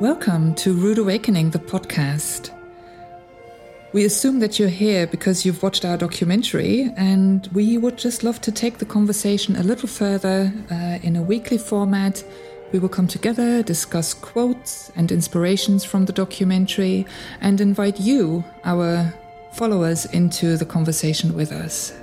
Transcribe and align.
Welcome 0.00 0.54
to 0.56 0.74
Rude 0.74 0.98
Awakening, 0.98 1.50
the 1.50 1.58
podcast. 1.58 2.54
We 3.92 4.04
assume 4.04 4.38
that 4.38 4.58
you're 4.58 4.68
here 4.68 5.08
because 5.08 5.44
you've 5.44 5.60
watched 5.60 5.84
our 5.84 5.96
documentary, 5.96 6.92
and 6.96 7.48
we 7.52 7.78
would 7.78 7.98
just 7.98 8.22
love 8.22 8.40
to 8.42 8.52
take 8.52 8.78
the 8.78 8.84
conversation 8.84 9.56
a 9.56 9.62
little 9.62 9.88
further 9.88 10.52
uh, 10.70 10.98
in 11.02 11.16
a 11.16 11.22
weekly 11.22 11.58
format. 11.58 12.22
We 12.70 12.78
will 12.78 12.90
come 12.90 13.08
together, 13.08 13.62
discuss 13.62 14.12
quotes 14.12 14.92
and 14.94 15.10
inspirations 15.10 15.84
from 15.84 16.04
the 16.04 16.12
documentary, 16.12 17.06
and 17.40 17.60
invite 17.62 17.98
you, 17.98 18.44
our 18.62 19.14
followers, 19.52 20.04
into 20.04 20.58
the 20.58 20.66
conversation 20.66 21.34
with 21.34 21.50
us. 21.50 21.94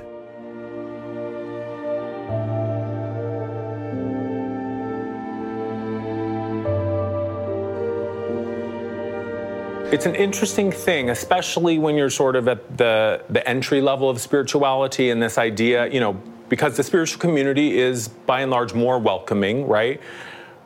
It's 9.94 10.08
an 10.08 10.16
interesting 10.16 10.72
thing, 10.72 11.12
especially 11.12 11.78
when 11.78 11.96
you're 11.96 12.10
sort 12.10 12.36
of 12.36 12.48
at 12.48 12.76
the, 12.76 13.24
the 13.30 13.48
entry 13.48 13.82
level 13.82 14.10
of 14.10 14.20
spirituality 14.20 15.12
and 15.12 15.22
this 15.22 15.38
idea, 15.38 15.88
you 15.88 16.00
know, 16.00 16.20
because 16.50 16.76
the 16.76 16.84
spiritual 16.84 17.22
community 17.22 17.80
is 17.80 18.08
by 18.08 18.42
and 18.42 18.50
large 18.50 18.74
more 18.74 18.98
welcoming, 18.98 19.68
right? 19.68 20.02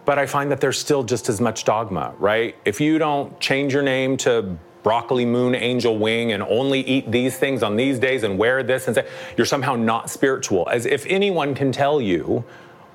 But 0.09 0.17
I 0.17 0.25
find 0.25 0.49
that 0.49 0.59
there's 0.59 0.79
still 0.79 1.03
just 1.03 1.29
as 1.29 1.39
much 1.39 1.65
dogma, 1.65 2.15
right? 2.17 2.55
If 2.65 2.81
you 2.81 2.97
don't 2.97 3.39
change 3.39 3.75
your 3.75 3.83
name 3.83 4.17
to 4.25 4.57
broccoli 4.81 5.23
moon 5.23 5.53
angel 5.53 5.99
wing 5.99 6.31
and 6.31 6.41
only 6.41 6.79
eat 6.81 7.11
these 7.11 7.37
things 7.37 7.61
on 7.61 7.75
these 7.75 7.99
days 7.99 8.23
and 8.23 8.35
wear 8.35 8.63
this 8.63 8.87
and 8.87 8.95
say 8.95 9.07
you're 9.37 9.45
somehow 9.45 9.75
not 9.75 10.09
spiritual 10.09 10.67
as 10.67 10.87
if 10.87 11.05
anyone 11.05 11.53
can 11.53 11.71
tell 11.71 12.01
you 12.01 12.43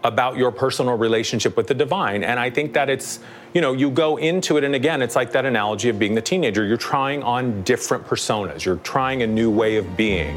about 0.02 0.36
your 0.36 0.50
personal 0.50 0.96
relationship 0.96 1.56
with 1.56 1.68
the 1.68 1.74
divine. 1.74 2.24
And 2.24 2.40
I 2.40 2.50
think 2.50 2.72
that 2.72 2.90
it's, 2.90 3.20
you 3.52 3.60
know, 3.60 3.74
you 3.74 3.92
go 3.92 4.16
into 4.16 4.56
it, 4.56 4.64
and 4.64 4.74
again, 4.74 5.00
it's 5.00 5.14
like 5.14 5.30
that 5.34 5.46
analogy 5.46 5.90
of 5.90 6.00
being 6.00 6.16
the 6.16 6.20
teenager. 6.20 6.64
You're 6.64 6.76
trying 6.76 7.22
on 7.22 7.62
different 7.62 8.04
personas, 8.04 8.64
you're 8.64 8.78
trying 8.78 9.22
a 9.22 9.26
new 9.28 9.52
way 9.52 9.76
of 9.76 9.96
being. 9.96 10.36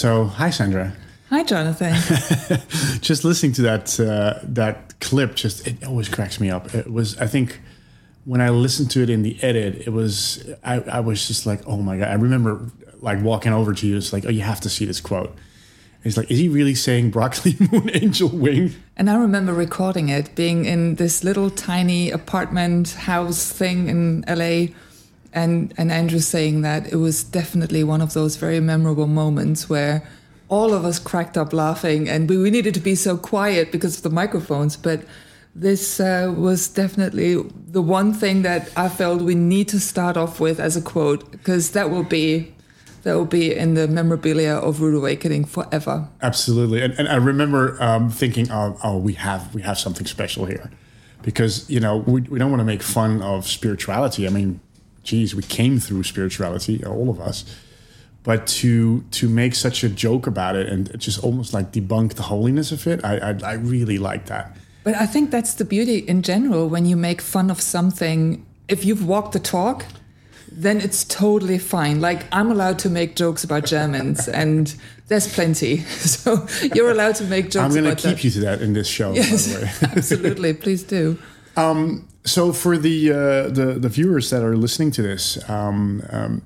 So, 0.00 0.24
hi, 0.24 0.48
Sandra. 0.48 0.94
Hi, 1.28 1.44
Jonathan. 1.44 1.92
just 3.02 3.22
listening 3.22 3.52
to 3.52 3.62
that 3.68 4.00
uh, 4.00 4.38
that 4.44 4.98
clip, 4.98 5.34
just 5.34 5.66
it 5.66 5.84
always 5.84 6.08
cracks 6.08 6.40
me 6.40 6.48
up. 6.48 6.74
It 6.74 6.90
was, 6.90 7.18
I 7.18 7.26
think, 7.26 7.60
when 8.24 8.40
I 8.40 8.48
listened 8.48 8.90
to 8.92 9.02
it 9.02 9.10
in 9.10 9.22
the 9.22 9.36
edit, 9.42 9.86
it 9.86 9.90
was 9.90 10.42
I, 10.64 10.76
I 10.80 11.00
was 11.00 11.28
just 11.28 11.44
like, 11.44 11.60
oh 11.66 11.76
my 11.82 11.98
god! 11.98 12.08
I 12.08 12.14
remember 12.14 12.70
like 13.02 13.20
walking 13.20 13.52
over 13.52 13.74
to 13.74 13.86
you. 13.86 13.98
It's 13.98 14.10
like, 14.10 14.24
oh, 14.24 14.30
you 14.30 14.40
have 14.40 14.62
to 14.62 14.70
see 14.70 14.86
this 14.86 15.02
quote. 15.02 15.28
And 15.28 16.04
he's 16.04 16.16
like, 16.16 16.30
is 16.30 16.38
he 16.38 16.48
really 16.48 16.74
saying 16.74 17.10
broccoli 17.10 17.58
moon 17.70 17.90
angel 17.92 18.30
wing? 18.30 18.72
And 18.96 19.10
I 19.10 19.16
remember 19.16 19.52
recording 19.52 20.08
it, 20.08 20.34
being 20.34 20.64
in 20.64 20.94
this 20.94 21.24
little 21.24 21.50
tiny 21.50 22.10
apartment 22.10 22.92
house 22.92 23.52
thing 23.52 23.90
in 23.90 24.24
LA, 24.26 24.72
and 25.32 25.72
and 25.76 25.90
Andrew 25.90 26.20
saying 26.20 26.62
that 26.62 26.92
it 26.92 26.96
was 26.96 27.24
definitely 27.24 27.84
one 27.84 28.00
of 28.00 28.12
those 28.12 28.36
very 28.36 28.60
memorable 28.60 29.06
moments 29.06 29.68
where 29.68 30.02
all 30.48 30.74
of 30.74 30.84
us 30.84 30.98
cracked 30.98 31.38
up 31.38 31.52
laughing, 31.52 32.08
and 32.08 32.28
we, 32.28 32.36
we 32.36 32.50
needed 32.50 32.74
to 32.74 32.80
be 32.80 32.94
so 32.96 33.16
quiet 33.16 33.70
because 33.70 33.96
of 33.96 34.02
the 34.02 34.10
microphones, 34.10 34.76
but 34.76 35.02
this 35.54 36.00
uh, 36.00 36.32
was 36.36 36.68
definitely 36.68 37.36
the 37.66 37.82
one 37.82 38.12
thing 38.12 38.42
that 38.42 38.70
I 38.76 38.88
felt 38.88 39.22
we 39.22 39.34
need 39.34 39.68
to 39.68 39.80
start 39.80 40.16
off 40.16 40.40
with 40.40 40.60
as 40.60 40.76
a 40.76 40.82
quote, 40.82 41.30
because 41.30 41.70
that 41.72 41.90
will 41.90 42.04
be 42.04 42.52
that 43.02 43.14
will 43.14 43.24
be 43.24 43.54
in 43.54 43.74
the 43.74 43.88
memorabilia 43.88 44.54
of 44.54 44.80
Rude 44.80 44.96
Awakening 44.96 45.46
forever. 45.46 46.08
Absolutely, 46.20 46.82
and, 46.82 46.94
and 46.98 47.08
I 47.08 47.16
remember 47.16 47.80
um, 47.80 48.10
thinking, 48.10 48.50
oh, 48.50 48.76
oh, 48.82 48.98
we 48.98 49.14
have 49.14 49.54
we 49.54 49.62
have 49.62 49.78
something 49.78 50.06
special 50.06 50.46
here, 50.46 50.70
because 51.22 51.68
you 51.70 51.80
know 51.80 51.98
we, 51.98 52.22
we 52.22 52.38
don't 52.38 52.50
want 52.50 52.60
to 52.60 52.66
make 52.66 52.82
fun 52.82 53.22
of 53.22 53.46
spirituality. 53.46 54.26
I 54.26 54.30
mean, 54.30 54.60
geez, 55.02 55.34
we 55.34 55.42
came 55.42 55.78
through 55.78 56.04
spirituality, 56.04 56.84
all 56.84 57.10
of 57.10 57.20
us, 57.20 57.44
but 58.22 58.46
to 58.46 59.02
to 59.12 59.28
make 59.28 59.54
such 59.54 59.82
a 59.84 59.88
joke 59.88 60.26
about 60.26 60.56
it 60.56 60.68
and 60.68 60.98
just 61.00 61.22
almost 61.24 61.54
like 61.54 61.72
debunk 61.72 62.14
the 62.14 62.22
holiness 62.22 62.72
of 62.72 62.86
it, 62.86 63.04
I 63.04 63.16
I, 63.18 63.38
I 63.44 63.52
really 63.54 63.98
like 63.98 64.26
that. 64.26 64.56
But 64.82 64.94
I 64.94 65.06
think 65.06 65.30
that's 65.30 65.54
the 65.54 65.64
beauty 65.64 65.98
in 65.98 66.22
general 66.22 66.68
when 66.68 66.86
you 66.86 66.96
make 66.96 67.20
fun 67.20 67.50
of 67.50 67.60
something. 67.60 68.44
If 68.68 68.84
you've 68.84 69.06
walked 69.06 69.32
the 69.32 69.40
talk, 69.40 69.84
then 70.50 70.80
it's 70.80 71.04
totally 71.04 71.58
fine. 71.58 72.00
Like 72.00 72.24
I'm 72.32 72.50
allowed 72.50 72.78
to 72.80 72.90
make 72.90 73.16
jokes 73.16 73.44
about 73.44 73.64
Germans, 73.66 74.28
and 74.42 74.74
there's 75.08 75.32
plenty. 75.32 75.84
So 76.20 76.46
you're 76.74 76.90
allowed 76.90 77.16
to 77.16 77.24
make 77.24 77.50
jokes. 77.50 77.56
I'm 77.56 77.70
going 77.72 77.84
to 77.84 77.94
keep 77.94 78.16
that. 78.16 78.24
you 78.24 78.30
to 78.32 78.40
that 78.40 78.60
in 78.60 78.72
this 78.72 78.88
show. 78.88 79.12
Yes, 79.12 79.82
absolutely. 79.82 80.52
Please 80.52 80.82
do. 80.82 81.18
Um, 81.56 82.06
so 82.24 82.52
for 82.52 82.76
the, 82.76 83.10
uh, 83.10 83.14
the 83.48 83.76
the 83.78 83.88
viewers 83.88 84.30
that 84.30 84.42
are 84.42 84.56
listening 84.56 84.90
to 84.92 85.02
this, 85.02 85.48
um, 85.48 86.02
um, 86.10 86.42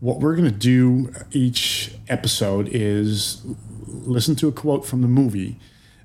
what 0.00 0.20
we're 0.20 0.34
going 0.34 0.50
to 0.50 0.58
do 0.58 1.12
each 1.30 1.94
episode 2.08 2.68
is 2.70 3.42
listen 3.86 4.34
to 4.36 4.48
a 4.48 4.52
quote 4.52 4.84
from 4.84 5.02
the 5.02 5.08
movie 5.08 5.56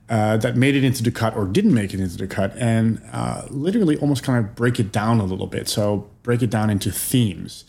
uh, 0.09 0.37
that 0.37 0.55
made 0.55 0.75
it 0.75 0.83
into 0.83 1.03
the 1.03 1.11
cut 1.11 1.35
or 1.35 1.45
didn't 1.45 1.73
make 1.73 1.93
it 1.93 1.99
into 1.99 2.17
the 2.17 2.27
cut, 2.27 2.55
and 2.57 3.01
uh, 3.11 3.43
literally 3.49 3.97
almost 3.97 4.23
kind 4.23 4.43
of 4.43 4.55
break 4.55 4.79
it 4.79 4.91
down 4.91 5.19
a 5.19 5.25
little 5.25 5.47
bit. 5.47 5.67
So 5.67 6.09
break 6.23 6.41
it 6.41 6.49
down 6.49 6.69
into 6.69 6.91
themes. 6.91 7.65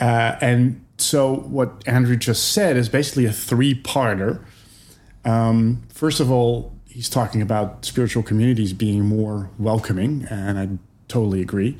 Uh, 0.00 0.36
and 0.40 0.84
so 0.98 1.34
what 1.34 1.82
Andrew 1.86 2.16
just 2.16 2.52
said 2.52 2.76
is 2.76 2.88
basically 2.88 3.26
a 3.26 3.32
three-parter. 3.32 4.44
Um, 5.24 5.82
first 5.88 6.20
of 6.20 6.30
all, 6.30 6.75
he's 6.96 7.10
talking 7.10 7.42
about 7.42 7.84
spiritual 7.84 8.22
communities 8.22 8.72
being 8.72 9.04
more 9.04 9.50
welcoming, 9.58 10.26
and 10.30 10.58
I 10.58 10.66
totally 11.08 11.42
agree. 11.42 11.76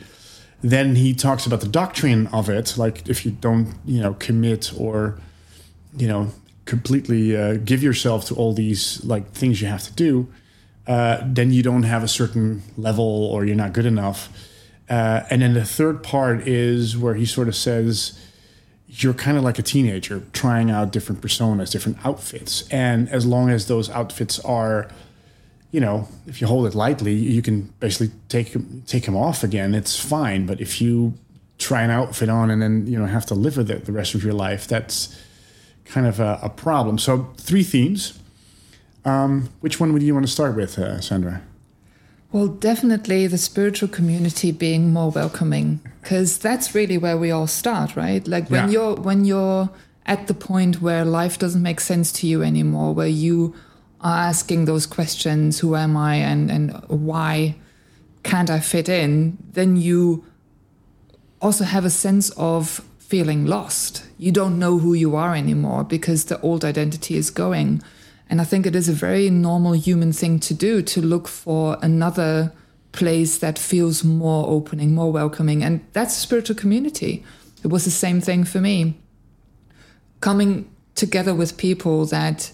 Then 0.60 0.94
he 0.94 1.14
talks 1.14 1.46
about 1.46 1.62
the 1.62 1.68
doctrine 1.68 2.26
of 2.28 2.50
it, 2.50 2.76
like 2.76 3.08
if 3.08 3.24
you 3.24 3.30
don't, 3.30 3.74
you 3.86 4.02
know, 4.02 4.12
commit 4.12 4.72
or, 4.76 5.18
you 5.96 6.06
know, 6.06 6.32
completely 6.66 7.34
uh, 7.34 7.54
give 7.54 7.82
yourself 7.82 8.26
to 8.26 8.34
all 8.34 8.52
these 8.52 9.02
like 9.04 9.30
things 9.32 9.62
you 9.62 9.68
have 9.68 9.84
to 9.84 9.92
do, 9.94 10.28
uh, 10.86 11.22
then 11.24 11.50
you 11.50 11.62
don't 11.62 11.84
have 11.84 12.02
a 12.02 12.08
certain 12.08 12.62
level 12.76 13.24
or 13.24 13.46
you're 13.46 13.56
not 13.56 13.72
good 13.72 13.86
enough. 13.86 14.28
Uh, 14.90 15.22
and 15.30 15.40
then 15.40 15.54
the 15.54 15.64
third 15.64 16.02
part 16.02 16.46
is 16.46 16.94
where 16.94 17.14
he 17.14 17.24
sort 17.24 17.48
of 17.48 17.56
says 17.56 18.20
you're 18.86 19.14
kind 19.14 19.38
of 19.38 19.42
like 19.42 19.58
a 19.58 19.62
teenager 19.62 20.22
trying 20.34 20.70
out 20.70 20.92
different 20.92 21.22
personas, 21.22 21.70
different 21.70 21.96
outfits, 22.04 22.68
and 22.70 23.08
as 23.08 23.24
long 23.24 23.48
as 23.48 23.66
those 23.66 23.88
outfits 23.90 24.38
are 24.40 24.90
you 25.70 25.80
know, 25.80 26.08
if 26.26 26.40
you 26.40 26.46
hold 26.46 26.66
it 26.66 26.74
lightly, 26.74 27.14
you 27.14 27.42
can 27.42 27.72
basically 27.80 28.10
take 28.28 28.54
take 28.86 29.04
them 29.04 29.16
off 29.16 29.42
again. 29.42 29.74
It's 29.74 29.98
fine. 29.98 30.46
But 30.46 30.60
if 30.60 30.80
you 30.80 31.14
try 31.58 31.82
an 31.82 31.90
outfit 31.90 32.28
on 32.28 32.50
and 32.50 32.60
then 32.60 32.86
you 32.86 32.98
know 32.98 33.06
have 33.06 33.26
to 33.26 33.34
live 33.34 33.56
with 33.56 33.70
it 33.70 33.84
the 33.84 33.92
rest 33.92 34.14
of 34.14 34.24
your 34.24 34.34
life, 34.34 34.66
that's 34.66 35.16
kind 35.84 36.06
of 36.06 36.20
a, 36.20 36.38
a 36.42 36.48
problem. 36.48 36.98
So, 36.98 37.32
three 37.36 37.62
themes. 37.62 38.18
Um, 39.04 39.50
which 39.60 39.78
one 39.78 39.92
would 39.92 40.02
you 40.02 40.14
want 40.14 40.26
to 40.26 40.32
start 40.32 40.56
with, 40.56 40.80
uh, 40.80 41.00
Sandra? 41.00 41.40
Well, 42.32 42.48
definitely 42.48 43.28
the 43.28 43.38
spiritual 43.38 43.88
community 43.88 44.50
being 44.50 44.92
more 44.92 45.10
welcoming, 45.10 45.80
because 46.02 46.38
that's 46.38 46.74
really 46.74 46.98
where 46.98 47.16
we 47.16 47.30
all 47.30 47.46
start, 47.46 47.94
right? 47.94 48.26
Like 48.26 48.50
when 48.50 48.64
yeah. 48.66 48.72
you're 48.72 48.94
when 48.96 49.24
you're 49.24 49.70
at 50.06 50.26
the 50.26 50.34
point 50.34 50.82
where 50.82 51.04
life 51.04 51.38
doesn't 51.38 51.62
make 51.62 51.80
sense 51.80 52.10
to 52.12 52.26
you 52.26 52.42
anymore, 52.42 52.94
where 52.94 53.06
you 53.06 53.54
are 54.06 54.28
asking 54.28 54.64
those 54.64 54.86
questions, 54.86 55.58
who 55.58 55.74
am 55.74 55.96
I, 55.96 56.16
and 56.16 56.50
and 56.50 56.72
why 56.88 57.56
can't 58.22 58.50
I 58.50 58.60
fit 58.60 58.88
in? 58.88 59.38
Then 59.52 59.76
you 59.76 60.24
also 61.40 61.64
have 61.64 61.84
a 61.84 61.90
sense 61.90 62.30
of 62.36 62.80
feeling 62.98 63.46
lost. 63.46 64.04
You 64.18 64.32
don't 64.32 64.58
know 64.58 64.78
who 64.78 64.94
you 64.94 65.16
are 65.16 65.34
anymore 65.34 65.84
because 65.84 66.24
the 66.24 66.40
old 66.40 66.64
identity 66.64 67.16
is 67.16 67.30
going. 67.30 67.82
And 68.28 68.40
I 68.40 68.44
think 68.44 68.66
it 68.66 68.74
is 68.74 68.88
a 68.88 68.92
very 68.92 69.30
normal 69.30 69.72
human 69.72 70.12
thing 70.12 70.40
to 70.40 70.54
do 70.54 70.82
to 70.82 71.00
look 71.00 71.28
for 71.28 71.78
another 71.82 72.52
place 72.90 73.38
that 73.38 73.58
feels 73.58 74.02
more 74.02 74.48
opening, 74.48 74.94
more 74.94 75.12
welcoming. 75.12 75.62
And 75.62 75.80
that's 75.92 76.16
spiritual 76.16 76.56
community. 76.56 77.24
It 77.62 77.68
was 77.68 77.84
the 77.84 77.90
same 77.90 78.20
thing 78.20 78.44
for 78.44 78.60
me. 78.60 78.98
Coming 80.20 80.68
together 80.94 81.34
with 81.34 81.56
people 81.56 82.06
that 82.06 82.50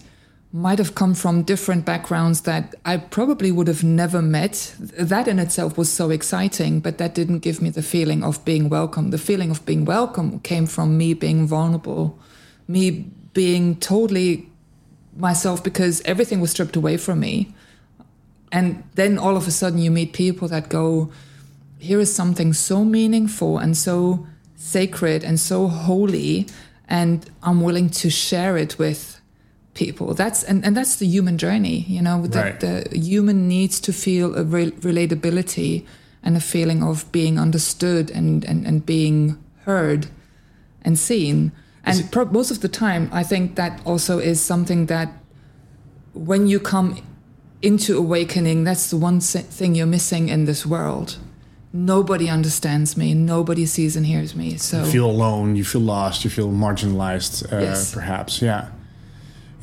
might 0.55 0.77
have 0.77 0.93
come 0.93 1.15
from 1.15 1.41
different 1.41 1.83
backgrounds 1.83 2.41
that 2.41 2.75
I 2.85 2.97
probably 2.97 3.51
would 3.51 3.67
have 3.67 3.83
never 3.83 4.21
met. 4.21 4.75
That 4.79 5.27
in 5.27 5.39
itself 5.39 5.79
was 5.79 5.91
so 5.91 6.11
exciting, 6.11 6.79
but 6.79 6.99
that 6.99 7.15
didn't 7.15 7.39
give 7.39 7.59
me 7.59 7.71
the 7.71 7.81
feeling 7.81 8.23
of 8.23 8.45
being 8.45 8.69
welcome. 8.69 9.09
The 9.09 9.17
feeling 9.17 9.49
of 9.49 9.65
being 9.65 9.83
welcome 9.83 10.39
came 10.41 10.67
from 10.67 10.95
me 10.95 11.15
being 11.15 11.47
vulnerable, 11.47 12.19
me 12.67 13.07
being 13.33 13.77
totally 13.77 14.47
myself 15.17 15.63
because 15.63 16.01
everything 16.05 16.39
was 16.39 16.51
stripped 16.51 16.75
away 16.75 16.97
from 16.97 17.19
me. 17.19 17.55
And 18.51 18.83
then 18.93 19.17
all 19.17 19.35
of 19.35 19.47
a 19.47 19.51
sudden 19.51 19.79
you 19.79 19.89
meet 19.89 20.13
people 20.13 20.47
that 20.49 20.69
go, 20.69 21.11
here 21.79 21.99
is 21.99 22.13
something 22.13 22.53
so 22.53 22.85
meaningful 22.85 23.57
and 23.57 23.75
so 23.75 24.27
sacred 24.55 25.23
and 25.23 25.39
so 25.39 25.67
holy, 25.67 26.47
and 26.87 27.27
I'm 27.41 27.61
willing 27.61 27.89
to 27.89 28.11
share 28.11 28.55
it 28.55 28.77
with 28.77 29.19
people. 29.73 30.13
That's 30.13 30.43
and, 30.43 30.63
and 30.65 30.75
that's 30.77 30.95
the 30.97 31.05
human 31.05 31.37
journey, 31.37 31.85
you 31.87 32.01
know, 32.01 32.27
that 32.27 32.43
right. 32.43 32.59
the 32.59 32.97
human 32.97 33.47
needs 33.47 33.79
to 33.81 33.93
feel 33.93 34.35
a 34.35 34.43
re- 34.43 34.71
relatability 34.71 35.85
and 36.23 36.37
a 36.37 36.39
feeling 36.39 36.83
of 36.83 37.11
being 37.11 37.37
understood 37.37 38.09
and, 38.11 38.45
and, 38.45 38.65
and 38.65 38.85
being 38.85 39.37
heard 39.65 40.07
and 40.83 40.97
seen. 40.97 41.51
And 41.83 42.09
pro- 42.11 42.25
most 42.25 42.49
of 42.49 42.61
the 42.61 42.69
time, 42.69 43.09
I 43.11 43.23
think 43.23 43.55
that 43.55 43.81
also 43.85 44.19
is 44.19 44.41
something 44.41 44.85
that 44.85 45.11
when 46.13 46.47
you 46.47 46.59
come 46.59 47.01
into 47.61 47.97
awakening, 47.97 48.63
that's 48.63 48.89
the 48.89 48.97
one 48.97 49.19
thing 49.19 49.75
you're 49.75 49.85
missing 49.85 50.29
in 50.29 50.45
this 50.45 50.65
world. 50.65 51.17
Nobody 51.73 52.29
understands 52.29 52.95
me. 52.95 53.13
Nobody 53.13 53.65
sees 53.65 53.95
and 53.95 54.05
hears 54.05 54.35
me. 54.35 54.57
So 54.57 54.83
you 54.83 54.91
feel 54.91 55.09
alone. 55.09 55.55
You 55.55 55.65
feel 55.65 55.81
lost. 55.81 56.23
You 56.23 56.29
feel 56.29 56.51
marginalized. 56.51 57.51
Uh, 57.51 57.61
yes. 57.61 57.93
Perhaps. 57.93 58.41
Yeah. 58.41 58.69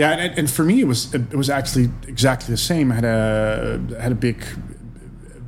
Yeah. 0.01 0.13
And, 0.13 0.39
and, 0.39 0.51
for 0.51 0.65
me, 0.65 0.81
it 0.81 0.87
was 0.87 1.15
it 1.15 1.35
was 1.35 1.51
actually 1.51 1.91
exactly 2.09 2.51
the 2.51 2.57
same. 2.57 2.91
I 2.91 2.95
had 2.95 3.05
a 3.05 4.01
had 4.01 4.13
a 4.13 4.15
big 4.15 4.43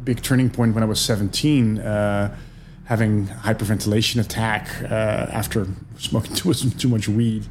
big 0.04 0.22
turning 0.22 0.50
point 0.50 0.75
when 0.75 0.84
I 0.84 0.87
was 0.87 1.00
17. 1.00 1.78
Uh, 1.78 2.37
having 2.84 3.28
hyperventilation 3.28 4.20
attack 4.20 4.69
uh, 4.82 5.31
after 5.32 5.66
smoking 5.96 6.34
too, 6.40 6.52
too 6.52 6.88
much 6.88 7.08
weed, 7.08 7.46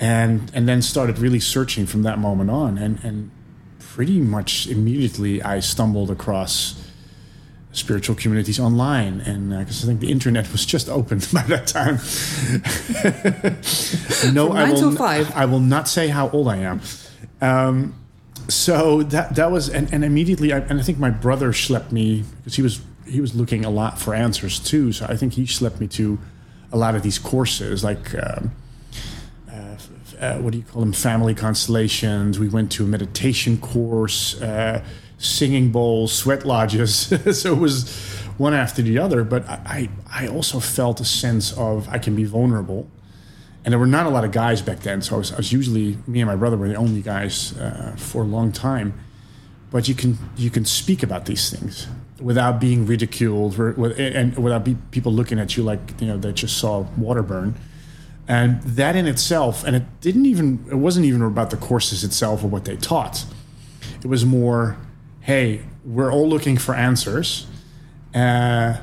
and 0.00 0.50
and 0.52 0.68
then 0.68 0.82
started 0.82 1.18
really 1.18 1.38
searching 1.38 1.86
from 1.86 2.02
that 2.02 2.18
moment 2.18 2.50
on, 2.50 2.76
and 2.76 2.98
and 3.04 3.30
pretty 3.78 4.18
much 4.20 4.66
immediately 4.66 5.40
I 5.44 5.60
stumbled 5.60 6.10
across 6.10 6.85
spiritual 7.76 8.16
communities 8.16 8.58
online, 8.58 9.20
and 9.20 9.50
because 9.50 9.84
uh, 9.84 9.86
I 9.86 9.88
think 9.88 10.00
the 10.00 10.10
internet 10.10 10.50
was 10.50 10.64
just 10.64 10.88
opened 10.88 11.28
by 11.32 11.42
that 11.42 11.66
time. 11.66 11.98
no, 14.34 14.52
I 14.52 14.72
will. 14.72 14.92
Five. 14.92 15.34
I 15.34 15.44
will 15.44 15.60
not 15.60 15.88
say 15.88 16.08
how 16.08 16.30
old 16.30 16.48
I 16.48 16.56
am. 16.58 16.80
Um, 17.40 17.94
so 18.48 19.02
that 19.04 19.36
that 19.36 19.50
was, 19.50 19.68
and, 19.68 19.92
and 19.92 20.04
immediately, 20.04 20.52
I, 20.52 20.58
and 20.58 20.80
I 20.80 20.82
think 20.82 20.98
my 20.98 21.10
brother 21.10 21.52
schlepped 21.52 21.92
me 21.92 22.24
because 22.38 22.56
he 22.56 22.62
was 22.62 22.80
he 23.06 23.20
was 23.20 23.34
looking 23.34 23.64
a 23.64 23.70
lot 23.70 23.98
for 23.98 24.14
answers 24.14 24.58
too. 24.58 24.92
So 24.92 25.06
I 25.08 25.16
think 25.16 25.34
he 25.34 25.44
schlepped 25.44 25.80
me 25.80 25.88
to 25.88 26.18
a 26.72 26.76
lot 26.76 26.94
of 26.94 27.02
these 27.02 27.18
courses, 27.18 27.84
like 27.84 28.14
um, 28.14 28.52
uh, 29.50 29.76
uh, 30.20 30.38
what 30.38 30.52
do 30.52 30.58
you 30.58 30.64
call 30.64 30.80
them, 30.80 30.92
family 30.92 31.34
constellations. 31.34 32.38
We 32.38 32.48
went 32.48 32.72
to 32.72 32.84
a 32.84 32.86
meditation 32.86 33.58
course, 33.58 34.40
uh, 34.40 34.84
singing 35.18 35.70
bowls, 35.72 36.12
sweat 36.12 36.44
lodges. 36.44 36.94
so 37.40 37.52
it 37.52 37.58
was 37.58 37.90
one 38.38 38.54
after 38.54 38.82
the 38.82 38.98
other. 38.98 39.24
But 39.24 39.48
I, 39.48 39.88
I 40.10 40.28
also 40.28 40.60
felt 40.60 41.00
a 41.00 41.04
sense 41.04 41.52
of 41.52 41.88
I 41.88 41.98
can 41.98 42.14
be 42.14 42.24
vulnerable. 42.24 42.88
And 43.64 43.72
there 43.72 43.78
were 43.78 43.86
not 43.86 44.06
a 44.06 44.10
lot 44.10 44.24
of 44.24 44.30
guys 44.30 44.62
back 44.62 44.80
then, 44.80 45.02
so 45.02 45.16
I 45.16 45.18
was, 45.18 45.32
I 45.32 45.38
was 45.38 45.52
usually 45.52 45.98
me 46.06 46.20
and 46.20 46.28
my 46.28 46.36
brother 46.36 46.56
were 46.56 46.68
the 46.68 46.76
only 46.76 47.02
guys 47.02 47.56
uh, 47.58 47.96
for 47.96 48.22
a 48.22 48.26
long 48.26 48.52
time. 48.52 48.94
But 49.72 49.88
you 49.88 49.94
can 49.94 50.18
you 50.36 50.50
can 50.50 50.64
speak 50.64 51.02
about 51.02 51.26
these 51.26 51.50
things 51.50 51.88
without 52.20 52.60
being 52.60 52.86
ridiculed 52.86 53.58
and 53.58 54.36
without 54.38 54.64
be, 54.64 54.76
people 54.90 55.12
looking 55.12 55.38
at 55.38 55.56
you 55.56 55.62
like 55.62 56.00
you 56.00 56.06
know 56.06 56.16
they 56.16 56.32
just 56.32 56.56
saw 56.56 56.86
water 56.96 57.22
burn 57.22 57.54
and 58.26 58.62
that 58.62 58.96
in 58.96 59.06
itself 59.06 59.64
and 59.64 59.76
it 59.76 59.82
didn't 60.00 60.26
even 60.26 60.64
it 60.70 60.76
wasn't 60.76 61.04
even 61.04 61.20
about 61.22 61.50
the 61.50 61.56
courses 61.56 62.04
itself 62.04 62.42
or 62.42 62.46
what 62.46 62.64
they 62.64 62.76
taught 62.76 63.24
it 64.02 64.06
was 64.06 64.24
more 64.24 64.78
hey 65.26 65.60
we're 65.84 66.12
all 66.12 66.28
looking 66.28 66.56
for 66.56 66.72
answers 66.72 67.48
uh, 68.14 68.76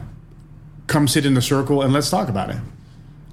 come 0.87 1.07
sit 1.07 1.25
in 1.25 1.35
the 1.35 1.41
circle 1.41 1.81
and 1.81 1.93
let's 1.93 2.09
talk 2.09 2.27
about 2.27 2.49
it. 2.49 2.57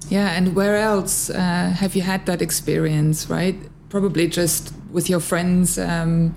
Yeah 0.09 0.29
and 0.29 0.55
where 0.55 0.77
else 0.77 1.29
uh, 1.29 1.75
have 1.81 1.93
you 1.93 2.03
had 2.03 2.25
that 2.25 2.41
experience 2.41 3.29
right? 3.29 3.57
Probably 3.89 4.29
just 4.29 4.73
with 4.89 5.09
your 5.09 5.19
friends 5.19 5.77
um, 5.77 6.33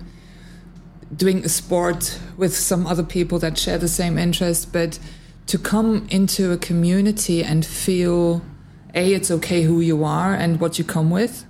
doing 1.15 1.45
a 1.45 1.49
sport 1.49 2.19
with 2.35 2.53
some 2.53 2.85
other 2.85 3.03
people 3.03 3.39
that 3.39 3.57
share 3.57 3.77
the 3.77 3.87
same 3.87 4.17
interest, 4.17 4.73
but 4.73 4.99
to 5.47 5.57
come 5.57 6.05
into 6.09 6.51
a 6.51 6.57
community 6.57 7.41
and 7.41 7.65
feel 7.65 8.41
a 8.93 9.13
it's 9.13 9.31
okay 9.31 9.63
who 9.63 9.79
you 9.79 10.03
are 10.03 10.33
and 10.33 10.59
what 10.59 10.77
you 10.77 10.83
come 10.83 11.09
with 11.09 11.45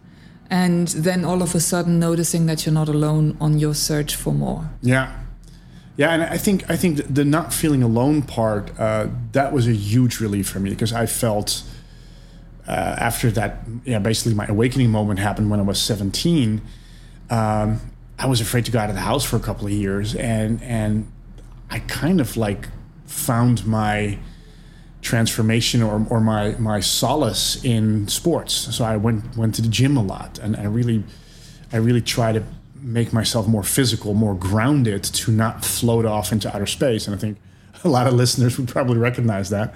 and 0.50 0.88
then 0.90 1.26
all 1.26 1.42
of 1.42 1.56
a 1.56 1.60
sudden 1.60 2.00
noticing 2.00 2.46
that 2.46 2.66
you're 2.66 2.74
not 2.74 2.90
alone 2.90 3.36
on 3.40 3.60
your 3.60 3.74
search 3.74 4.16
for 4.16 4.34
more. 4.34 4.70
Yeah. 4.82 5.12
Yeah 5.98 6.12
and 6.12 6.24
i 6.24 6.38
think 6.38 6.70
i 6.70 6.76
think 6.76 7.02
the 7.08 7.24
not 7.24 7.54
feeling 7.54 7.82
alone 7.82 8.22
part 8.22 8.70
uh, 8.78 9.08
that 9.32 9.54
was 9.54 9.66
a 9.66 9.72
huge 9.72 10.20
relief 10.20 10.46
for 10.50 10.60
me 10.60 10.70
because 10.70 10.92
i 10.92 11.06
felt 11.06 11.64
uh, 12.68 12.72
after 13.00 13.32
that 13.32 13.60
yeah 13.86 14.00
basically 14.00 14.34
my 14.34 14.46
awakening 14.48 14.92
moment 14.92 15.20
happened 15.20 15.50
when 15.50 15.62
i 15.62 15.64
was 15.64 15.80
17 15.80 16.62
um, 17.30 17.80
I 18.18 18.28
was 18.28 18.42
afraid 18.42 18.66
to 18.66 18.72
go 18.72 18.80
out 18.80 18.90
of 18.90 18.96
the 18.96 19.02
house 19.02 19.26
for 19.26 19.36
a 19.36 19.40
couple 19.40 19.68
of 19.68 19.74
years, 19.74 20.16
and 20.16 20.62
and 20.64 21.12
I 21.70 21.80
kind 21.80 22.22
of 22.22 22.38
like 22.38 22.70
found 23.06 23.66
my 23.66 24.18
transformation 25.06 25.84
or, 25.84 26.06
or 26.10 26.20
my 26.20 26.56
my 26.58 26.80
solace 26.82 27.64
in 27.64 28.08
sports. 28.08 28.54
So 28.76 28.84
I 28.84 28.98
went 28.98 29.38
went 29.38 29.56
to 29.56 29.62
the 29.62 29.70
gym 29.70 29.96
a 29.96 30.04
lot, 30.04 30.40
and 30.40 30.58
I 30.58 30.66
really 30.66 31.04
I 31.72 31.78
really 31.78 32.02
try 32.02 32.34
to 32.34 32.44
make 32.82 33.14
myself 33.14 33.48
more 33.48 33.64
physical, 33.64 34.14
more 34.14 34.36
grounded, 34.36 35.04
to 35.04 35.32
not 35.32 35.64
float 35.64 36.06
off 36.06 36.32
into 36.32 36.54
outer 36.54 36.68
space. 36.68 37.08
And 37.08 37.16
I 37.16 37.20
think 37.20 37.38
a 37.84 37.90
lot 37.90 38.08
of 38.08 38.14
listeners 38.14 38.58
would 38.58 38.68
probably 38.68 38.98
recognize 38.98 39.50
that. 39.50 39.74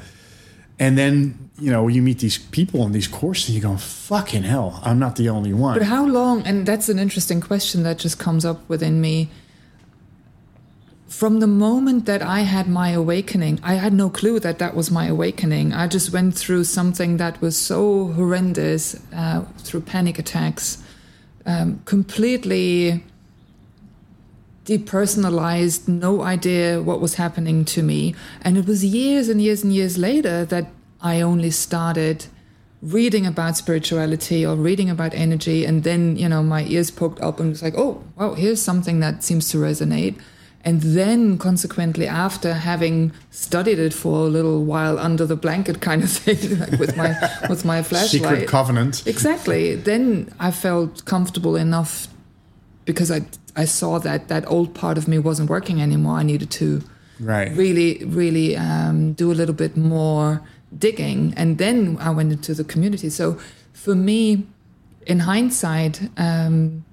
And 0.78 0.98
then, 0.98 1.50
you 1.60 1.72
know, 1.72 1.88
you 1.88 2.02
meet 2.02 2.20
these 2.20 2.38
people 2.38 2.86
in 2.86 2.92
these 2.94 3.08
courses 3.08 3.50
and 3.50 3.56
you 3.56 3.62
go, 3.62 3.75
fucking 3.75 4.44
hell, 4.44 4.80
I'm 4.84 4.98
not 4.98 5.16
the 5.16 5.28
only 5.28 5.54
one. 5.54 5.78
But 5.78 5.88
how 5.88 6.06
long, 6.06 6.44
and 6.44 6.66
that's 6.66 6.88
an 6.88 7.00
interesting 7.00 7.42
question 7.42 7.84
that 7.84 7.98
just 7.98 8.18
comes 8.18 8.46
up 8.46 8.68
within 8.70 9.02
me. 9.02 9.30
From 11.10 11.40
the 11.40 11.48
moment 11.48 12.06
that 12.06 12.22
I 12.22 12.42
had 12.42 12.70
my 12.70 12.92
awakening, 12.92 13.60
I 13.64 13.74
had 13.74 13.94
no 13.94 14.12
clue 14.12 14.40
that 14.42 14.60
that 14.60 14.76
was 14.76 14.92
my 14.92 15.08
awakening. 15.08 15.74
I 15.74 15.88
just 15.88 16.14
went 16.14 16.36
through 16.36 16.66
something 16.66 17.18
that 17.18 17.42
was 17.42 17.58
so 17.58 18.10
horrendous 18.10 18.96
uh, 19.12 19.44
through 19.58 19.82
panic 19.82 20.20
attacks, 20.20 20.84
um, 21.48 21.82
completely 21.86 23.04
depersonalized, 24.66 25.88
no 25.88 26.22
idea 26.22 26.80
what 26.80 27.01
was 27.01 27.16
happening 27.16 27.66
to 27.66 27.82
me. 27.82 28.13
And 28.44 28.56
it 28.56 28.68
was 28.68 28.86
years 28.86 29.30
and 29.30 29.42
years 29.42 29.63
and 29.63 29.74
years 29.74 29.98
later 29.98 30.46
that 30.46 30.68
I 31.01 31.22
only 31.22 31.50
started 31.50 32.28
reading 32.84 33.25
about 33.25 33.58
spirituality 33.58 34.46
or 34.46 34.56
reading 34.56 34.92
about 34.92 35.16
energy. 35.16 35.66
And 35.66 35.84
then, 35.84 36.18
you 36.18 36.30
know, 36.30 36.44
my 36.44 36.66
ears 36.66 36.92
poked 36.92 37.20
up 37.20 37.39
and 37.39 37.50
was 37.50 37.63
like, 37.63 37.74
oh, 37.75 38.04
wow, 38.16 38.36
here's 38.36 38.62
something 38.62 39.00
that 39.00 39.24
seems 39.24 39.50
to 39.50 39.58
resonate. 39.58 40.20
And 40.66 40.82
then, 40.82 41.38
consequently, 41.38 42.06
after 42.06 42.54
having 42.54 43.13
studied 43.32 43.80
it 43.80 43.94
for 43.94 44.25
a 44.28 44.30
little 44.30 44.66
while 44.66 45.00
under 45.00 45.25
the 45.25 45.38
blanket, 45.38 45.80
kind 45.80 46.04
of 46.04 46.12
thing, 46.12 46.60
like 46.63 46.80
with 46.80 46.98
my 46.98 47.16
with 47.50 47.63
my 47.63 47.82
flashlight, 47.82 48.10
secret 48.10 48.48
covenant, 48.48 49.08
exactly. 49.08 49.75
Then 49.75 50.34
I 50.39 50.51
felt 50.51 51.06
comfortable 51.06 51.56
enough 51.56 52.08
because 52.84 53.10
I 53.10 53.22
I 53.56 53.66
saw 53.66 54.00
that 54.00 54.28
that 54.28 54.46
old 54.48 54.74
part 54.74 54.98
of 54.98 55.08
me 55.08 55.18
wasn't 55.18 55.50
working 55.50 55.82
anymore. 55.82 56.18
I 56.18 56.24
needed 56.24 56.51
to 56.51 56.82
right. 57.20 57.51
really, 57.56 58.04
really 58.06 58.56
um, 58.58 59.13
do 59.13 59.32
a 59.32 59.36
little 59.36 59.56
bit 59.56 59.78
more 59.78 60.42
digging. 60.78 61.34
And 61.36 61.58
then 61.58 61.98
I 62.00 62.10
went 62.10 62.32
into 62.32 62.54
the 62.54 62.63
community. 62.63 63.10
So 63.10 63.38
for 63.74 63.96
me, 63.96 64.46
in 65.06 65.20
hindsight, 65.20 66.10
um, 66.18 66.86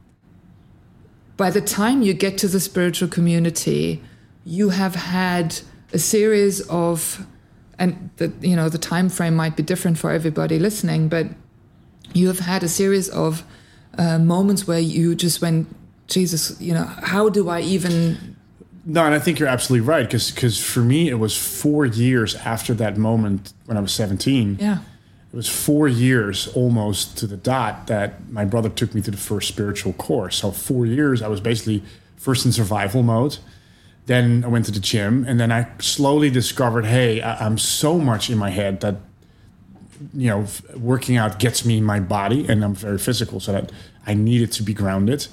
by 1.36 1.50
the 1.50 1.60
time 1.60 2.02
you 2.02 2.14
get 2.14 2.38
to 2.38 2.48
the 2.48 2.60
spiritual 2.60 3.08
community, 3.08 4.02
you 4.44 4.70
have 4.70 4.94
had 4.94 5.60
a 5.92 5.98
series 5.98 6.60
of, 6.68 7.26
and 7.78 8.10
the, 8.16 8.32
you 8.40 8.56
know 8.56 8.68
the 8.68 8.78
time 8.78 9.08
frame 9.08 9.34
might 9.34 9.56
be 9.56 9.62
different 9.62 9.98
for 9.98 10.10
everybody 10.10 10.58
listening, 10.58 11.08
but 11.08 11.26
you 12.14 12.28
have 12.28 12.38
had 12.38 12.62
a 12.62 12.68
series 12.68 13.08
of 13.10 13.44
uh, 13.98 14.18
moments 14.18 14.66
where 14.66 14.78
you 14.78 15.14
just 15.14 15.42
went 15.42 15.68
Jesus, 16.08 16.60
you 16.60 16.72
know, 16.72 16.84
how 16.84 17.28
do 17.28 17.48
I 17.48 17.60
even? 17.60 18.36
No, 18.84 19.04
and 19.04 19.14
I 19.14 19.18
think 19.18 19.38
you're 19.38 19.48
absolutely 19.48 19.86
right 19.86 20.06
because 20.06 20.30
because 20.30 20.62
for 20.62 20.80
me 20.80 21.08
it 21.08 21.18
was 21.18 21.36
four 21.36 21.86
years 21.86 22.34
after 22.36 22.74
that 22.74 22.96
moment 22.96 23.52
when 23.66 23.76
I 23.76 23.80
was 23.80 23.92
17. 23.92 24.58
Yeah, 24.60 24.78
it 25.36 25.40
was 25.40 25.50
four 25.50 25.86
years 25.86 26.48
almost 26.54 27.18
to 27.18 27.26
the 27.26 27.36
dot 27.36 27.88
that 27.88 28.26
my 28.30 28.46
brother 28.46 28.70
took 28.70 28.94
me 28.94 29.02
to 29.02 29.10
the 29.10 29.18
first 29.18 29.48
spiritual 29.48 29.92
course. 29.92 30.36
So 30.36 30.50
four 30.50 30.86
years 30.86 31.20
I 31.20 31.28
was 31.28 31.42
basically 31.42 31.82
first 32.16 32.46
in 32.46 32.52
survival 32.52 33.02
mode. 33.02 33.36
Then 34.06 34.44
I 34.44 34.48
went 34.48 34.64
to 34.64 34.70
the 34.70 34.80
gym, 34.80 35.26
and 35.28 35.38
then 35.38 35.52
I 35.52 35.68
slowly 35.78 36.30
discovered, 36.30 36.86
hey, 36.86 37.20
I, 37.20 37.44
I'm 37.44 37.58
so 37.58 37.98
much 37.98 38.30
in 38.30 38.38
my 38.38 38.48
head 38.48 38.80
that 38.80 38.96
you 40.14 40.30
know, 40.30 40.46
working 40.74 41.18
out 41.18 41.38
gets 41.38 41.66
me 41.66 41.76
in 41.76 41.84
my 41.84 42.00
body, 42.00 42.46
and 42.48 42.64
I'm 42.64 42.74
very 42.74 42.98
physical, 42.98 43.38
so 43.38 43.52
that 43.52 43.70
I 44.06 44.14
needed 44.14 44.52
to 44.52 44.62
be 44.62 44.72
grounded. 44.72 45.26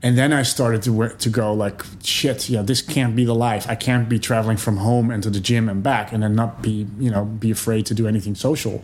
And 0.00 0.16
then 0.16 0.32
I 0.32 0.42
started 0.42 0.80
to 0.84 0.92
work, 0.94 1.18
to 1.18 1.28
go 1.28 1.52
like 1.52 1.82
shit. 2.02 2.48
Yeah, 2.48 2.62
this 2.62 2.80
can't 2.80 3.14
be 3.14 3.26
the 3.26 3.34
life. 3.34 3.66
I 3.68 3.74
can't 3.74 4.08
be 4.08 4.18
traveling 4.18 4.56
from 4.56 4.78
home 4.78 5.10
and 5.10 5.22
to 5.22 5.28
the 5.28 5.40
gym 5.40 5.68
and 5.68 5.82
back, 5.82 6.12
and 6.14 6.22
then 6.22 6.34
not 6.34 6.62
be 6.62 6.86
you 6.98 7.10
know 7.10 7.26
be 7.26 7.50
afraid 7.50 7.84
to 7.86 7.94
do 7.94 8.08
anything 8.08 8.34
social. 8.34 8.82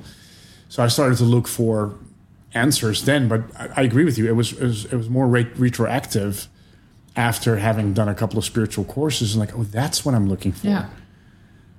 So 0.68 0.82
I 0.82 0.88
started 0.88 1.18
to 1.18 1.24
look 1.24 1.46
for 1.46 1.94
answers 2.54 3.04
then. 3.04 3.28
But 3.28 3.42
I, 3.58 3.68
I 3.76 3.82
agree 3.82 4.04
with 4.04 4.16
you. 4.16 4.26
It 4.26 4.36
was 4.36 4.52
it 4.52 4.64
was, 4.64 4.84
it 4.86 4.96
was 4.96 5.10
more 5.10 5.26
re- 5.26 5.50
retroactive 5.56 6.48
after 7.16 7.56
having 7.56 7.92
done 7.92 8.08
a 8.08 8.14
couple 8.14 8.38
of 8.38 8.44
spiritual 8.44 8.84
courses 8.84 9.34
and 9.34 9.40
like, 9.40 9.56
oh, 9.56 9.64
that's 9.64 10.04
what 10.04 10.14
I'm 10.14 10.28
looking 10.28 10.52
for. 10.52 10.66
Yeah. 10.66 10.88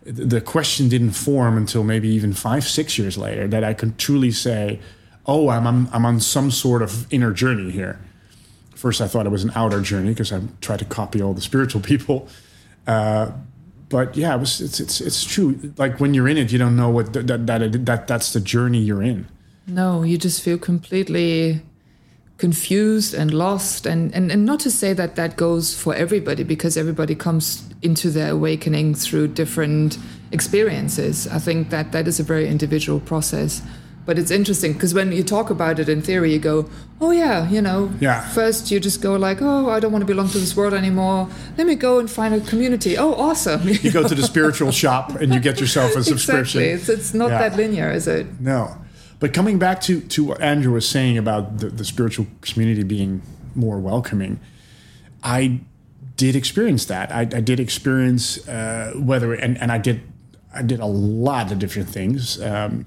The 0.04 0.39
question 0.39 0.88
didn't 0.88 1.12
form 1.12 1.58
until 1.58 1.84
maybe 1.84 2.08
even 2.10 2.32
five, 2.32 2.63
six 2.63 2.98
years 2.98 3.18
later 3.18 3.48
that 3.48 3.63
I 3.63 3.74
could 3.74 3.98
truly 3.98 4.32
say, 4.32 4.80
oh, 5.25 5.50
I'm, 5.50 5.65
I'm, 5.65 5.89
I'm 5.92 6.06
on 6.06 6.20
some 6.20 6.51
sort 6.51 6.84
of 6.84 7.12
inner 7.12 7.34
journey 7.34 7.72
here. 7.72 8.00
First, 8.75 9.01
I 9.01 9.08
thought 9.08 9.25
it 9.25 9.32
was 9.32 9.44
an 9.44 9.51
outer 9.56 9.82
journey 9.82 10.10
because 10.10 10.32
I 10.32 10.42
tried 10.62 10.80
to 10.80 10.86
copy 10.86 11.22
all 11.22 11.34
the 11.34 11.42
spiritual 11.42 11.82
people. 11.92 12.30
Uh, 12.86 13.32
but 13.89 14.15
yeah, 14.18 14.36
it 14.36 14.39
was, 14.39 14.62
it's, 14.62 14.80
it's, 14.80 15.01
it's 15.01 15.24
true. 15.24 15.74
Like 15.77 16.00
when 16.00 16.13
you're 16.13 16.27
in 16.27 16.38
it, 16.38 16.51
you 16.51 16.58
don't 16.58 16.75
know 16.75 16.89
what 16.89 17.13
that, 17.13 17.27
that, 17.27 17.86
that 17.86 18.08
that's 18.08 18.34
the 18.34 18.39
journey 18.39 18.80
you're 18.80 19.04
in. 19.04 19.27
No, 19.68 20.04
you 20.04 20.18
just 20.18 20.42
feel 20.42 20.58
completely 20.58 21.62
confused 22.38 23.13
and 23.13 23.34
lost 23.34 23.86
and, 23.86 24.13
and 24.13 24.30
and 24.30 24.46
not 24.46 24.60
to 24.60 24.70
say 24.70 24.92
that 24.92 25.15
that 25.15 25.38
goes 25.38 25.74
for 25.74 25.96
everybody 25.96 26.44
because 26.44 26.75
everybody 26.75 27.15
comes 27.15 27.70
into 27.82 28.10
their 28.10 28.32
awakening 28.32 28.94
through 28.94 29.25
different 29.25 29.98
experiences 30.34 31.27
i 31.30 31.39
think 31.39 31.70
that 31.70 31.94
that 31.94 32.10
is 32.10 32.20
a 32.20 32.24
very 32.24 32.46
individual 32.46 33.00
process 33.00 33.62
but 34.06 34.20
it's 34.20 34.32
interesting 34.32 34.74
because 34.74 34.94
when 34.94 35.12
you 35.12 35.24
talk 35.24 35.50
about 35.50 35.80
it 35.80 35.90
in 35.90 36.02
theory 36.02 36.34
you 36.34 36.40
go 36.40 36.70
oh 37.02 37.12
yeah 37.12 37.50
you 37.50 37.62
know 37.62 37.92
yeah. 38.00 38.28
first 38.30 38.72
you 38.72 38.80
just 38.80 39.02
go 39.02 39.16
like 39.16 39.42
oh 39.42 39.70
i 39.70 39.80
don't 39.80 39.92
want 39.92 40.02
to 40.02 40.06
belong 40.06 40.28
to 40.28 40.38
this 40.38 40.56
world 40.56 40.74
anymore 40.74 41.28
let 41.58 41.68
me 41.68 41.76
go 41.76 42.00
and 42.00 42.10
find 42.10 42.34
a 42.34 42.40
community 42.42 42.98
oh 42.98 43.14
awesome 43.14 43.68
you, 43.68 43.76
you 43.76 43.92
go 43.92 44.08
to 44.08 44.16
the 44.16 44.24
spiritual 44.34 44.72
shop 44.72 45.10
and 45.22 45.34
you 45.34 45.40
get 45.40 45.60
yourself 45.60 45.96
a 45.96 46.04
subscription 46.04 46.62
exactly. 46.62 46.94
it's, 46.94 47.02
it's 47.08 47.14
not 47.14 47.30
yeah. 47.30 47.50
that 47.50 47.58
linear 47.58 47.92
is 47.92 48.08
it 48.08 48.40
no 48.40 48.78
but 49.20 49.34
coming 49.34 49.58
back 49.58 49.82
to, 49.82 50.02
to 50.02 50.24
what 50.24 50.42
Andrew 50.42 50.74
was 50.74 50.88
saying 50.88 51.18
about 51.18 51.60
the, 51.60 51.70
the 51.70 51.86
spiritual 51.86 52.28
community 52.42 52.84
being 52.84 53.22
more 53.56 53.80
welcoming, 53.80 54.40
I 55.24 55.62
did 56.18 56.36
experience 56.36 56.86
that. 56.86 57.12
I, 57.12 57.22
I 57.22 57.42
did 57.42 57.60
experience 57.60 58.48
uh, 58.48 58.94
whether, 58.96 59.34
and, 59.34 59.58
and 59.58 59.72
I 59.72 59.78
did, 59.78 60.02
I 60.54 60.62
did 60.62 60.80
a 60.80 60.86
lot 60.86 61.52
of 61.52 61.60
different 61.60 61.90
things. 61.90 62.42
Um, 62.42 62.86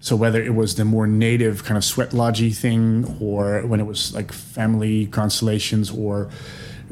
so 0.00 0.14
whether 0.14 0.42
it 0.42 0.54
was 0.54 0.76
the 0.76 0.84
more 0.84 1.06
native 1.06 1.64
kind 1.64 1.76
of 1.76 1.84
sweat 1.84 2.12
lodgy 2.12 2.50
thing, 2.50 3.16
or 3.20 3.66
when 3.66 3.80
it 3.80 3.86
was 3.86 4.14
like 4.14 4.32
family 4.32 5.06
constellations, 5.06 5.90
or 5.90 6.30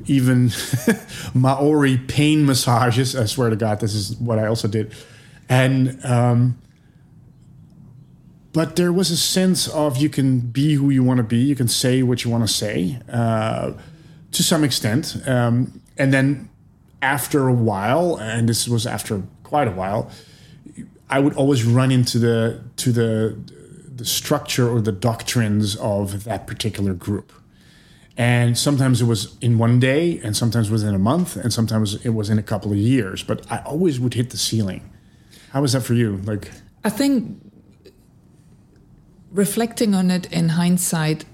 even 0.06 0.50
Maori 1.34 1.98
pain 1.98 2.44
massages. 2.46 3.14
I 3.14 3.26
swear 3.26 3.50
to 3.50 3.56
God, 3.56 3.80
this 3.80 3.94
is 3.94 4.16
what 4.16 4.38
I 4.38 4.46
also 4.46 4.68
did, 4.68 4.94
and 5.48 6.04
um, 6.04 6.58
but 8.54 8.76
there 8.76 8.92
was 8.92 9.10
a 9.10 9.16
sense 9.16 9.66
of 9.68 9.96
you 9.96 10.08
can 10.08 10.38
be 10.38 10.74
who 10.74 10.88
you 10.88 11.02
want 11.02 11.18
to 11.18 11.24
be, 11.24 11.38
you 11.38 11.56
can 11.56 11.66
say 11.66 12.04
what 12.04 12.24
you 12.24 12.30
want 12.30 12.46
to 12.46 12.52
say 12.52 13.00
uh, 13.12 13.72
to 14.30 14.42
some 14.44 14.62
extent. 14.62 15.20
Um, 15.26 15.82
and 15.98 16.14
then 16.14 16.48
after 17.02 17.48
a 17.48 17.52
while, 17.52 18.16
and 18.16 18.48
this 18.48 18.68
was 18.68 18.86
after 18.86 19.24
quite 19.42 19.66
a 19.66 19.72
while, 19.72 20.08
I 21.08 21.20
would 21.20 21.34
always 21.34 21.64
run 21.64 21.90
into 21.90 22.18
the 22.18 22.60
to 22.76 22.92
the 22.92 23.36
the 23.96 24.04
structure 24.04 24.68
or 24.68 24.80
the 24.80 24.92
doctrines 24.92 25.76
of 25.76 26.24
that 26.24 26.46
particular 26.46 26.94
group. 26.94 27.32
And 28.16 28.56
sometimes 28.56 29.00
it 29.00 29.06
was 29.06 29.36
in 29.40 29.58
one 29.58 29.80
day, 29.80 30.20
and 30.22 30.36
sometimes 30.36 30.70
within 30.70 30.94
a 30.94 30.98
month, 30.98 31.36
and 31.36 31.52
sometimes 31.52 32.04
it 32.06 32.10
was 32.10 32.30
in 32.30 32.38
a 32.38 32.42
couple 32.42 32.70
of 32.70 32.78
years. 32.78 33.24
But 33.24 33.44
I 33.50 33.58
always 33.64 33.98
would 33.98 34.14
hit 34.14 34.30
the 34.30 34.36
ceiling. 34.36 34.88
How 35.50 35.62
was 35.62 35.72
that 35.72 35.82
for 35.82 35.94
you? 35.94 36.18
Like, 36.18 36.50
I 36.84 36.90
think 36.90 37.40
reflecting 39.32 39.94
on 39.94 40.10
it 40.12 40.32
in 40.32 40.50
hindsight 40.50 41.24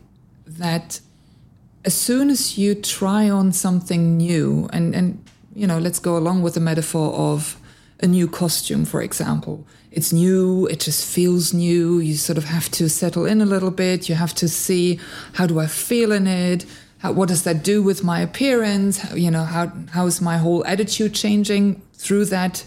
that 0.47 1.01
as 1.85 1.95
soon 1.95 2.31
as 2.31 2.59
you 2.59 2.75
try 2.75 3.29
on 3.29 3.53
something 3.53 4.17
new 4.17 4.69
and 4.73 4.95
and 4.95 5.23
you 5.55 5.67
know 5.67 5.79
let's 5.79 5.99
go 5.99 6.17
along 6.17 6.43
with 6.43 6.55
the 6.55 6.61
metaphor 6.61 7.13
of 7.13 7.60
a 8.03 8.07
new 8.07 8.29
costume 8.29 8.85
for 8.85 9.03
example. 9.03 9.67
It's 9.91 10.13
new 10.13 10.67
it 10.67 10.81
just 10.81 11.05
feels 11.05 11.53
new. 11.53 11.99
You 11.99 12.15
sort 12.15 12.39
of 12.39 12.45
have 12.45 12.71
to 12.73 12.89
settle 12.89 13.27
in 13.27 13.41
a 13.41 13.47
little 13.47 13.71
bit. 13.71 14.09
You 14.09 14.15
have 14.15 14.35
to 14.37 14.49
see 14.49 14.99
how 15.35 15.47
do 15.47 15.59
i 15.61 15.67
feel 15.67 16.13
in 16.13 16.27
it? 16.27 16.65
How, 16.99 17.13
what 17.13 17.29
does 17.29 17.45
that 17.45 17.65
do 17.65 17.83
with 17.83 18.05
my 18.05 18.21
appearance? 18.21 18.99
How, 18.99 19.15
you 19.15 19.31
know 19.31 19.45
how 19.45 19.73
how 19.93 20.07
is 20.07 20.21
my 20.21 20.39
whole 20.39 20.65
attitude 20.67 21.15
changing 21.15 21.83
through 21.95 22.27
that 22.27 22.65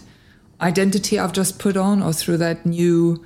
identity 0.60 1.18
i've 1.18 1.32
just 1.32 1.58
put 1.58 1.76
on 1.76 2.02
or 2.02 2.12
through 2.12 2.36
that 2.38 2.64
new 2.64 3.24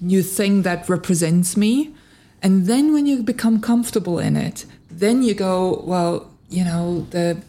new 0.00 0.22
thing 0.22 0.62
that 0.62 0.88
represents 0.88 1.56
me. 1.56 1.94
And 2.42 2.66
then 2.66 2.92
when 2.92 3.06
you 3.06 3.22
become 3.22 3.60
comfortable 3.60 4.18
in 4.18 4.36
it, 4.36 4.66
then 4.90 5.22
you 5.22 5.34
go, 5.34 5.82
well, 5.84 6.30
you 6.48 6.64
know, 6.64 7.06
the, 7.10 7.42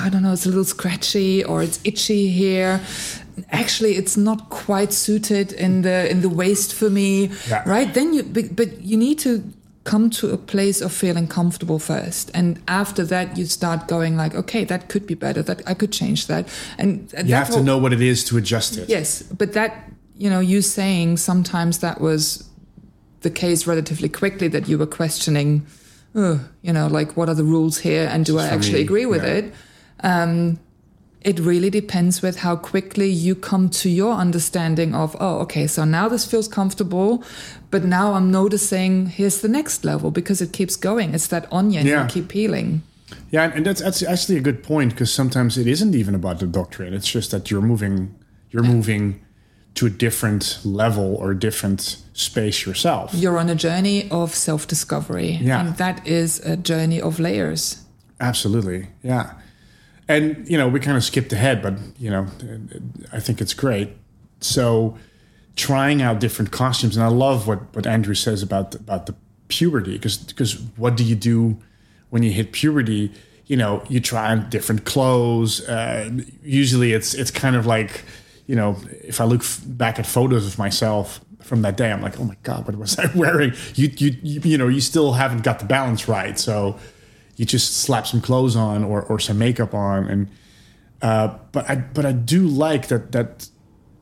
I 0.00 0.08
don't 0.08 0.22
know, 0.22 0.32
it's 0.32 0.46
a 0.46 0.48
little 0.48 0.64
scratchy 0.64 1.44
or 1.44 1.62
it's 1.62 1.80
itchy 1.84 2.28
here. 2.30 2.80
Actually, 3.50 3.94
it's 3.94 4.16
not 4.16 4.50
quite 4.50 4.92
suited 4.92 5.52
in 5.52 5.82
the 5.82 6.10
in 6.10 6.22
the 6.22 6.28
waist 6.28 6.74
for 6.74 6.90
me, 6.90 7.30
yeah. 7.48 7.62
right? 7.68 7.92
Then 7.94 8.12
you, 8.12 8.22
but 8.24 8.80
you 8.82 8.96
need 8.96 9.18
to 9.20 9.42
come 9.84 10.10
to 10.10 10.30
a 10.32 10.36
place 10.36 10.82
of 10.82 10.92
feeling 10.92 11.26
comfortable 11.26 11.78
first 11.78 12.30
and 12.34 12.60
after 12.68 13.04
that 13.06 13.38
you 13.38 13.46
start 13.46 13.88
going 13.88 14.18
like 14.18 14.34
okay 14.34 14.62
that 14.62 14.90
could 14.90 15.06
be 15.06 15.14
better 15.14 15.40
that 15.40 15.62
i 15.66 15.72
could 15.72 15.90
change 15.90 16.26
that 16.26 16.46
and, 16.76 17.10
you 17.24 17.32
have 17.32 17.48
to 17.48 17.62
know 17.62 17.78
what 17.78 17.90
it 17.90 18.02
is 18.02 18.22
to 18.22 18.36
adjust 18.36 18.76
it 18.76 18.86
yes 18.86 19.22
but 19.22 19.54
that 19.54 19.88
you 20.18 20.28
know, 20.28 20.40
you 20.40 20.60
saying 20.60 21.16
sometimes 21.16 21.78
that 21.78 22.00
was 22.00 22.46
the 23.20 23.30
case 23.30 23.66
relatively 23.66 24.08
quickly 24.08 24.48
that 24.48 24.68
you 24.68 24.76
were 24.76 24.86
questioning, 24.86 25.64
oh, 26.14 26.40
you 26.60 26.72
know, 26.72 26.88
like 26.88 27.16
what 27.16 27.28
are 27.28 27.34
the 27.34 27.44
rules 27.44 27.78
here 27.78 28.08
and 28.12 28.26
do 28.26 28.38
I 28.38 28.48
actually 28.48 28.82
agree 28.82 29.06
with 29.06 29.22
yeah. 29.22 29.34
it? 29.34 29.54
Um, 30.00 30.58
it 31.22 31.40
really 31.40 31.68
depends 31.68 32.22
with 32.22 32.38
how 32.38 32.56
quickly 32.56 33.08
you 33.10 33.34
come 33.34 33.68
to 33.70 33.88
your 33.88 34.14
understanding 34.14 34.94
of, 34.94 35.16
oh, 35.18 35.40
okay, 35.40 35.66
so 35.66 35.84
now 35.84 36.08
this 36.08 36.24
feels 36.24 36.46
comfortable, 36.46 37.24
but 37.70 37.84
now 37.84 38.14
I'm 38.14 38.30
noticing 38.30 39.06
here's 39.06 39.40
the 39.40 39.48
next 39.48 39.84
level 39.84 40.10
because 40.10 40.40
it 40.40 40.52
keeps 40.52 40.76
going. 40.76 41.14
It's 41.14 41.26
that 41.26 41.52
onion 41.52 41.86
yeah. 41.86 42.04
you 42.04 42.08
keep 42.08 42.28
peeling. 42.28 42.82
Yeah, 43.30 43.50
and 43.52 43.66
that's, 43.66 43.82
that's 43.82 44.02
actually 44.02 44.38
a 44.38 44.40
good 44.40 44.62
point 44.62 44.92
because 44.92 45.12
sometimes 45.12 45.58
it 45.58 45.66
isn't 45.66 45.94
even 45.94 46.14
about 46.14 46.38
the 46.38 46.46
doctrine. 46.46 46.94
It's 46.94 47.10
just 47.10 47.30
that 47.32 47.50
you're 47.50 47.62
moving, 47.62 48.14
you're 48.50 48.62
moving 48.62 49.20
to 49.74 49.86
a 49.86 49.90
different 49.90 50.58
level 50.64 51.16
or 51.16 51.34
different 51.34 52.02
space 52.12 52.64
yourself. 52.64 53.12
You're 53.14 53.38
on 53.38 53.48
a 53.48 53.54
journey 53.54 54.08
of 54.10 54.34
self 54.34 54.66
discovery. 54.66 55.38
Yeah. 55.40 55.60
And 55.60 55.76
that 55.76 56.06
is 56.06 56.40
a 56.40 56.56
journey 56.56 57.00
of 57.00 57.18
layers. 57.18 57.82
Absolutely. 58.20 58.88
Yeah. 59.02 59.34
And, 60.08 60.48
you 60.48 60.56
know, 60.56 60.68
we 60.68 60.80
kind 60.80 60.96
of 60.96 61.04
skipped 61.04 61.32
ahead, 61.32 61.62
but, 61.62 61.74
you 61.98 62.10
know, 62.10 62.26
I 63.12 63.20
think 63.20 63.40
it's 63.40 63.54
great. 63.54 63.96
So, 64.40 64.96
trying 65.54 66.00
out 66.00 66.20
different 66.20 66.50
costumes. 66.50 66.96
And 66.96 67.04
I 67.04 67.08
love 67.08 67.46
what, 67.46 67.74
what 67.74 67.86
Andrew 67.86 68.14
says 68.14 68.42
about 68.42 68.70
the, 68.70 68.78
about 68.78 69.06
the 69.06 69.14
puberty, 69.48 69.92
because 69.92 70.18
because 70.18 70.60
what 70.76 70.96
do 70.96 71.04
you 71.04 71.16
do 71.16 71.58
when 72.10 72.22
you 72.22 72.30
hit 72.30 72.52
puberty? 72.52 73.12
You 73.46 73.56
know, 73.56 73.82
you 73.88 74.00
try 74.00 74.30
on 74.30 74.48
different 74.50 74.84
clothes. 74.84 75.66
Uh, 75.68 76.10
usually, 76.42 76.92
it's 76.92 77.12
it's 77.14 77.30
kind 77.30 77.56
of 77.56 77.66
like 77.66 78.04
you 78.46 78.56
know, 78.56 78.76
if 79.02 79.20
I 79.20 79.24
look 79.24 79.40
f- 79.40 79.60
back 79.66 79.98
at 79.98 80.06
photos 80.06 80.46
of 80.46 80.58
myself 80.58 81.20
from 81.42 81.62
that 81.62 81.76
day, 81.76 81.92
I'm 81.92 82.00
like, 82.00 82.18
oh 82.18 82.24
my 82.24 82.36
god, 82.42 82.66
what 82.66 82.76
was 82.76 82.98
I 82.98 83.10
wearing? 83.14 83.52
You, 83.74 83.90
you, 83.96 84.16
you, 84.22 84.40
you 84.42 84.58
know, 84.58 84.68
you 84.68 84.80
still 84.80 85.12
haven't 85.12 85.42
got 85.42 85.58
the 85.58 85.66
balance 85.66 86.08
right, 86.08 86.38
so 86.38 86.78
you 87.38 87.46
just 87.46 87.78
slap 87.78 88.06
some 88.06 88.20
clothes 88.20 88.56
on 88.56 88.84
or, 88.84 89.02
or 89.02 89.18
some 89.18 89.38
makeup 89.38 89.72
on, 89.72 90.04
and 90.04 90.28
uh, 91.00 91.38
but 91.52 91.70
I, 91.70 91.76
but 91.76 92.04
I 92.04 92.12
do 92.12 92.46
like 92.46 92.88
that 92.88 93.12
that 93.12 93.48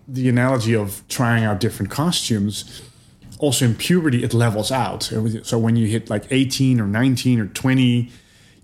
the 0.08 0.28
analogy 0.28 0.74
of 0.74 1.06
trying 1.08 1.44
out 1.44 1.60
different 1.60 1.90
costumes. 1.90 2.82
Also 3.38 3.66
in 3.66 3.74
puberty, 3.74 4.24
it 4.24 4.32
levels 4.32 4.72
out. 4.72 5.02
So 5.42 5.58
when 5.58 5.76
you 5.76 5.86
hit 5.86 6.08
like 6.08 6.24
18 6.30 6.80
or 6.80 6.86
19 6.86 7.38
or 7.40 7.46
20, 7.48 8.10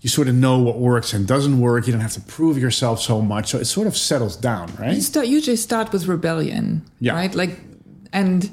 you 0.01 0.09
sort 0.09 0.27
of 0.27 0.33
know 0.33 0.57
what 0.57 0.79
works 0.79 1.13
and 1.13 1.27
doesn't 1.27 1.59
work. 1.59 1.85
You 1.85 1.93
don't 1.93 2.01
have 2.01 2.13
to 2.13 2.21
prove 2.21 2.57
yourself 2.57 2.99
so 2.99 3.21
much. 3.21 3.51
So 3.51 3.59
it 3.59 3.65
sort 3.65 3.85
of 3.85 3.95
settles 3.95 4.35
down, 4.35 4.73
right? 4.79 4.95
You 4.95 5.01
start 5.01 5.27
usually 5.27 5.57
start 5.57 5.93
with 5.93 6.07
rebellion, 6.07 6.83
yeah. 6.99 7.13
right? 7.13 7.35
Like, 7.35 7.59
and 8.11 8.49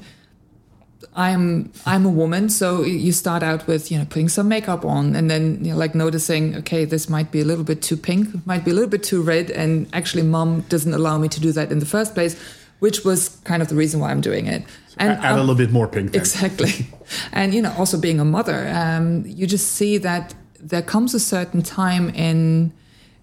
I'm 1.15 1.73
I'm 1.87 2.07
a 2.07 2.09
woman, 2.09 2.49
so 2.51 2.83
you 2.83 3.11
start 3.11 3.43
out 3.43 3.67
with 3.67 3.91
you 3.91 3.99
know 3.99 4.05
putting 4.05 4.29
some 4.29 4.49
makeup 4.49 4.85
on, 4.85 5.17
and 5.17 5.29
then 5.29 5.65
you 5.65 5.73
know, 5.73 5.79
like 5.79 5.95
noticing, 5.95 6.55
okay, 6.59 6.85
this 6.85 7.09
might 7.09 7.33
be 7.33 7.41
a 7.41 7.45
little 7.45 7.65
bit 7.65 7.83
too 7.83 7.97
pink, 7.97 8.47
might 8.47 8.65
be 8.65 8.71
a 8.71 8.75
little 8.75 8.89
bit 8.89 9.03
too 9.03 9.21
red, 9.21 9.51
and 9.51 9.89
actually, 9.93 10.23
mom 10.23 10.61
doesn't 10.69 10.95
allow 10.95 11.19
me 11.19 11.29
to 11.29 11.41
do 11.41 11.51
that 11.53 11.73
in 11.73 11.81
the 11.81 11.87
first 11.87 12.15
place, 12.15 12.41
which 12.79 13.05
was 13.05 13.31
kind 13.43 13.61
of 13.61 13.69
the 13.69 13.75
reason 13.75 13.99
why 13.99 14.13
I'm 14.13 14.21
doing 14.21 14.47
it. 14.47 14.63
and 14.99 15.13
add 15.13 15.33
um, 15.33 15.39
a 15.39 15.41
little 15.41 15.57
bit 15.57 15.73
more 15.73 15.89
pink. 15.89 16.13
Then. 16.13 16.21
Exactly, 16.21 16.87
and 17.33 17.53
you 17.55 17.63
know, 17.63 17.75
also 17.77 17.99
being 17.99 18.21
a 18.21 18.25
mother, 18.25 18.69
um, 18.69 19.25
you 19.27 19.49
just 19.49 19.73
see 19.73 19.99
that 19.99 20.35
there 20.61 20.83
comes 20.83 21.13
a 21.13 21.21
certain 21.21 21.63
time 21.63 22.11
in 22.11 22.73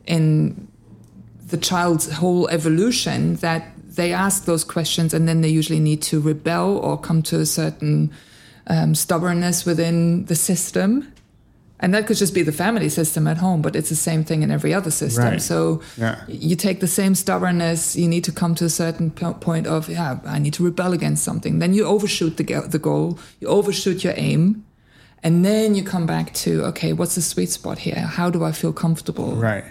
in 0.05 0.67
the 1.47 1.57
child's 1.57 2.11
whole 2.11 2.49
evolution 2.49 3.35
that 3.35 3.76
they 3.97 4.13
ask 4.13 4.45
those 4.45 4.63
questions, 4.63 5.13
and 5.13 5.27
then 5.27 5.41
they 5.41 5.49
usually 5.49 5.81
need 5.81 6.01
to 6.03 6.21
rebel 6.21 6.77
or 6.77 6.97
come 6.97 7.21
to 7.23 7.41
a 7.41 7.45
certain 7.45 8.11
um, 8.67 8.95
stubbornness 8.95 9.65
within 9.65 10.25
the 10.25 10.35
system. 10.35 11.11
And 11.79 11.93
that 11.93 12.07
could 12.07 12.17
just 12.17 12.33
be 12.33 12.41
the 12.41 12.51
family 12.51 12.89
system 12.89 13.27
at 13.27 13.37
home 13.37 13.61
but 13.61 13.75
it's 13.75 13.89
the 13.89 13.95
same 13.95 14.23
thing 14.23 14.41
in 14.41 14.49
every 14.49 14.73
other 14.73 14.89
system. 14.89 15.23
Right. 15.23 15.41
so 15.41 15.81
yeah. 15.95 16.23
you 16.27 16.55
take 16.55 16.79
the 16.79 16.87
same 16.87 17.13
stubbornness 17.13 17.95
you 17.95 18.07
need 18.07 18.23
to 18.23 18.31
come 18.31 18.55
to 18.55 18.65
a 18.65 18.69
certain 18.69 19.11
point 19.11 19.67
of 19.67 19.87
yeah 19.87 20.19
i 20.25 20.39
need 20.39 20.53
to 20.55 20.63
rebel 20.63 20.91
against 20.93 21.23
something. 21.23 21.59
Then 21.59 21.75
you 21.75 21.85
overshoot 21.85 22.37
the, 22.37 22.43
the 22.67 22.79
goal 22.79 23.19
you 23.39 23.47
overshoot 23.47 24.03
your 24.03 24.13
aim 24.17 24.65
and 25.21 25.45
then 25.45 25.75
you 25.75 25.83
come 25.83 26.07
back 26.07 26.33
to 26.35 26.63
okay 26.65 26.93
what's 26.93 27.13
the 27.13 27.21
sweet 27.21 27.51
spot 27.51 27.77
here? 27.79 28.01
How 28.17 28.31
do 28.31 28.43
i 28.43 28.51
feel 28.51 28.73
comfortable? 28.73 29.35
Right. 29.35 29.65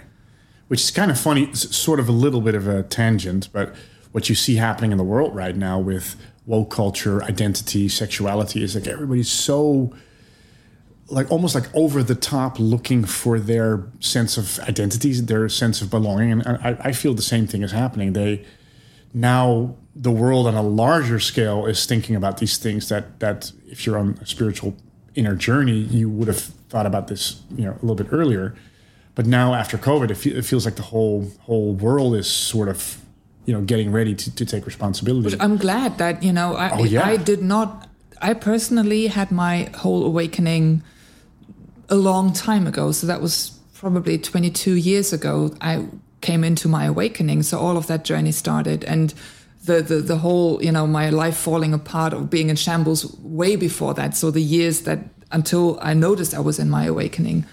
Which 0.69 0.81
is 0.81 0.91
kind 0.91 1.11
of 1.11 1.19
funny 1.19 1.43
it's 1.43 1.75
sort 1.75 1.99
of 1.99 2.07
a 2.07 2.13
little 2.13 2.39
bit 2.39 2.55
of 2.55 2.69
a 2.69 2.83
tangent 2.83 3.49
but 3.51 3.75
what 4.17 4.29
you 4.29 4.33
see 4.33 4.55
happening 4.55 4.91
in 4.91 4.97
the 4.97 5.03
world 5.03 5.35
right 5.35 5.55
now 5.55 5.77
with 5.77 6.15
woke 6.47 6.71
culture 6.71 7.23
identity 7.25 7.87
sexuality 7.87 8.63
is 8.63 8.73
like 8.73 8.87
everybody's 8.87 9.31
so 9.31 9.93
like 11.09 11.31
almost 11.31 11.53
like 11.53 11.69
over 11.75 12.01
the 12.01 12.15
top 12.15 12.59
looking 12.59 13.05
for 13.05 13.39
their 13.39 13.85
sense 13.99 14.35
of 14.35 14.57
identity, 14.61 15.13
their 15.21 15.47
sense 15.47 15.83
of 15.83 15.91
belonging. 15.91 16.31
And 16.31 16.47
I, 16.47 16.75
I, 16.79 16.91
feel 16.93 17.13
the 17.13 17.21
same 17.21 17.45
thing 17.45 17.61
is 17.61 17.71
happening. 17.71 18.13
They 18.13 18.43
now 19.13 19.75
the 19.95 20.09
world 20.09 20.47
on 20.47 20.55
a 20.55 20.63
larger 20.63 21.19
scale 21.19 21.67
is 21.67 21.85
thinking 21.85 22.15
about 22.15 22.37
these 22.37 22.57
things 22.57 22.89
that 22.89 23.19
that 23.19 23.51
if 23.67 23.85
you're 23.85 23.99
on 23.99 24.17
a 24.19 24.25
spiritual 24.25 24.75
inner 25.13 25.35
journey, 25.35 25.77
you 25.77 26.09
would 26.09 26.27
have 26.27 26.39
thought 26.69 26.87
about 26.87 27.07
this, 27.07 27.43
you 27.55 27.65
know, 27.65 27.73
a 27.73 27.81
little 27.85 27.95
bit 27.95 28.07
earlier. 28.11 28.55
But 29.13 29.27
now 29.27 29.53
after 29.53 29.77
COVID, 29.77 30.09
it, 30.09 30.15
fe- 30.15 30.31
it 30.31 30.43
feels 30.43 30.65
like 30.65 30.75
the 30.75 30.89
whole 30.93 31.31
whole 31.41 31.75
world 31.75 32.15
is 32.15 32.27
sort 32.27 32.67
of, 32.67 32.97
you 33.47 33.53
know, 33.53 33.61
getting 33.61 33.91
ready 33.91 34.13
to, 34.13 34.35
to 34.35 34.45
take 34.45 34.67
responsibility. 34.67 35.35
But 35.35 35.41
I'm 35.41 35.57
glad 35.57 35.97
that 35.97 36.21
you 36.21 36.31
know 36.31 36.55
I, 36.55 36.69
oh, 36.77 36.83
yeah. 36.83 37.05
I 37.05 37.17
did 37.17 37.41
not. 37.41 37.89
I 38.21 38.33
personally 38.35 39.07
had 39.07 39.31
my 39.31 39.71
whole 39.75 40.05
awakening 40.05 40.83
a 41.89 41.95
long 41.95 42.33
time 42.33 42.67
ago. 42.67 42.91
So 42.91 43.07
that 43.07 43.21
was 43.21 43.57
probably 43.73 44.17
22 44.17 44.73
years 44.73 45.13
ago. 45.13 45.55
I 45.61 45.85
came 46.21 46.43
into 46.43 46.67
my 46.67 46.85
awakening. 46.85 47.43
So 47.43 47.59
all 47.59 47.77
of 47.77 47.87
that 47.87 48.03
journey 48.03 48.31
started. 48.31 48.83
And 48.83 49.13
the, 49.63 49.81
the, 49.81 49.95
the 49.97 50.17
whole, 50.17 50.61
you 50.63 50.71
know, 50.71 50.87
my 50.87 51.09
life 51.09 51.37
falling 51.37 51.73
apart 51.73 52.13
or 52.13 52.21
being 52.21 52.49
in 52.49 52.55
shambles 52.55 53.15
way 53.19 53.55
before 53.55 53.93
that. 53.93 54.15
So 54.15 54.31
the 54.31 54.41
years 54.41 54.81
that 54.81 54.99
until 55.31 55.77
I 55.81 55.93
noticed 55.93 56.33
I 56.33 56.39
was 56.39 56.57
in 56.57 56.69
my 56.69 56.85
awakening, 56.85 57.45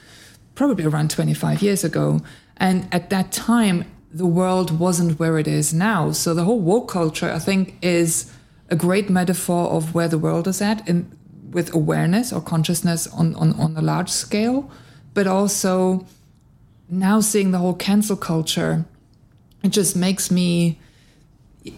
probably 0.55 0.85
around 0.85 1.11
25 1.11 1.63
years 1.63 1.85
ago. 1.85 2.21
And 2.57 2.89
at 2.93 3.11
that 3.11 3.33
time, 3.33 3.85
the 4.15 4.27
world 4.27 4.79
wasn't 4.79 5.19
where 5.19 5.39
it 5.39 5.49
is 5.49 5.75
now. 5.75 6.13
So 6.13 6.35
the 6.35 6.45
whole 6.45 6.61
woke 6.61 6.89
culture, 6.89 7.31
I 7.31 7.41
think, 7.41 7.77
is 7.83 8.33
a 8.71 8.77
great 8.77 9.11
metaphor 9.11 9.69
of 9.71 9.93
where 9.93 10.07
the 10.07 10.19
world 10.19 10.47
is 10.47 10.63
at. 10.63 10.89
And 10.89 11.11
with 11.51 11.75
awareness 11.75 12.33
or 12.33 12.41
consciousness 12.41 13.09
on, 13.09 13.35
on, 13.35 13.53
on 13.55 13.77
a 13.77 13.83
large 13.83 14.09
scale, 14.11 14.71
but 15.15 15.27
also 15.27 16.07
now 16.89 17.19
seeing 17.21 17.51
the 17.51 17.59
whole 17.59 17.75
cancel 17.75 18.17
culture, 18.17 18.85
it 19.65 19.71
just 19.71 19.97
makes 19.97 20.31
me 20.31 20.79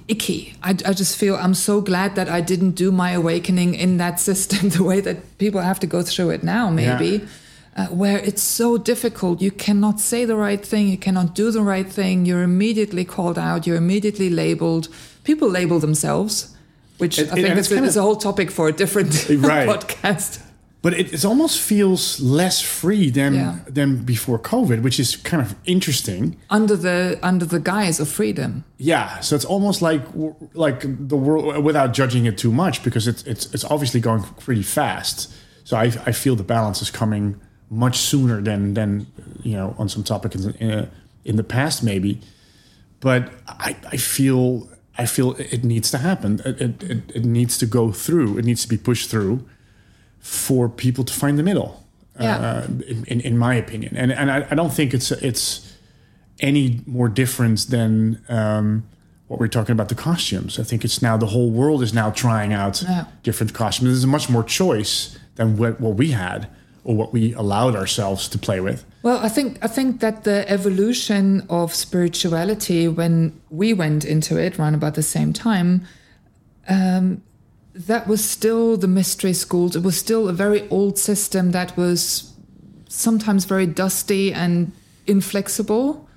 icky. 0.06 0.54
I, 0.62 0.70
I 0.70 0.92
just 0.92 1.16
feel 1.16 1.36
I'm 1.36 1.54
so 1.54 1.80
glad 1.80 2.16
that 2.16 2.28
I 2.28 2.42
didn't 2.42 2.72
do 2.72 2.92
my 2.92 3.12
awakening 3.12 3.74
in 3.74 3.96
that 3.96 4.20
system 4.28 4.68
the 4.68 4.84
way 4.84 5.00
that 5.00 5.38
people 5.38 5.62
have 5.62 5.80
to 5.80 5.86
go 5.86 6.02
through 6.02 6.30
it 6.30 6.42
now, 6.42 6.68
maybe. 6.68 7.08
Yeah. 7.08 7.28
Uh, 7.76 7.86
where 7.88 8.18
it's 8.20 8.42
so 8.42 8.78
difficult. 8.78 9.42
You 9.42 9.50
cannot 9.50 10.00
say 10.00 10.24
the 10.24 10.34
right 10.36 10.64
thing, 10.64 10.88
you 10.88 10.96
cannot 10.96 11.34
do 11.34 11.50
the 11.50 11.60
right 11.60 11.86
thing, 11.86 12.24
you're 12.24 12.42
immediately 12.42 13.04
called 13.04 13.38
out, 13.38 13.66
you're 13.66 13.76
immediately 13.76 14.30
labeled. 14.30 14.88
People 15.24 15.50
label 15.50 15.78
themselves 15.78 16.56
which 16.98 17.18
it, 17.18 17.30
I 17.30 17.34
think 17.34 17.56
is, 17.56 17.70
is, 17.70 17.96
a 17.96 18.02
whole 18.02 18.16
topic 18.16 18.50
for 18.50 18.68
a 18.68 18.72
different 18.72 19.28
right. 19.30 19.68
podcast. 19.68 20.42
But 20.82 20.94
it, 20.94 21.12
it, 21.12 21.24
almost 21.24 21.60
feels 21.60 22.20
less 22.20 22.60
free 22.60 23.10
than 23.10 23.34
yeah. 23.34 23.58
than 23.68 24.04
before 24.04 24.38
COVID, 24.38 24.82
which 24.82 25.00
is 25.00 25.16
kind 25.16 25.42
of 25.42 25.56
interesting. 25.64 26.36
Under 26.48 26.76
the 26.76 27.18
under 27.22 27.44
the 27.44 27.58
guise 27.58 27.98
of 27.98 28.08
freedom. 28.08 28.64
Yeah, 28.76 29.18
so 29.20 29.34
it's 29.34 29.44
almost 29.44 29.82
like 29.82 30.02
like 30.54 30.80
the 31.08 31.16
world 31.16 31.64
without 31.64 31.92
judging 31.92 32.26
it 32.26 32.38
too 32.38 32.52
much 32.52 32.84
because 32.84 33.08
it's 33.08 33.24
it's 33.24 33.52
it's 33.52 33.64
obviously 33.64 34.00
going 34.00 34.22
pretty 34.38 34.62
fast. 34.62 35.32
So 35.64 35.76
I 35.76 35.84
I 36.06 36.12
feel 36.12 36.36
the 36.36 36.44
balance 36.44 36.80
is 36.80 36.90
coming 36.90 37.40
much 37.70 37.98
sooner 37.98 38.40
than 38.40 38.74
than 38.74 39.06
you 39.42 39.56
know 39.56 39.74
on 39.78 39.88
some 39.88 40.04
topics 40.04 40.44
in, 40.44 40.54
in, 40.54 40.90
in 41.24 41.36
the 41.36 41.44
past 41.44 41.82
maybe. 41.82 42.20
But 43.00 43.30
I 43.46 43.76
I 43.92 43.96
feel 43.96 44.68
I 44.98 45.06
feel 45.06 45.32
it 45.38 45.64
needs 45.64 45.90
to 45.90 45.98
happen. 45.98 46.40
It, 46.44 46.82
it, 46.82 47.16
it, 47.16 47.24
needs 47.24 47.58
to 47.58 47.66
go 47.66 47.92
through. 47.92 48.38
It 48.38 48.44
needs 48.44 48.62
to 48.62 48.68
be 48.68 48.78
pushed 48.78 49.10
through 49.10 49.46
for 50.18 50.68
people 50.68 51.04
to 51.04 51.12
find 51.12 51.38
the 51.38 51.42
middle. 51.42 51.84
Yeah. 52.18 52.36
Uh, 52.38 52.66
in, 53.08 53.20
in, 53.20 53.36
my 53.36 53.54
opinion, 53.56 53.94
and 53.94 54.10
and 54.10 54.30
I, 54.30 54.46
I, 54.50 54.54
don't 54.54 54.72
think 54.72 54.94
it's 54.94 55.10
it's 55.12 55.76
any 56.40 56.80
more 56.86 57.10
different 57.10 57.68
than 57.68 58.24
um, 58.30 58.88
what 59.26 59.38
we're 59.38 59.48
talking 59.48 59.72
about 59.72 59.90
the 59.90 59.94
costumes. 59.94 60.58
I 60.58 60.62
think 60.62 60.82
it's 60.82 61.02
now 61.02 61.18
the 61.18 61.26
whole 61.26 61.50
world 61.50 61.82
is 61.82 61.92
now 61.92 62.10
trying 62.10 62.54
out 62.54 62.80
yeah. 62.80 63.04
different 63.22 63.52
costumes. 63.52 63.90
There's 63.90 64.06
much 64.06 64.30
more 64.30 64.42
choice 64.42 65.18
than 65.34 65.58
what, 65.58 65.78
what 65.78 65.96
we 65.96 66.12
had 66.12 66.48
or 66.86 66.94
what 66.94 67.12
we 67.12 67.34
allowed 67.34 67.74
ourselves 67.74 68.28
to 68.28 68.38
play 68.38 68.60
with. 68.60 68.84
Well, 69.02 69.18
I 69.18 69.28
think 69.28 69.58
I 69.60 69.66
think 69.66 70.00
that 70.00 70.22
the 70.22 70.48
evolution 70.48 71.44
of 71.50 71.74
spirituality 71.74 72.86
when 72.88 73.32
we 73.50 73.74
went 73.74 74.04
into 74.04 74.36
it 74.38 74.58
around 74.58 74.74
about 74.74 74.94
the 74.94 75.02
same 75.02 75.32
time, 75.32 75.84
um, 76.68 77.22
that 77.74 78.06
was 78.06 78.24
still 78.24 78.76
the 78.76 78.88
mystery 78.88 79.32
schools. 79.32 79.74
It 79.74 79.82
was 79.82 79.96
still 79.98 80.28
a 80.28 80.32
very 80.32 80.68
old 80.70 80.96
system 80.96 81.50
that 81.50 81.76
was 81.76 82.32
sometimes 82.88 83.44
very 83.46 83.66
dusty 83.66 84.32
and 84.32 84.70
inflexible. 85.06 86.08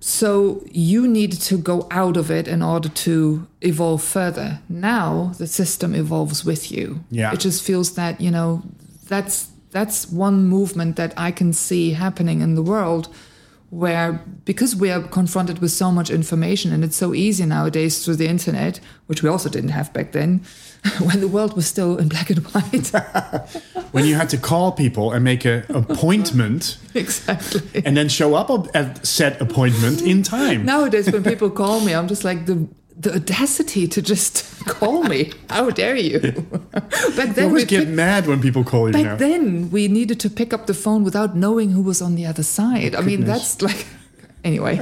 So 0.00 0.62
you 0.70 1.08
needed 1.08 1.40
to 1.42 1.56
go 1.56 1.86
out 1.90 2.16
of 2.16 2.30
it 2.30 2.48
in 2.48 2.60
order 2.60 2.88
to 2.88 3.46
evolve 3.62 4.02
further. 4.02 4.60
Now 4.68 5.32
the 5.38 5.46
system 5.46 5.94
evolves 5.94 6.44
with 6.44 6.70
you. 6.70 7.04
Yeah. 7.10 7.32
It 7.32 7.40
just 7.40 7.62
feels 7.62 7.94
that, 7.94 8.20
you 8.20 8.30
know, 8.30 8.62
that's 9.08 9.51
that's 9.72 10.08
one 10.08 10.44
movement 10.44 10.96
that 10.96 11.12
I 11.16 11.32
can 11.32 11.52
see 11.52 11.92
happening 11.92 12.40
in 12.40 12.54
the 12.54 12.62
world 12.62 13.08
where 13.72 14.22
because 14.44 14.76
we 14.76 14.90
are 14.90 15.00
confronted 15.00 15.60
with 15.60 15.70
so 15.70 15.90
much 15.90 16.10
information 16.10 16.72
and 16.74 16.84
it's 16.84 16.94
so 16.94 17.14
easy 17.14 17.46
nowadays 17.46 18.04
through 18.04 18.16
the 18.16 18.28
internet 18.28 18.78
which 19.06 19.22
we 19.22 19.30
also 19.30 19.48
didn't 19.48 19.70
have 19.70 19.90
back 19.94 20.12
then 20.12 20.42
when 21.00 21.20
the 21.20 21.28
world 21.28 21.56
was 21.56 21.66
still 21.66 21.96
in 21.96 22.06
black 22.08 22.28
and 22.28 22.40
white. 22.48 22.92
When 23.92 24.06
you 24.06 24.14
had 24.14 24.30
to 24.30 24.38
call 24.38 24.72
people 24.72 25.12
and 25.12 25.22
make 25.22 25.44
an 25.44 25.64
appointment. 25.68 26.78
Exactly. 26.94 27.82
And 27.86 27.96
then 27.96 28.08
show 28.10 28.34
up 28.34 28.50
at 28.74 29.06
said 29.06 29.40
appointment 29.40 30.02
in 30.02 30.22
time. 30.22 30.66
Nowadays 30.66 31.10
when 31.10 31.24
people 31.24 31.48
call 31.48 31.80
me 31.80 31.94
i'm 31.94 32.08
just 32.08 32.24
like 32.24 32.44
the 32.44 32.68
the 32.98 33.14
audacity 33.16 33.86
to 33.88 34.02
just 34.02 34.66
call 34.66 35.04
me. 35.04 35.32
How 35.48 35.70
dare 35.70 35.96
you? 35.96 36.20
back 36.72 37.34
then, 37.34 37.34
you 37.36 37.44
always 37.44 37.64
get 37.64 37.86
pick, 37.86 37.88
mad 37.88 38.26
when 38.26 38.40
people 38.40 38.64
call 38.64 38.88
you. 38.88 38.92
Back 38.92 39.04
now. 39.04 39.16
then, 39.16 39.70
we 39.70 39.88
needed 39.88 40.20
to 40.20 40.30
pick 40.30 40.52
up 40.52 40.66
the 40.66 40.74
phone 40.74 41.04
without 41.04 41.36
knowing 41.36 41.70
who 41.70 41.82
was 41.82 42.02
on 42.02 42.14
the 42.14 42.26
other 42.26 42.42
side. 42.42 42.94
Oh, 42.94 42.98
I 42.98 43.02
mean, 43.02 43.24
that's 43.24 43.62
like, 43.62 43.86
anyway. 44.44 44.76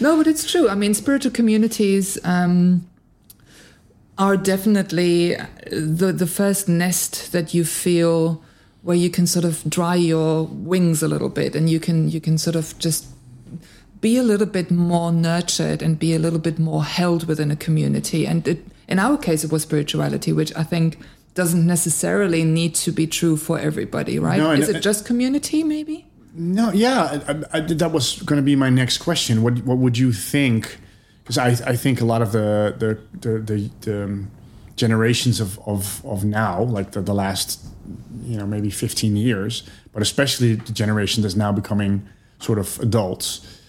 no, 0.00 0.16
but 0.16 0.26
it's 0.26 0.50
true. 0.50 0.68
I 0.68 0.74
mean, 0.74 0.94
spiritual 0.94 1.32
communities 1.32 2.18
um, 2.24 2.86
are 4.18 4.36
definitely 4.36 5.36
the 5.70 6.12
the 6.12 6.26
first 6.26 6.68
nest 6.68 7.32
that 7.32 7.54
you 7.54 7.64
feel 7.64 8.42
where 8.82 8.96
you 8.96 9.10
can 9.10 9.26
sort 9.26 9.44
of 9.44 9.62
dry 9.68 9.94
your 9.94 10.44
wings 10.44 11.02
a 11.02 11.08
little 11.08 11.28
bit, 11.28 11.54
and 11.54 11.70
you 11.70 11.78
can 11.80 12.08
you 12.08 12.20
can 12.20 12.36
sort 12.38 12.56
of 12.56 12.76
just 12.78 13.06
be 14.02 14.18
a 14.18 14.22
little 14.22 14.46
bit 14.46 14.70
more 14.70 15.10
nurtured 15.10 15.80
and 15.80 15.98
be 15.98 16.14
a 16.14 16.18
little 16.18 16.38
bit 16.38 16.58
more 16.58 16.84
held 16.84 17.26
within 17.26 17.50
a 17.50 17.56
community. 17.56 18.26
And 18.26 18.46
it, 18.46 18.66
in 18.86 18.98
our 18.98 19.16
case, 19.16 19.44
it 19.44 19.50
was 19.50 19.62
spirituality, 19.62 20.32
which 20.34 20.54
I 20.54 20.64
think 20.64 20.98
doesn't 21.34 21.66
necessarily 21.66 22.44
need 22.44 22.74
to 22.74 22.92
be 22.92 23.06
true 23.06 23.38
for 23.38 23.58
everybody, 23.58 24.18
right? 24.18 24.36
No, 24.36 24.50
Is 24.52 24.68
it 24.68 24.82
just 24.82 25.06
community, 25.06 25.64
maybe? 25.64 26.04
No, 26.34 26.70
yeah, 26.72 27.20
I, 27.26 27.58
I, 27.58 27.60
that 27.60 27.92
was 27.92 28.20
going 28.22 28.36
to 28.36 28.42
be 28.42 28.56
my 28.56 28.68
next 28.68 28.98
question. 28.98 29.42
What 29.42 29.64
what 29.64 29.78
would 29.78 29.96
you 29.98 30.12
think? 30.12 30.78
Because 31.22 31.38
I, 31.38 31.48
I 31.72 31.76
think 31.76 32.00
a 32.00 32.04
lot 32.04 32.22
of 32.22 32.32
the 32.32 32.74
the 32.78 32.98
the, 33.20 33.38
the, 33.38 33.70
the 33.80 34.04
um, 34.04 34.30
generations 34.76 35.40
of, 35.40 35.58
of, 35.66 36.04
of 36.04 36.24
now, 36.24 36.62
like 36.62 36.92
the, 36.92 37.00
the 37.00 37.14
last, 37.14 37.64
you 38.24 38.36
know, 38.36 38.46
maybe 38.46 38.70
15 38.70 39.16
years, 39.16 39.62
but 39.92 40.02
especially 40.02 40.54
the 40.54 40.72
generation 40.72 41.22
that's 41.22 41.36
now 41.36 41.52
becoming 41.52 42.08
sort 42.40 42.58
of 42.58 42.80
adults, 42.80 43.60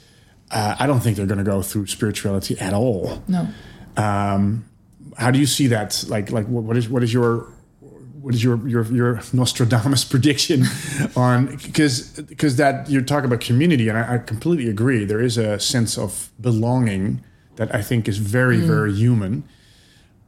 uh, 0.53 0.75
I 0.79 0.87
don't 0.87 0.99
think 0.99 1.17
they're 1.17 1.25
going 1.25 1.39
to 1.39 1.43
go 1.43 1.61
through 1.61 1.87
spirituality 1.87 2.57
at 2.59 2.73
all. 2.73 3.23
No. 3.27 3.47
Um, 3.97 4.65
how 5.17 5.31
do 5.31 5.39
you 5.39 5.45
see 5.45 5.67
that? 5.67 6.05
Like, 6.07 6.31
like 6.31 6.45
what 6.47 6.77
is 6.77 6.87
what 6.87 7.03
is 7.03 7.13
your 7.13 7.47
what 8.21 8.33
is 8.33 8.43
your 8.43 8.65
your 8.67 8.85
your 8.85 9.21
Nostradamus 9.33 10.05
prediction 10.13 10.63
on 11.15 11.57
because 11.57 12.21
because 12.21 12.55
that 12.55 12.89
you're 12.89 13.01
talking 13.01 13.25
about 13.25 13.41
community 13.41 13.89
and 13.89 13.97
I, 13.97 14.15
I, 14.15 14.17
completely 14.19 14.69
agree. 14.69 15.03
There 15.03 15.21
is 15.21 15.37
a 15.37 15.59
sense 15.59 15.97
of 15.97 16.31
belonging 16.39 17.21
that 17.57 17.73
I 17.75 17.81
think 17.81 18.07
is 18.07 18.17
very 18.17 18.59
mm. 18.59 18.65
very 18.65 18.93
human. 18.93 19.43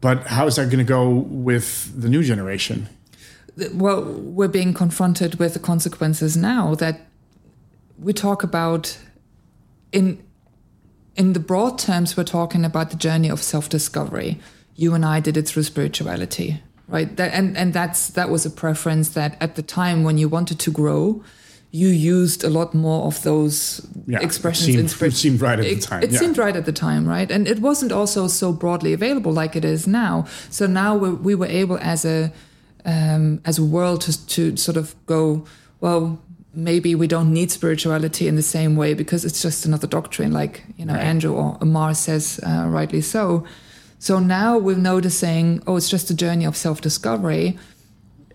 But 0.02 0.28
how 0.28 0.46
is 0.46 0.58
that 0.58 0.66
going 0.66 0.80
to 0.80 0.84
go 0.84 1.10
with 1.10 2.00
the 2.00 2.10
new 2.10 2.22
generation? 2.22 2.90
Well, 3.74 4.04
we're 4.04 4.50
being 4.50 4.74
confronted 4.74 5.40
with 5.40 5.54
the 5.54 5.60
consequences 5.60 6.36
now 6.36 6.76
that 6.76 7.08
we 7.98 8.12
talk 8.12 8.44
about 8.44 9.00
in 9.96 10.18
in 11.16 11.34
the 11.34 11.40
broad 11.40 11.80
terms, 11.80 12.18
we're 12.18 12.26
talking 12.26 12.66
about 12.66 12.90
the 12.90 12.98
journey 12.98 13.32
of 13.32 13.42
self-discovery. 13.42 14.38
You 14.76 14.94
and 14.94 15.06
I 15.06 15.22
did 15.22 15.38
it 15.38 15.48
through 15.48 15.64
spirituality, 15.64 16.62
right? 16.90 17.16
That, 17.16 17.34
and 17.34 17.58
and 17.58 17.74
that's 17.74 18.10
that 18.10 18.30
was 18.30 18.46
a 18.46 18.50
preference 18.50 19.10
that 19.10 19.38
at 19.40 19.56
the 19.56 19.64
time 19.64 20.04
when 20.04 20.18
you 20.18 20.30
wanted 20.30 20.60
to 20.60 20.72
grow, 20.72 21.24
you 21.72 21.88
used 21.88 22.44
a 22.44 22.50
lot 22.50 22.74
more 22.74 23.06
of 23.06 23.22
those 23.22 23.88
yeah, 24.08 24.20
expressions. 24.22 24.70
It 24.70 24.90
seemed, 24.90 25.14
it 25.14 25.16
seemed 25.16 25.42
right 25.42 25.60
at 25.60 25.66
it, 25.66 25.76
the 25.76 25.88
time. 25.88 26.04
It 26.04 26.12
yeah. 26.12 26.20
seemed 26.20 26.38
right 26.38 26.56
at 26.56 26.66
the 26.66 26.74
time, 26.74 27.08
right? 27.08 27.32
And 27.32 27.48
it 27.48 27.60
wasn't 27.60 27.92
also 27.92 28.28
so 28.28 28.52
broadly 28.52 28.94
available 28.94 29.32
like 29.32 29.56
it 29.56 29.66
is 29.66 29.88
now. 29.88 30.26
So 30.50 30.68
now 30.68 30.98
we, 30.98 31.10
we 31.10 31.36
were 31.36 31.48
able 31.48 31.78
as 31.80 32.06
a 32.06 32.32
um, 32.86 33.40
as 33.46 33.58
a 33.58 33.64
world 33.64 34.02
to, 34.02 34.28
to 34.28 34.58
sort 34.58 34.78
of 34.78 34.96
go 35.06 35.46
well 35.80 36.20
maybe 36.56 36.96
we 36.96 37.08
don't 37.08 37.32
need 37.32 37.52
spirituality 37.52 38.28
in 38.28 38.36
the 38.36 38.42
same 38.42 38.76
way 38.76 38.94
because 38.94 39.26
it's 39.26 39.42
just 39.42 39.66
another 39.66 39.88
doctrine, 39.88 40.32
like 40.32 40.64
you 40.78 40.86
know 40.86 40.94
right. 40.94 41.04
Andrew 41.04 41.34
or 41.34 41.58
Amar 41.62 41.94
says 41.94 42.40
uh, 42.46 42.66
rightly 42.68 43.02
so. 43.02 43.46
So 44.00 44.20
now 44.20 44.58
we're 44.58 44.78
noticing, 44.78 45.64
oh, 45.66 45.78
it's 45.78 45.90
just 45.90 46.10
a 46.10 46.16
journey 46.16 46.46
of 46.46 46.56
self-discovery, 46.56 47.58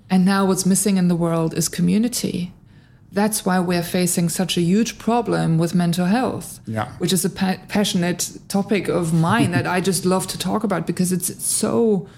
and 0.09 0.24
now 0.24 0.44
what's 0.46 0.66
missing 0.66 0.96
in 0.96 1.09
the 1.09 1.16
world 1.16 1.54
is 1.54 1.68
community. 1.68 2.52
That's 3.12 3.44
why 3.44 3.59
we're 3.59 3.83
facing 3.83 4.28
such 4.28 4.56
a 4.56 4.61
huge 4.61 4.96
problem 4.98 5.59
with 5.59 5.74
mental 5.74 6.06
health, 6.06 6.61
yeah. 6.66 6.92
which 6.98 7.12
is 7.12 7.24
a 7.24 7.30
pa- 7.30 7.59
passionate 7.68 8.38
topic 8.48 8.88
of 8.88 9.12
mine 9.12 9.50
that 9.56 9.66
I 9.66 9.80
just 9.80 10.04
love 10.04 10.26
to 10.28 10.38
talk 10.38 10.62
about 10.64 10.87
because 10.87 11.12
it's 11.12 11.44
so 11.44 12.09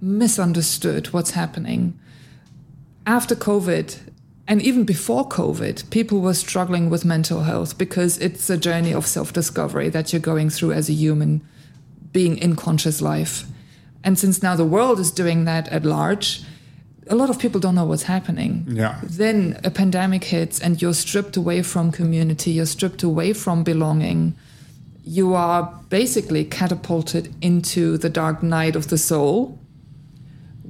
misunderstood 0.00 1.06
what's 1.12 1.30
happening. 1.30 1.98
After 3.06 3.34
COVID, 3.34 3.98
and 4.48 4.60
even 4.62 4.84
before 4.84 5.28
COVID, 5.28 5.88
people 5.90 6.20
were 6.20 6.34
struggling 6.34 6.90
with 6.90 7.04
mental 7.04 7.42
health 7.42 7.78
because 7.78 8.18
it's 8.18 8.50
a 8.50 8.56
journey 8.56 8.92
of 8.92 9.06
self 9.06 9.32
discovery 9.32 9.88
that 9.90 10.12
you're 10.12 10.20
going 10.20 10.50
through 10.50 10.72
as 10.72 10.88
a 10.88 10.92
human 10.92 11.46
being 12.12 12.36
in 12.38 12.56
conscious 12.56 13.00
life. 13.00 13.44
And 14.04 14.18
since 14.18 14.42
now 14.42 14.56
the 14.56 14.64
world 14.64 14.98
is 14.98 15.12
doing 15.12 15.44
that 15.44 15.68
at 15.68 15.84
large, 15.84 16.42
a 17.08 17.14
lot 17.14 17.30
of 17.30 17.38
people 17.38 17.60
don't 17.60 17.74
know 17.74 17.84
what's 17.84 18.04
happening. 18.04 18.64
Yeah. 18.68 19.00
Then 19.02 19.60
a 19.64 19.70
pandemic 19.70 20.24
hits 20.24 20.60
and 20.60 20.80
you're 20.82 20.94
stripped 20.94 21.36
away 21.36 21.62
from 21.62 21.92
community, 21.92 22.52
you're 22.52 22.66
stripped 22.66 23.02
away 23.02 23.32
from 23.32 23.62
belonging. 23.62 24.34
You 25.04 25.34
are 25.34 25.80
basically 25.88 26.44
catapulted 26.44 27.34
into 27.40 27.96
the 27.96 28.08
dark 28.08 28.42
night 28.42 28.76
of 28.76 28.88
the 28.88 28.98
soul 28.98 29.58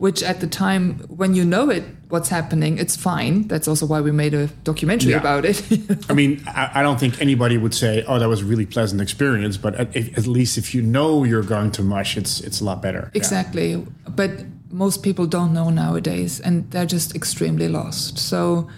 which 0.02 0.20
at 0.24 0.40
the 0.40 0.48
time 0.48 0.98
when 1.20 1.32
you 1.32 1.44
know 1.44 1.70
it 1.70 1.84
what's 2.08 2.28
happening 2.28 2.76
it's 2.76 2.96
fine. 2.96 3.46
That's 3.46 3.68
also 3.68 3.86
why 3.86 4.00
we 4.00 4.10
made 4.10 4.34
a 4.34 4.48
documentary 4.64 5.12
yeah. 5.12 5.18
about 5.18 5.44
it. 5.44 5.62
I 6.10 6.12
mean 6.12 6.42
I, 6.48 6.80
I, 6.80 6.82
don't 6.82 6.98
think 6.98 7.20
anybody 7.20 7.56
would 7.56 7.72
say 7.72 8.02
oh 8.08 8.18
that 8.18 8.28
was 8.28 8.40
a 8.42 8.44
really 8.44 8.66
pleasant 8.66 9.00
experience 9.00 9.56
but 9.56 9.76
at, 9.76 9.96
at, 9.96 10.26
least 10.26 10.58
if 10.58 10.74
you 10.74 10.82
know 10.82 11.22
you're 11.22 11.48
going 11.56 11.70
to 11.78 11.82
mush 11.82 12.16
it's 12.16 12.40
it's 12.40 12.60
a 12.60 12.64
lot 12.64 12.82
better. 12.82 13.12
Exactly. 13.14 13.74
Yeah. 13.74 13.84
but 14.08 14.30
most 14.70 15.04
people 15.04 15.26
don't 15.26 15.52
know 15.52 15.70
nowadays 15.70 16.40
and 16.40 16.68
they're 16.72 16.92
just 16.96 17.14
extremely 17.14 17.68
lost. 17.68 18.18
So 18.18 18.68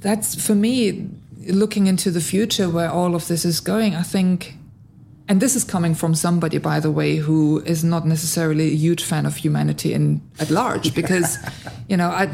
that's 0.00 0.34
for 0.46 0.54
me 0.54 1.10
looking 1.46 1.86
into 1.86 2.10
the 2.10 2.22
future 2.22 2.70
where 2.70 2.90
all 2.90 3.14
of 3.14 3.26
this 3.28 3.44
is 3.44 3.60
going 3.60 3.94
i 3.94 4.02
think 4.02 4.57
and 5.28 5.40
this 5.40 5.54
is 5.54 5.62
coming 5.62 5.94
from 5.94 6.14
somebody, 6.14 6.56
by 6.56 6.80
the 6.80 6.90
way, 6.90 7.16
who 7.16 7.62
is 7.66 7.84
not 7.84 8.06
necessarily 8.06 8.68
a 8.68 8.76
huge 8.76 9.04
fan 9.04 9.26
of 9.26 9.36
humanity 9.36 9.92
in 9.92 10.22
at 10.40 10.50
large, 10.50 10.94
because, 10.94 11.36
you 11.86 11.98
know, 11.98 12.08
I, 12.08 12.30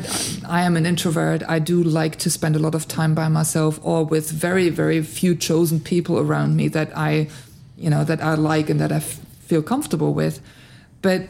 I 0.48 0.62
am 0.62 0.76
an 0.76 0.86
introvert. 0.86 1.42
I 1.48 1.58
do 1.58 1.82
like 1.82 2.16
to 2.20 2.30
spend 2.30 2.54
a 2.54 2.60
lot 2.60 2.74
of 2.74 2.86
time 2.86 3.12
by 3.14 3.28
myself 3.28 3.80
or 3.82 4.04
with 4.04 4.30
very, 4.30 4.70
very 4.70 5.02
few 5.02 5.34
chosen 5.34 5.80
people 5.80 6.20
around 6.20 6.54
me 6.54 6.68
that 6.68 6.96
I, 6.96 7.28
you 7.76 7.90
know, 7.90 8.04
that 8.04 8.22
I 8.22 8.34
like 8.34 8.70
and 8.70 8.80
that 8.80 8.92
I 8.92 8.96
f- 8.96 9.20
feel 9.40 9.62
comfortable 9.62 10.14
with. 10.14 10.40
But 11.02 11.28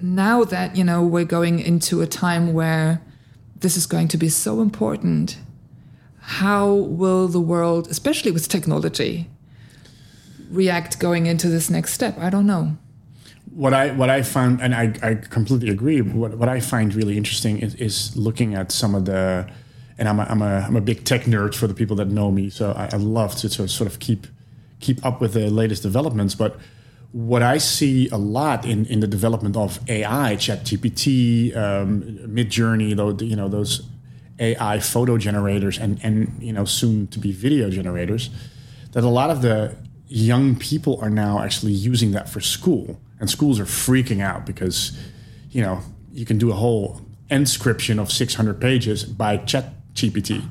now 0.00 0.44
that, 0.44 0.76
you 0.76 0.84
know, 0.84 1.02
we're 1.02 1.24
going 1.24 1.58
into 1.58 2.02
a 2.02 2.06
time 2.06 2.52
where 2.52 3.00
this 3.60 3.78
is 3.78 3.86
going 3.86 4.08
to 4.08 4.18
be 4.18 4.28
so 4.28 4.60
important, 4.60 5.38
how 6.20 6.70
will 6.74 7.28
the 7.28 7.40
world, 7.40 7.88
especially 7.88 8.30
with 8.30 8.46
technology, 8.46 9.30
react 10.50 10.98
going 10.98 11.26
into 11.26 11.48
this 11.48 11.70
next 11.70 11.92
step? 11.92 12.18
I 12.18 12.30
don't 12.30 12.46
know. 12.46 12.76
What 13.50 13.72
I 13.72 13.92
what 13.92 14.10
I 14.10 14.22
found, 14.22 14.60
and 14.60 14.74
I, 14.74 14.92
I 15.02 15.14
completely 15.14 15.70
agree. 15.70 16.00
What 16.00 16.36
what 16.36 16.48
I 16.48 16.60
find 16.60 16.94
really 16.94 17.16
interesting 17.16 17.58
is, 17.58 17.74
is 17.76 18.16
looking 18.16 18.54
at 18.54 18.70
some 18.70 18.94
of 18.94 19.06
the, 19.06 19.48
and 19.98 20.08
I'm 20.08 20.20
a, 20.20 20.24
I'm 20.24 20.42
a 20.42 20.64
I'm 20.66 20.76
a 20.76 20.80
big 20.80 21.04
tech 21.04 21.22
nerd 21.22 21.54
for 21.54 21.66
the 21.66 21.74
people 21.74 21.96
that 21.96 22.08
know 22.08 22.30
me, 22.30 22.50
so 22.50 22.72
I, 22.72 22.90
I 22.92 22.96
love 22.96 23.34
to 23.36 23.48
to 23.48 23.66
sort 23.68 23.90
of 23.90 23.98
keep 23.98 24.26
keep 24.80 25.04
up 25.06 25.20
with 25.20 25.32
the 25.32 25.48
latest 25.48 25.82
developments. 25.82 26.34
But 26.34 26.58
what 27.12 27.42
I 27.42 27.56
see 27.56 28.08
a 28.10 28.18
lot 28.18 28.66
in, 28.66 28.84
in 28.86 29.00
the 29.00 29.06
development 29.06 29.56
of 29.56 29.80
AI, 29.88 30.36
ChatGPT, 30.36 31.56
um, 31.56 32.02
Midjourney, 32.26 32.94
though 32.94 33.16
you 33.24 33.36
know 33.36 33.48
those 33.48 33.88
AI 34.38 34.80
photo 34.80 35.16
generators, 35.16 35.78
and 35.78 35.98
and 36.02 36.36
you 36.40 36.52
know 36.52 36.66
soon 36.66 37.06
to 37.08 37.18
be 37.18 37.32
video 37.32 37.70
generators, 37.70 38.28
that 38.92 39.02
a 39.02 39.08
lot 39.08 39.30
of 39.30 39.40
the 39.40 39.76
young 40.08 40.56
people 40.56 40.98
are 41.02 41.10
now 41.10 41.42
actually 41.42 41.72
using 41.72 42.12
that 42.12 42.28
for 42.28 42.40
school, 42.40 43.00
and 43.20 43.28
schools 43.30 43.58
are 43.58 43.64
freaking 43.64 44.20
out 44.22 44.46
because, 44.46 44.96
you 45.50 45.62
know, 45.62 45.80
you 46.12 46.24
can 46.24 46.38
do 46.38 46.50
a 46.50 46.54
whole 46.54 47.00
inscription 47.30 47.98
of 47.98 48.12
600 48.12 48.60
pages 48.60 49.04
by 49.04 49.36
Chat 49.38 49.72
GPT 49.94 50.42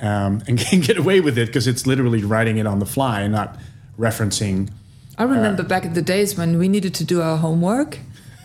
um, 0.00 0.42
and 0.46 0.58
can 0.70 0.80
get 0.80 0.98
away 0.98 1.20
with 1.20 1.38
it 1.38 1.46
because 1.46 1.66
it's 1.66 1.86
literally 1.86 2.22
writing 2.22 2.58
it 2.58 2.66
on 2.66 2.80
the 2.80 2.86
fly 2.86 3.22
and 3.22 3.32
not 3.32 3.58
referencing. 3.98 4.70
I 5.16 5.24
remember 5.24 5.62
uh, 5.62 5.66
back 5.66 5.84
in 5.84 5.94
the 5.94 6.02
days 6.02 6.36
when 6.36 6.58
we 6.58 6.68
needed 6.68 6.94
to 6.94 7.04
do 7.04 7.22
our 7.22 7.36
homework 7.36 7.98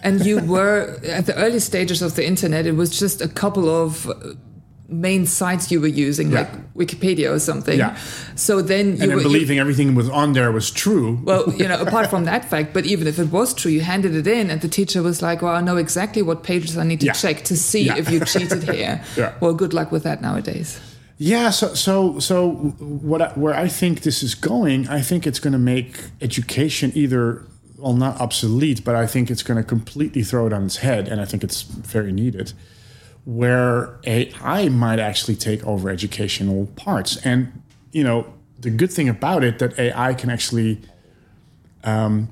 and 0.03 0.25
you 0.25 0.39
were 0.45 0.99
at 1.03 1.25
the 1.25 1.35
early 1.35 1.59
stages 1.59 2.01
of 2.01 2.15
the 2.15 2.25
internet 2.25 2.65
it 2.65 2.73
was 2.73 2.97
just 2.97 3.21
a 3.21 3.27
couple 3.27 3.69
of 3.69 4.07
main 4.89 5.25
sites 5.25 5.71
you 5.71 5.81
were 5.81 5.87
using, 5.87 6.31
yeah. 6.31 6.41
like 6.41 6.73
Wikipedia 6.73 7.31
or 7.31 7.39
something. 7.39 7.77
Yeah. 7.77 7.95
So 8.35 8.61
then 8.61 8.95
you 8.95 9.01
and 9.01 9.11
then 9.11 9.15
were, 9.15 9.23
believing 9.23 9.57
you, 9.57 9.61
everything 9.61 9.95
was 9.95 10.09
on 10.09 10.33
there 10.33 10.51
was 10.51 10.71
true. 10.71 11.19
Well, 11.23 11.51
you 11.53 11.67
know, 11.67 11.81
apart 11.87 12.09
from 12.09 12.23
that 12.25 12.45
fact, 12.45 12.73
but 12.73 12.85
even 12.85 13.07
if 13.07 13.19
it 13.19 13.31
was 13.31 13.53
true, 13.53 13.71
you 13.71 13.81
handed 13.81 14.15
it 14.15 14.27
in, 14.27 14.49
and 14.49 14.61
the 14.61 14.69
teacher 14.69 15.03
was 15.03 15.21
like, 15.21 15.41
"Well, 15.41 15.55
I 15.55 15.61
know 15.61 15.77
exactly 15.77 16.21
what 16.21 16.43
pages 16.43 16.77
I 16.77 16.83
need 16.83 17.01
to 17.01 17.07
yeah. 17.07 17.13
check 17.13 17.43
to 17.45 17.57
see 17.57 17.83
yeah. 17.83 17.97
if 17.97 18.09
you 18.09 18.23
cheated 18.23 18.63
here." 18.75 19.03
yeah. 19.15 19.33
Well, 19.41 19.53
good 19.53 19.73
luck 19.73 19.91
with 19.91 20.03
that 20.03 20.21
nowadays. 20.21 20.79
Yeah, 21.17 21.49
so 21.49 21.73
so 21.73 22.19
so 22.19 22.51
what 22.51 23.21
I, 23.21 23.29
where 23.29 23.53
I 23.53 23.67
think 23.67 24.01
this 24.01 24.23
is 24.23 24.35
going, 24.35 24.87
I 24.87 25.01
think 25.01 25.27
it's 25.27 25.39
going 25.39 25.53
to 25.53 25.59
make 25.59 25.99
education 26.21 26.91
either 26.95 27.43
well 27.77 27.93
not 27.93 28.21
obsolete, 28.21 28.83
but 28.85 28.95
I 28.95 29.05
think 29.05 29.29
it's 29.29 29.43
going 29.43 29.57
to 29.57 29.63
completely 29.63 30.23
throw 30.23 30.47
it 30.47 30.53
on 30.53 30.65
its 30.65 30.77
head, 30.77 31.07
and 31.07 31.19
I 31.19 31.25
think 31.25 31.43
it's 31.43 31.63
very 31.63 32.11
needed 32.11 32.53
where 33.27 33.99
AI 34.05 34.69
might 34.69 34.99
actually 34.99 35.35
take 35.35 35.61
over 35.67 35.89
educational 35.89 36.67
parts. 36.77 37.17
And 37.25 37.61
you 37.91 38.01
know, 38.01 38.33
the 38.57 38.69
good 38.69 38.89
thing 38.89 39.09
about 39.09 39.43
it 39.43 39.59
that 39.59 39.77
AI 39.77 40.13
can 40.13 40.29
actually 40.29 40.79
um, 41.83 42.29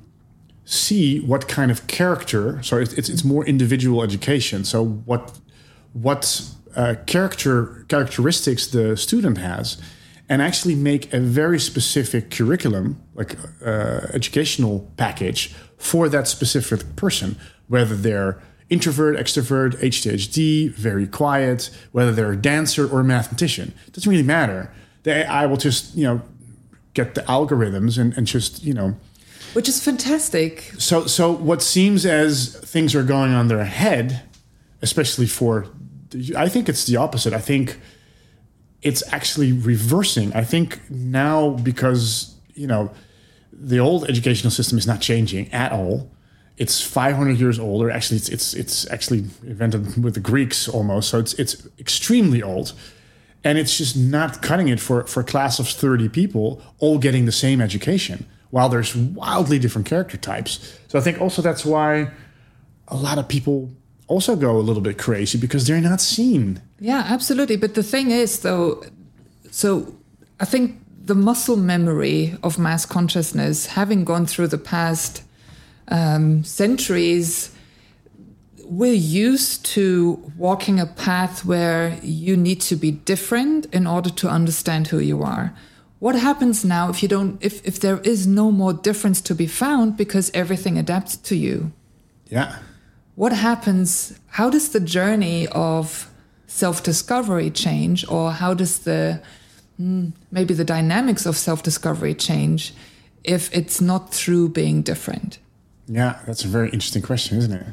see 0.64 1.20
what 1.20 1.48
kind 1.48 1.70
of 1.70 1.86
character. 1.86 2.62
So 2.62 2.78
it's, 2.78 2.94
it's 2.94 3.24
more 3.24 3.44
individual 3.44 4.02
education. 4.02 4.64
So 4.64 4.82
what 4.82 5.38
what 5.92 6.42
uh, 6.74 6.94
character 7.04 7.84
characteristics 7.88 8.66
the 8.66 8.96
student 8.96 9.36
has, 9.36 9.76
and 10.30 10.40
actually 10.40 10.76
make 10.76 11.12
a 11.12 11.20
very 11.20 11.60
specific 11.60 12.30
curriculum, 12.30 13.02
like 13.14 13.36
uh, 13.62 14.06
educational 14.14 14.90
package 14.96 15.54
for 15.76 16.08
that 16.08 16.26
specific 16.26 16.96
person, 16.96 17.36
whether 17.68 17.94
they're 17.94 18.40
introvert, 18.68 19.16
extrovert, 19.16 19.78
ADHD, 19.80 20.70
very 20.70 21.06
quiet, 21.06 21.70
whether 21.92 22.12
they're 22.12 22.32
a 22.32 22.36
dancer 22.36 22.88
or 22.88 23.00
a 23.00 23.04
mathematician. 23.04 23.72
It 23.86 23.92
doesn't 23.92 24.10
really 24.10 24.22
matter. 24.22 24.72
The 25.04 25.26
AI 25.26 25.46
will 25.46 25.56
just, 25.56 25.94
you 25.94 26.04
know, 26.04 26.22
get 26.94 27.14
the 27.14 27.22
algorithms 27.22 27.98
and, 27.98 28.16
and 28.16 28.26
just, 28.26 28.62
you 28.64 28.74
know. 28.74 28.96
Which 29.52 29.68
is 29.68 29.82
fantastic. 29.82 30.72
So, 30.78 31.06
so 31.06 31.30
what 31.30 31.62
seems 31.62 32.04
as 32.04 32.56
things 32.56 32.94
are 32.94 33.04
going 33.04 33.32
on 33.32 33.48
their 33.48 33.64
head, 33.64 34.22
especially 34.82 35.26
for, 35.26 35.68
I 36.36 36.48
think 36.48 36.68
it's 36.68 36.86
the 36.86 36.96
opposite. 36.96 37.32
I 37.32 37.40
think 37.40 37.78
it's 38.82 39.02
actually 39.12 39.52
reversing. 39.52 40.32
I 40.34 40.42
think 40.42 40.80
now 40.90 41.50
because, 41.50 42.34
you 42.54 42.66
know, 42.66 42.90
the 43.52 43.78
old 43.78 44.08
educational 44.08 44.50
system 44.50 44.76
is 44.76 44.86
not 44.86 45.00
changing 45.00 45.52
at 45.52 45.72
all 45.72 46.10
it's 46.58 46.80
500 46.80 47.38
years 47.38 47.58
older. 47.58 47.90
Actually, 47.90 48.16
it's 48.18 48.28
it's 48.28 48.54
it's 48.54 48.90
actually 48.90 49.18
invented 49.42 50.02
with 50.02 50.14
the 50.14 50.20
Greeks 50.20 50.68
almost, 50.68 51.08
so 51.08 51.18
it's 51.18 51.34
it's 51.34 51.66
extremely 51.78 52.42
old, 52.42 52.72
and 53.44 53.58
it's 53.58 53.76
just 53.76 53.96
not 53.96 54.42
cutting 54.42 54.68
it 54.68 54.80
for 54.80 55.04
for 55.06 55.20
a 55.20 55.24
class 55.24 55.58
of 55.58 55.68
30 55.68 56.08
people 56.08 56.62
all 56.78 56.98
getting 56.98 57.26
the 57.26 57.32
same 57.32 57.60
education. 57.60 58.26
While 58.50 58.68
there's 58.68 58.94
wildly 58.96 59.58
different 59.58 59.86
character 59.86 60.16
types, 60.16 60.78
so 60.88 60.98
I 60.98 61.02
think 61.02 61.20
also 61.20 61.42
that's 61.42 61.64
why 61.64 62.10
a 62.88 62.96
lot 62.96 63.18
of 63.18 63.28
people 63.28 63.70
also 64.06 64.36
go 64.36 64.56
a 64.56 64.62
little 64.62 64.82
bit 64.82 64.98
crazy 64.98 65.36
because 65.36 65.66
they're 65.66 65.80
not 65.80 66.00
seen. 66.00 66.62
Yeah, 66.78 67.04
absolutely. 67.06 67.56
But 67.56 67.74
the 67.74 67.82
thing 67.82 68.12
is, 68.12 68.40
though, 68.40 68.84
so 69.50 69.94
I 70.38 70.44
think 70.44 70.80
the 71.04 71.14
muscle 71.14 71.56
memory 71.56 72.36
of 72.42 72.58
mass 72.58 72.86
consciousness, 72.86 73.66
having 73.66 74.04
gone 74.04 74.26
through 74.26 74.48
the 74.48 74.58
past 74.58 75.22
um, 75.88 76.44
centuries, 76.44 77.50
we're 78.64 78.92
used 78.92 79.64
to 79.64 80.32
walking 80.36 80.80
a 80.80 80.86
path 80.86 81.44
where 81.44 81.98
you 82.02 82.36
need 82.36 82.60
to 82.62 82.76
be 82.76 82.90
different 82.90 83.66
in 83.66 83.86
order 83.86 84.10
to 84.10 84.28
understand 84.28 84.88
who 84.88 84.98
you 84.98 85.22
are. 85.22 85.54
What 85.98 86.16
happens 86.16 86.64
now 86.64 86.90
if 86.90 87.02
you 87.02 87.08
don't 87.08 87.42
if, 87.42 87.64
if 87.66 87.80
there 87.80 87.98
is 88.00 88.26
no 88.26 88.50
more 88.50 88.72
difference 88.72 89.20
to 89.22 89.34
be 89.34 89.46
found 89.46 89.96
because 89.96 90.30
everything 90.34 90.78
adapts 90.78 91.16
to 91.16 91.36
you? 91.36 91.72
Yeah. 92.26 92.58
What 93.14 93.32
happens 93.32 94.18
how 94.26 94.50
does 94.50 94.70
the 94.70 94.80
journey 94.80 95.46
of 95.48 96.10
self-discovery 96.46 97.50
change 97.50 98.06
or 98.08 98.32
how 98.32 98.52
does 98.52 98.80
the 98.80 99.22
hmm, 99.78 100.10
maybe 100.30 100.54
the 100.54 100.64
dynamics 100.64 101.24
of 101.24 101.36
self-discovery 101.36 102.14
change 102.14 102.74
if 103.24 103.54
it's 103.56 103.80
not 103.80 104.12
through 104.12 104.50
being 104.50 104.82
different? 104.82 105.38
Yeah, 105.88 106.18
that's 106.26 106.44
a 106.44 106.48
very 106.48 106.70
interesting 106.70 107.02
question, 107.02 107.38
isn't 107.38 107.52
it? 107.52 107.66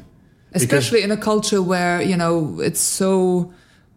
Especially 0.52 0.98
because 0.98 1.04
in 1.04 1.10
a 1.10 1.20
culture 1.20 1.60
where, 1.60 2.00
you 2.00 2.16
know, 2.16 2.60
it's 2.60 2.80
so 2.80 3.52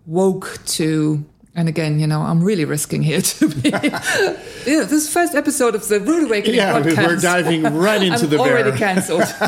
woke 0.05 0.59
to 0.65 1.23
and 1.57 1.67
again, 1.67 1.99
you 1.99 2.05
know, 2.05 2.21
I'm 2.21 2.43
really 2.43 2.65
risking 2.65 3.01
here 3.01 3.19
to 3.19 3.47
be. 3.49 3.69
yeah, 3.71 4.83
this 4.83 5.11
first 5.11 5.33
episode 5.33 5.73
of 5.73 5.87
the 5.87 5.99
Rude 5.99 6.25
Awakening 6.25 6.57
yeah, 6.57 6.79
podcast. 6.79 7.07
we're 7.07 7.15
diving 7.15 7.63
right 7.63 8.03
into 8.03 8.25
I'm 8.25 8.29
the 8.29 8.37
bear. 8.37 8.59
already 8.59 8.77
cancelled. 8.77 9.21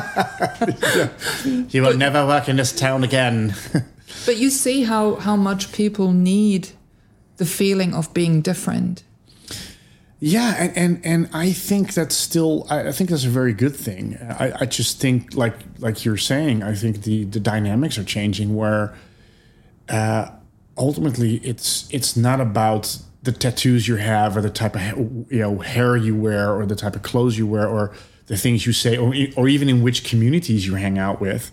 yeah. 1.45 1.65
You 1.69 1.83
will 1.83 1.91
but, 1.91 1.97
never 1.97 2.25
work 2.25 2.49
in 2.49 2.55
this 2.55 2.73
town 2.73 3.03
again. 3.03 3.53
but 4.25 4.37
you 4.37 4.49
see 4.49 4.85
how 4.85 5.17
how 5.17 5.35
much 5.35 5.71
people 5.71 6.11
need 6.11 6.69
the 7.37 7.45
feeling 7.45 7.93
of 7.93 8.11
being 8.11 8.41
different. 8.41 9.03
Yeah, 10.21 10.53
and, 10.57 10.77
and 10.77 11.05
and 11.05 11.29
I 11.31 11.53
think 11.53 11.93
that's 11.93 12.15
still 12.15 12.67
I, 12.69 12.91
think 12.91 13.09
that's 13.09 13.23
a 13.23 13.29
very 13.29 13.53
good 13.53 13.75
thing. 13.75 14.17
I, 14.17 14.51
I 14.61 14.65
just 14.65 14.99
think 14.99 15.33
like 15.33 15.53
like 15.77 16.03
you're 16.03 16.17
saying, 16.17 16.61
I 16.61 16.75
think 16.75 17.03
the 17.03 17.23
the 17.23 17.39
dynamics 17.39 17.97
are 17.97 18.03
changing 18.03 18.53
where 18.53 18.93
uh, 19.87 20.29
ultimately 20.77 21.35
it's 21.37 21.87
it's 21.89 22.17
not 22.17 22.41
about 22.41 22.97
the 23.23 23.31
tattoos 23.31 23.87
you 23.87 23.95
have 23.95 24.35
or 24.35 24.41
the 24.41 24.49
type 24.49 24.75
of 24.75 24.81
you 25.31 25.39
know 25.39 25.59
hair 25.59 25.95
you 25.95 26.17
wear 26.17 26.53
or 26.53 26.65
the 26.65 26.75
type 26.75 26.97
of 26.97 27.01
clothes 27.01 27.37
you 27.37 27.47
wear 27.47 27.65
or 27.67 27.93
the 28.27 28.35
things 28.35 28.65
you 28.65 28.73
say 28.73 28.97
or 28.97 29.13
or 29.37 29.47
even 29.47 29.69
in 29.69 29.81
which 29.81 30.03
communities 30.03 30.67
you 30.67 30.75
hang 30.75 30.97
out 30.97 31.21
with. 31.21 31.49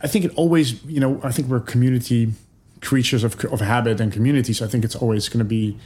I 0.00 0.06
think 0.06 0.24
it 0.24 0.32
always 0.36 0.84
you 0.84 1.00
know 1.00 1.20
I 1.24 1.32
think 1.32 1.48
we're 1.48 1.58
community 1.58 2.32
creatures 2.80 3.24
of 3.24 3.44
of 3.46 3.60
habit 3.60 4.00
and 4.00 4.12
community, 4.12 4.52
so 4.52 4.64
I 4.64 4.68
think 4.68 4.84
it's 4.84 4.94
always 4.94 5.28
going 5.28 5.40
to 5.40 5.44
be. 5.44 5.76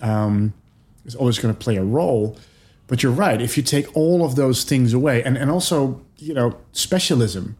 Um, 0.00 0.54
is 1.10 1.16
always 1.16 1.38
going 1.38 1.54
to 1.54 1.58
play 1.58 1.76
a 1.76 1.84
role. 1.84 2.36
But 2.86 3.02
you're 3.02 3.12
right. 3.12 3.40
If 3.40 3.56
you 3.56 3.62
take 3.62 3.94
all 3.96 4.24
of 4.24 4.34
those 4.34 4.64
things 4.64 4.92
away, 4.92 5.22
and, 5.22 5.36
and 5.36 5.50
also, 5.50 6.00
you 6.16 6.34
know, 6.34 6.56
specialism, 6.72 7.56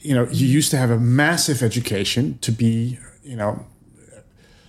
you 0.00 0.14
know, 0.14 0.26
you 0.30 0.46
used 0.46 0.70
to 0.70 0.76
have 0.76 0.90
a 0.90 0.98
massive 0.98 1.62
education 1.62 2.38
to 2.40 2.50
be, 2.52 2.98
you 3.22 3.36
know, 3.36 3.64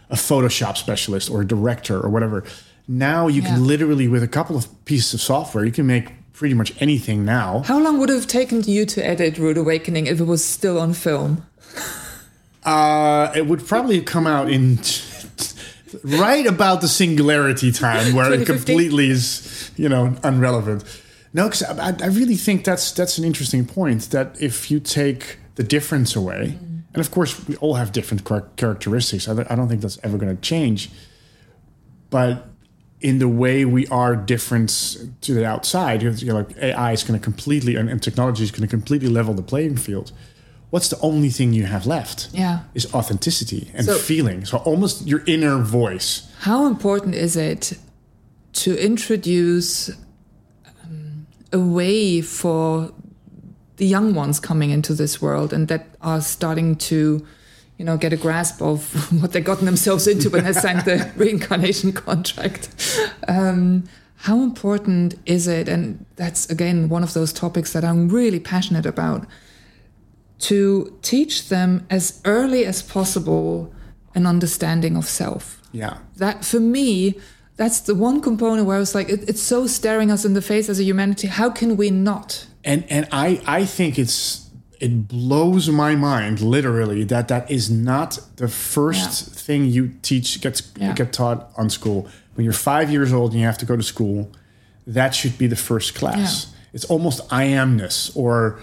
a 0.10 0.16
Photoshop 0.16 0.78
specialist 0.78 1.30
or 1.30 1.42
a 1.42 1.48
director 1.48 2.00
or 2.00 2.10
whatever. 2.10 2.44
Now 2.88 3.28
you 3.28 3.42
yeah. 3.42 3.50
can 3.50 3.68
literally, 3.68 4.08
with 4.08 4.24
a 4.24 4.28
couple 4.28 4.56
of 4.56 4.68
pieces 4.86 5.14
of 5.16 5.22
software, 5.22 5.66
you 5.66 5.72
can 5.72 5.88
make 5.88 6.12
pretty 6.34 6.54
much 6.54 6.74
anything 6.80 7.26
now. 7.26 7.64
How 7.66 7.80
long 7.80 7.98
would 8.00 8.10
it 8.10 8.16
have 8.16 8.28
taken 8.28 8.62
you 8.64 8.86
to 8.86 9.06
edit 9.06 9.38
Rude 9.38 9.58
Awakening 9.58 10.06
if 10.08 10.20
it 10.20 10.26
was 10.26 10.44
still 10.44 10.80
on 10.80 10.94
film? 10.94 11.46
Uh, 12.64 13.32
it 13.36 13.48
would 13.48 13.66
probably 13.66 14.02
come 14.02 14.28
out 14.28 14.50
in 14.52 14.78
right 16.06 16.46
about 16.46 16.82
the 16.82 16.88
singularity 16.88 17.72
time 17.72 18.14
where 18.14 18.32
it 18.32 18.46
completely 18.54 19.10
is, 19.10 19.72
you 19.76 19.90
know, 19.90 20.16
unrelevant. 20.24 20.84
No, 21.34 21.46
because 21.50 21.64
I, 21.64 21.96
I, 22.02 22.08
really 22.08 22.38
think 22.38 22.64
that's 22.64 22.92
that's 22.92 23.18
an 23.18 23.26
interesting 23.26 23.66
point. 23.66 24.12
That 24.12 24.42
if 24.42 24.72
you 24.72 24.80
take 24.80 25.38
the 25.56 25.64
difference 25.64 26.16
away, 26.16 26.58
mm. 26.58 26.84
and 26.94 26.98
of 26.98 27.12
course 27.12 27.46
we 27.48 27.56
all 27.58 27.74
have 27.74 27.92
different 27.92 28.24
characteristics. 28.56 29.28
I, 29.28 29.34
I 29.50 29.56
don't 29.56 29.68
think 29.68 29.82
that's 29.82 30.00
ever 30.04 30.18
going 30.18 30.34
to 30.34 30.42
change. 30.42 30.90
But 32.10 32.48
in 33.02 33.20
the 33.20 33.28
way 33.28 33.66
we 33.66 33.88
are 33.88 34.16
different 34.16 34.70
to 35.22 35.34
the 35.34 35.46
outside, 35.46 36.02
you 36.02 36.28
know, 36.28 36.36
like 36.36 36.58
AI 36.58 36.94
is 36.94 37.04
going 37.04 37.20
to 37.20 37.24
completely 37.24 37.76
and, 37.76 37.90
and 37.90 38.02
technology 38.02 38.44
is 38.44 38.52
going 38.52 38.62
to 38.62 38.68
completely 38.68 39.10
level 39.10 39.34
the 39.34 39.44
playing 39.44 39.76
field 39.76 40.12
what's 40.70 40.90
the 40.90 41.00
only 41.00 41.30
thing 41.30 41.54
you 41.54 41.66
have 41.66 41.86
left? 41.86 42.30
Yeah. 42.34 42.60
Is 42.74 42.94
authenticity 42.94 43.70
and 43.74 43.86
so, 43.86 43.98
feeling. 43.98 44.46
So 44.46 44.58
almost 44.58 45.08
your 45.08 45.24
inner 45.26 45.60
voice. 45.60 46.32
How 46.40 46.66
important 46.66 47.16
is 47.16 47.36
it 47.36 47.78
to 48.54 48.78
introduce 48.78 49.90
um, 50.84 51.28
a 51.52 51.60
way 51.60 52.22
for 52.22 52.92
the 53.78 53.86
young 53.86 54.14
ones 54.14 54.40
coming 54.40 54.72
into 54.72 54.94
this 54.94 55.22
world 55.22 55.52
and 55.52 55.68
that 55.68 55.88
are 56.02 56.22
starting 56.22 56.76
to 56.76 57.26
you 57.78 57.84
know 57.84 57.98
get 57.98 58.14
a 58.14 58.18
grasp 58.18 58.62
of 58.62 58.94
what 59.22 59.34
they've 59.34 59.44
gotten 59.44 59.66
themselves 59.66 60.08
into 60.08 60.30
when 60.30 60.46
they 60.46 60.54
signed 60.66 60.86
the 60.86 61.12
reincarnation 61.18 61.92
contract 61.92 62.70
um, 63.28 63.84
how 64.18 64.42
important 64.42 65.16
is 65.26 65.48
it 65.48 65.68
and 65.68 66.06
that's 66.16 66.50
again 66.50 66.88
one 66.88 67.04
of 67.04 67.14
those 67.14 67.34
topics 67.34 67.74
that 67.74 67.84
i'm 67.84 68.08
really 68.08 68.40
passionate 68.40 68.86
about 68.86 69.28
to 70.40 70.98
teach 71.02 71.50
them 71.50 71.86
as 71.90 72.22
early 72.26 72.66
as 72.66 72.82
possible 72.82 73.74
an 74.14 74.26
understanding 74.26 74.96
of 74.96 75.06
self. 75.06 75.62
Yeah. 75.72 75.98
That 76.18 76.46
for 76.46 76.60
me, 76.60 77.16
that's 77.58 77.82
the 77.82 77.96
one 77.96 78.22
component 78.22 78.66
where 78.68 78.78
I 78.78 78.80
was 78.80 78.96
like, 78.96 79.10
it, 79.10 79.30
it's 79.30 79.42
so 79.42 79.68
staring 79.68 80.12
us 80.12 80.26
in 80.26 80.34
the 80.34 80.42
face 80.42 80.70
as 80.70 80.80
a 80.80 80.84
humanity. 80.84 81.28
How 81.28 81.50
can 81.50 81.78
we 81.78 81.90
not? 81.90 82.48
And 82.64 82.86
and 82.90 83.08
I 83.12 83.42
I 83.46 83.66
think 83.66 84.00
it's 84.00 84.50
it 84.80 85.08
blows 85.08 85.70
my 85.70 85.96
mind 85.96 86.42
literally 86.42 87.04
that 87.06 87.28
that 87.30 87.50
is 87.50 87.70
not 87.70 88.20
the 88.36 88.48
first 88.48 89.28
yeah. 89.28 89.34
thing 89.34 89.66
you 89.66 89.94
teach 90.02 90.42
gets 90.42 90.72
yeah. 90.78 90.94
get 90.94 91.14
taught 91.14 91.52
on 91.58 91.70
school. 91.70 92.08
When 92.36 92.44
you're 92.44 92.54
five 92.54 92.92
years 92.92 93.14
old 93.14 93.32
and 93.32 93.40
you 93.40 93.46
have 93.46 93.58
to 93.60 93.66
go 93.66 93.78
to 93.78 93.84
school, 93.84 94.32
that 94.88 95.16
should 95.16 95.38
be 95.38 95.48
the 95.48 95.56
first 95.56 95.96
class. 95.96 96.48
Yeah. 96.48 96.60
It's 96.74 96.86
almost 96.86 97.22
I 97.32 97.48
amness 97.48 98.16
or 98.16 98.60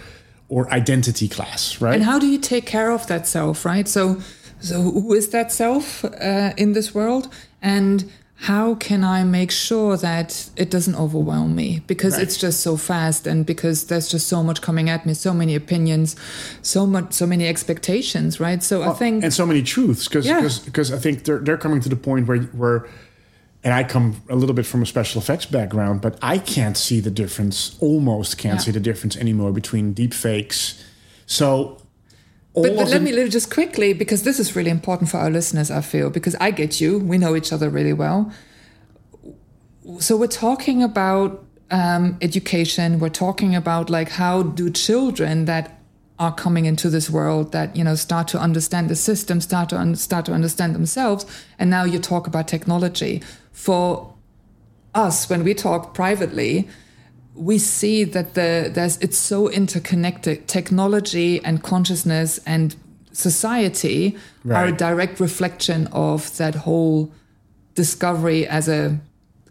or 0.53 0.71
identity 0.71 1.29
class, 1.29 1.81
right? 1.81 1.95
And 1.95 2.05
how 2.05 2.19
do 2.19 2.27
you 2.27 2.39
take 2.39 2.67
care 2.67 2.91
of 2.91 3.07
that 3.07 3.27
self, 3.27 3.65
right? 3.65 3.89
So, 3.89 4.21
so 4.61 4.83
who 4.83 5.15
is 5.15 5.31
that 5.31 5.51
self 5.51 6.05
uh, 6.05 6.53
in 6.59 6.75
this 6.75 6.95
world, 6.95 7.33
and 7.63 8.13
how 8.35 8.75
can 8.75 9.03
I 9.03 9.25
make 9.25 9.51
sure 9.51 9.97
that 9.97 10.51
it 10.57 10.69
doesn't 10.71 10.97
overwhelm 10.97 11.55
me 11.57 11.81
because 11.87 12.15
right. 12.15 12.25
it's 12.25 12.37
just 12.37 12.61
so 12.61 12.77
fast 12.77 13.27
and 13.27 13.47
because 13.47 13.87
there's 13.87 14.09
just 14.11 14.27
so 14.29 14.43
much 14.43 14.61
coming 14.61 14.91
at 14.91 15.07
me, 15.07 15.15
so 15.15 15.33
many 15.33 15.55
opinions, 15.55 16.17
so 16.61 16.87
much, 16.87 17.15
so 17.15 17.27
many 17.27 17.49
expectations, 17.49 18.39
right? 18.39 18.63
So 18.63 18.83
I 18.83 18.93
think 18.93 19.25
and 19.25 19.33
so 19.33 19.47
many 19.47 19.63
truths 19.63 20.07
because 20.07 20.27
because 20.59 20.91
yeah. 20.91 20.97
I 20.97 20.99
think 20.99 21.25
they're 21.25 21.39
they're 21.39 21.57
coming 21.57 21.81
to 21.81 21.89
the 21.89 21.97
point 21.97 22.29
where 22.29 22.43
where 22.61 22.89
and 23.65 23.73
I 23.73 23.85
come 23.85 24.23
a 24.29 24.35
little 24.35 24.55
bit 24.55 24.67
from 24.67 24.83
a 24.83 24.87
special 24.87 25.21
effects 25.21 25.47
background, 25.47 26.01
but 26.01 26.19
I 26.21 26.39
can't 26.39 26.77
see 26.77 27.01
the 27.01 27.11
difference, 27.11 27.77
almost 27.81 28.37
can't 28.37 28.57
yeah. 28.57 28.65
see 28.65 28.71
the 28.73 28.81
difference 28.81 29.17
anymore 29.17 29.53
between 29.53 29.93
deep 29.93 30.13
fakes. 30.13 30.83
So, 31.27 31.79
but, 32.55 32.77
but 32.77 32.89
let 32.89 33.03
me 33.03 33.29
just 33.29 33.51
quickly, 33.51 33.93
because 33.93 34.25
this 34.25 34.41
is 34.41 34.57
really 34.57 34.71
important 34.71 35.11
for 35.11 35.19
our 35.19 35.31
listeners, 35.31 35.71
I 35.71 35.81
feel, 35.81 36.11
because 36.11 36.35
I 36.41 36.51
get 36.51 36.81
you, 36.81 36.99
we 36.99 37.19
know 37.19 37.37
each 37.37 37.53
other 37.53 37.71
really 37.71 37.93
well. 37.93 38.33
So, 39.99 40.17
we're 40.17 40.27
talking 40.27 40.83
about 40.83 41.45
um, 41.71 42.19
education, 42.21 42.99
we're 42.99 43.09
talking 43.09 43.55
about 43.55 43.91
like 43.91 44.11
how 44.11 44.43
do 44.43 44.71
children 44.71 45.45
that 45.47 45.82
are 46.19 46.35
coming 46.35 46.67
into 46.67 46.89
this 46.91 47.11
world 47.11 47.53
that 47.53 47.75
you 47.75 47.83
know 47.83 47.95
start 47.95 48.29
to 48.29 48.39
understand 48.39 48.89
the 48.89 48.97
system 48.97 49.41
start 49.41 49.69
to 49.69 49.79
un- 49.79 49.97
start 49.97 50.25
to 50.27 50.33
understand 50.33 50.75
themselves. 50.75 51.27
And 51.59 51.71
now 51.71 51.85
you 51.85 51.99
talk 51.99 52.27
about 52.27 52.49
technology. 52.49 53.23
For 53.53 54.15
us 54.95 55.29
when 55.29 55.43
we 55.43 55.55
talk 55.55 55.95
privately 55.95 56.69
we 57.35 57.59
see 57.59 58.05
that 58.05 58.35
the 58.35 58.71
there's 58.73 58.99
it's 58.99 59.17
so 59.17 59.49
interconnected. 59.49 60.47
Technology 60.49 61.43
and 61.45 61.63
consciousness 61.63 62.39
and 62.47 62.77
society 63.13 64.17
right. 64.45 64.57
are 64.57 64.67
a 64.67 64.73
direct 64.73 65.21
reflection 65.21 65.87
of 65.89 66.37
that 66.37 66.55
whole 66.55 67.13
discovery 67.75 68.47
as 68.47 68.69
a 68.69 69.01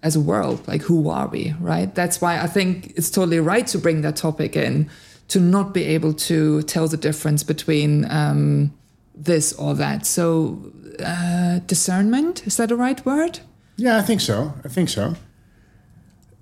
as 0.04 0.16
a 0.16 0.20
world. 0.20 0.68
Like 0.68 0.84
who 0.84 1.10
are 1.10 1.28
we 1.28 1.56
right? 1.60 1.94
That's 1.94 2.22
why 2.22 2.40
i 2.40 2.48
think 2.48 2.94
it's 2.96 3.10
totally 3.10 3.40
right 3.40 3.66
to 3.68 3.78
bring 3.78 4.02
that 4.02 4.16
topic 4.16 4.56
in 4.56 4.90
to 5.32 5.40
not 5.40 5.74
be 5.74 5.84
able 5.96 6.14
to 6.14 6.62
tell 6.64 6.88
the 6.88 6.98
difference 6.98 7.44
between 7.44 8.06
um, 8.12 8.74
this 9.16 9.54
or 9.54 9.74
that 9.74 10.06
so 10.06 10.72
uh, 11.04 11.60
discernment 11.68 12.46
is 12.46 12.58
that 12.58 12.70
the 12.70 12.76
right 12.76 13.06
word 13.06 13.40
yeah 13.78 13.98
i 13.98 14.02
think 14.02 14.22
so 14.22 14.54
i 14.66 14.68
think 14.68 14.90
so 14.90 15.16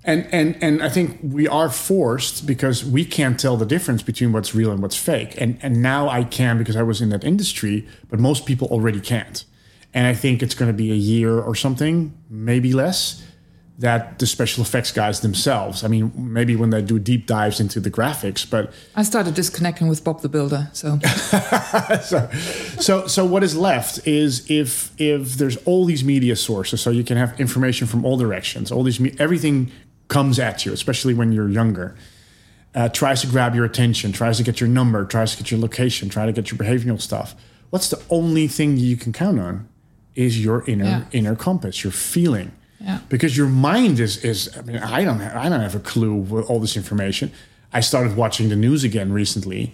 and 0.04 0.26
and 0.32 0.56
and 0.62 0.82
I 0.82 0.88
think 0.88 1.18
we 1.22 1.46
are 1.46 1.68
forced 1.68 2.46
because 2.46 2.84
we 2.84 3.04
can't 3.04 3.38
tell 3.38 3.56
the 3.56 3.66
difference 3.66 4.02
between 4.02 4.32
what's 4.32 4.54
real 4.54 4.72
and 4.72 4.80
what's 4.80 4.96
fake. 4.96 5.34
And 5.38 5.58
and 5.62 5.82
now 5.82 6.08
I 6.08 6.24
can 6.24 6.56
because 6.56 6.76
I 6.76 6.82
was 6.82 7.02
in 7.02 7.10
that 7.10 7.22
industry, 7.22 7.86
but 8.08 8.18
most 8.18 8.46
people 8.46 8.68
already 8.68 9.00
can't. 9.00 9.44
And 9.92 10.06
I 10.06 10.14
think 10.14 10.42
it's 10.42 10.54
going 10.54 10.70
to 10.70 10.76
be 10.76 10.90
a 10.90 10.96
year 10.96 11.38
or 11.38 11.54
something, 11.54 12.16
maybe 12.30 12.72
less, 12.72 13.22
that 13.80 14.18
the 14.18 14.26
special 14.26 14.62
effects 14.62 14.92
guys 14.92 15.20
themselves. 15.20 15.82
I 15.82 15.88
mean, 15.88 16.12
maybe 16.14 16.54
when 16.54 16.68
they 16.68 16.82
do 16.82 16.98
deep 16.98 17.26
dives 17.26 17.60
into 17.60 17.80
the 17.80 17.90
graphics, 17.90 18.48
but 18.48 18.72
I 18.94 19.02
started 19.02 19.32
disconnecting 19.34 19.88
with 19.88 20.04
Bob 20.04 20.20
the 20.20 20.28
Builder. 20.28 20.68
So, 20.74 20.98
so, 22.02 22.30
so, 22.78 23.06
so 23.06 23.24
what 23.24 23.42
is 23.42 23.56
left 23.56 24.06
is 24.06 24.48
if 24.50 24.92
if 25.00 25.34
there's 25.34 25.56
all 25.64 25.86
these 25.86 26.04
media 26.04 26.36
sources, 26.36 26.82
so 26.82 26.90
you 26.90 27.02
can 27.02 27.16
have 27.16 27.40
information 27.40 27.86
from 27.86 28.04
all 28.04 28.18
directions, 28.18 28.70
all 28.70 28.82
these 28.82 29.00
everything 29.18 29.72
comes 30.08 30.38
at 30.38 30.66
you, 30.66 30.72
especially 30.72 31.14
when 31.14 31.32
you're 31.32 31.48
younger. 31.48 31.96
Uh, 32.72 32.88
tries 32.88 33.20
to 33.22 33.26
grab 33.26 33.54
your 33.54 33.64
attention, 33.64 34.12
tries 34.12 34.36
to 34.36 34.44
get 34.44 34.60
your 34.60 34.68
number, 34.68 35.04
tries 35.04 35.32
to 35.32 35.42
get 35.42 35.50
your 35.50 35.58
location, 35.58 36.08
try 36.08 36.24
to 36.24 36.32
get 36.32 36.52
your 36.52 36.58
behavioral 36.58 37.00
stuff. 37.00 37.34
What's 37.70 37.88
the 37.88 38.00
only 38.10 38.46
thing 38.46 38.76
you 38.76 38.96
can 38.96 39.12
count 39.12 39.40
on? 39.40 39.68
Is 40.14 40.44
your 40.44 40.68
inner 40.68 40.84
yeah. 40.84 41.04
inner 41.12 41.34
compass, 41.34 41.82
your 41.82 41.92
feeling. 41.92 42.52
Yeah. 42.80 43.00
Because 43.08 43.36
your 43.36 43.48
mind 43.48 44.00
is 44.00 44.24
is 44.24 44.56
I 44.56 44.62
mean 44.62 44.78
I 44.78 45.04
don't 45.04 45.20
have, 45.20 45.36
I 45.36 45.48
don't 45.48 45.60
have 45.60 45.74
a 45.74 45.80
clue 45.80 46.14
with 46.14 46.48
all 46.48 46.60
this 46.60 46.76
information. 46.76 47.30
I 47.72 47.80
started 47.80 48.16
watching 48.16 48.48
the 48.48 48.56
news 48.56 48.84
again 48.84 49.12
recently, 49.12 49.72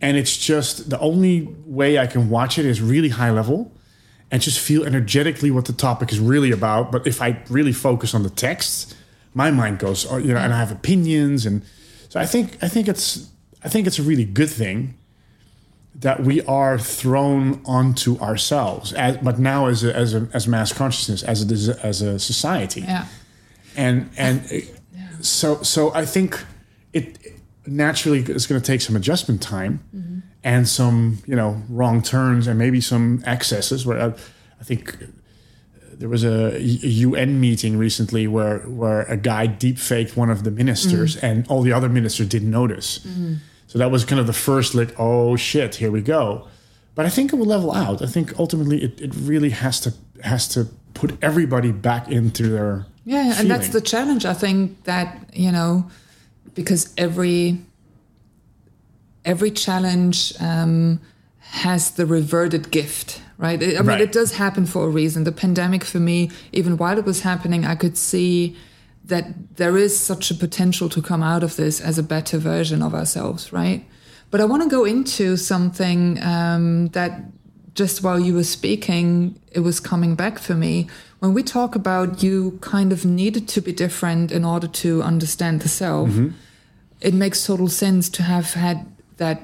and 0.00 0.16
it's 0.16 0.36
just 0.36 0.90
the 0.90 0.98
only 0.98 1.48
way 1.64 1.98
I 1.98 2.06
can 2.06 2.28
watch 2.28 2.58
it 2.58 2.66
is 2.66 2.80
really 2.82 3.10
high 3.10 3.30
level 3.30 3.72
and 4.30 4.42
just 4.42 4.60
feel 4.60 4.84
energetically 4.84 5.50
what 5.50 5.64
the 5.64 5.72
topic 5.72 6.12
is 6.12 6.20
really 6.20 6.50
about. 6.50 6.92
But 6.92 7.06
if 7.06 7.22
I 7.22 7.42
really 7.48 7.72
focus 7.72 8.14
on 8.14 8.22
the 8.22 8.30
text, 8.30 8.94
my 9.34 9.50
mind 9.50 9.78
goes, 9.78 10.06
oh, 10.10 10.18
you 10.18 10.32
know, 10.34 10.40
and 10.40 10.52
I 10.52 10.58
have 10.58 10.72
opinions, 10.72 11.46
and 11.46 11.62
so 12.08 12.20
I 12.20 12.26
think 12.26 12.62
I 12.62 12.68
think 12.68 12.88
it's 12.88 13.30
I 13.62 13.68
think 13.68 13.86
it's 13.86 13.98
a 13.98 14.02
really 14.02 14.24
good 14.24 14.50
thing 14.50 14.94
that 15.94 16.22
we 16.22 16.42
are 16.42 16.78
thrown 16.78 17.60
onto 17.64 18.18
ourselves, 18.18 18.92
as, 18.92 19.16
but 19.18 19.38
now 19.38 19.66
as 19.66 19.84
a, 19.84 19.94
as 19.94 20.14
a, 20.14 20.28
as 20.32 20.46
mass 20.48 20.72
consciousness, 20.72 21.22
as 21.22 21.42
a 21.42 21.86
as 21.86 22.00
a 22.00 22.18
society, 22.18 22.82
yeah, 22.82 23.06
and 23.76 24.08
and 24.16 24.42
yeah. 24.50 25.08
so 25.20 25.62
so 25.62 25.92
I 25.94 26.06
think 26.06 26.42
it 26.92 27.18
naturally 27.66 28.20
is 28.20 28.46
going 28.46 28.60
to 28.60 28.66
take 28.66 28.80
some 28.80 28.96
adjustment 28.96 29.42
time 29.42 29.82
mm-hmm. 29.94 30.18
and 30.42 30.66
some 30.66 31.18
you 31.26 31.36
know 31.36 31.62
wrong 31.68 32.02
turns 32.02 32.46
and 32.46 32.58
maybe 32.58 32.80
some 32.80 33.22
excesses. 33.26 33.84
Where 33.84 34.00
I, 34.00 34.06
I 34.60 34.64
think 34.64 34.96
there 36.00 36.08
was 36.08 36.24
a, 36.24 36.58
UN 36.60 37.40
meeting 37.40 37.76
recently 37.76 38.26
where 38.26 38.60
where 38.60 39.02
a 39.02 39.18
guy 39.18 39.46
deep 39.46 39.78
faked 39.78 40.16
one 40.16 40.30
of 40.30 40.44
the 40.44 40.50
ministers, 40.50 41.16
mm. 41.16 41.22
and 41.22 41.46
all 41.48 41.62
the 41.62 41.72
other 41.72 41.90
ministers 41.90 42.26
didn't 42.28 42.50
notice. 42.50 43.00
Mm. 43.00 43.38
So 43.70 43.78
that 43.78 43.92
was 43.92 44.04
kind 44.04 44.18
of 44.18 44.26
the 44.26 44.32
first 44.32 44.74
like, 44.74 44.98
oh 44.98 45.36
shit, 45.36 45.76
here 45.76 45.92
we 45.92 46.02
go. 46.02 46.48
But 46.96 47.06
I 47.06 47.08
think 47.08 47.32
it 47.32 47.36
will 47.36 47.46
level 47.46 47.72
out. 47.72 48.02
I 48.02 48.06
think 48.06 48.36
ultimately 48.36 48.82
it, 48.82 49.00
it 49.00 49.12
really 49.14 49.50
has 49.50 49.78
to 49.82 49.94
has 50.24 50.48
to 50.48 50.66
put 50.92 51.16
everybody 51.22 51.70
back 51.70 52.08
into 52.08 52.48
their 52.48 52.86
yeah, 53.04 53.22
feeling. 53.22 53.38
and 53.38 53.50
that's 53.50 53.68
the 53.68 53.80
challenge. 53.80 54.24
I 54.26 54.34
think 54.34 54.82
that 54.84 55.30
you 55.32 55.52
know 55.52 55.88
because 56.56 56.92
every 56.98 57.58
every 59.24 59.52
challenge 59.52 60.32
um, 60.40 61.00
has 61.38 61.92
the 61.92 62.06
reverted 62.06 62.72
gift 62.72 63.22
right? 63.38 63.62
I 63.62 63.66
mean, 63.66 63.86
right. 63.86 64.00
it 64.02 64.12
does 64.12 64.34
happen 64.34 64.66
for 64.66 64.84
a 64.84 64.88
reason. 64.88 65.24
The 65.24 65.32
pandemic, 65.32 65.82
for 65.82 65.98
me, 65.98 66.30
even 66.52 66.76
while 66.76 66.98
it 66.98 67.06
was 67.06 67.22
happening, 67.22 67.64
I 67.64 67.74
could 67.74 67.96
see 67.96 68.54
that 69.10 69.56
there 69.56 69.76
is 69.76 69.98
such 69.98 70.30
a 70.30 70.34
potential 70.34 70.88
to 70.88 71.02
come 71.02 71.22
out 71.22 71.42
of 71.42 71.56
this 71.56 71.80
as 71.80 71.98
a 71.98 72.02
better 72.02 72.38
version 72.38 72.82
of 72.82 72.94
ourselves, 72.94 73.52
right? 73.52 73.84
But 74.30 74.40
I 74.40 74.44
want 74.44 74.62
to 74.62 74.68
go 74.68 74.84
into 74.84 75.36
something 75.36 76.22
um, 76.22 76.88
that 76.88 77.20
just 77.74 78.02
while 78.02 78.18
you 78.18 78.34
were 78.34 78.44
speaking, 78.44 79.38
it 79.52 79.60
was 79.60 79.78
coming 79.78 80.14
back 80.14 80.38
for 80.38 80.54
me. 80.54 80.88
When 81.18 81.34
we 81.34 81.42
talk 81.42 81.74
about 81.74 82.22
you 82.22 82.58
kind 82.60 82.92
of 82.92 83.04
needed 83.04 83.46
to 83.48 83.60
be 83.60 83.72
different 83.72 84.32
in 84.32 84.44
order 84.44 84.66
to 84.66 85.02
understand 85.02 85.60
the 85.60 85.68
self, 85.68 86.08
mm-hmm. 86.08 86.30
it 87.00 87.14
makes 87.14 87.46
total 87.46 87.68
sense 87.68 88.08
to 88.10 88.22
have 88.22 88.54
had 88.54 88.86
that, 89.18 89.42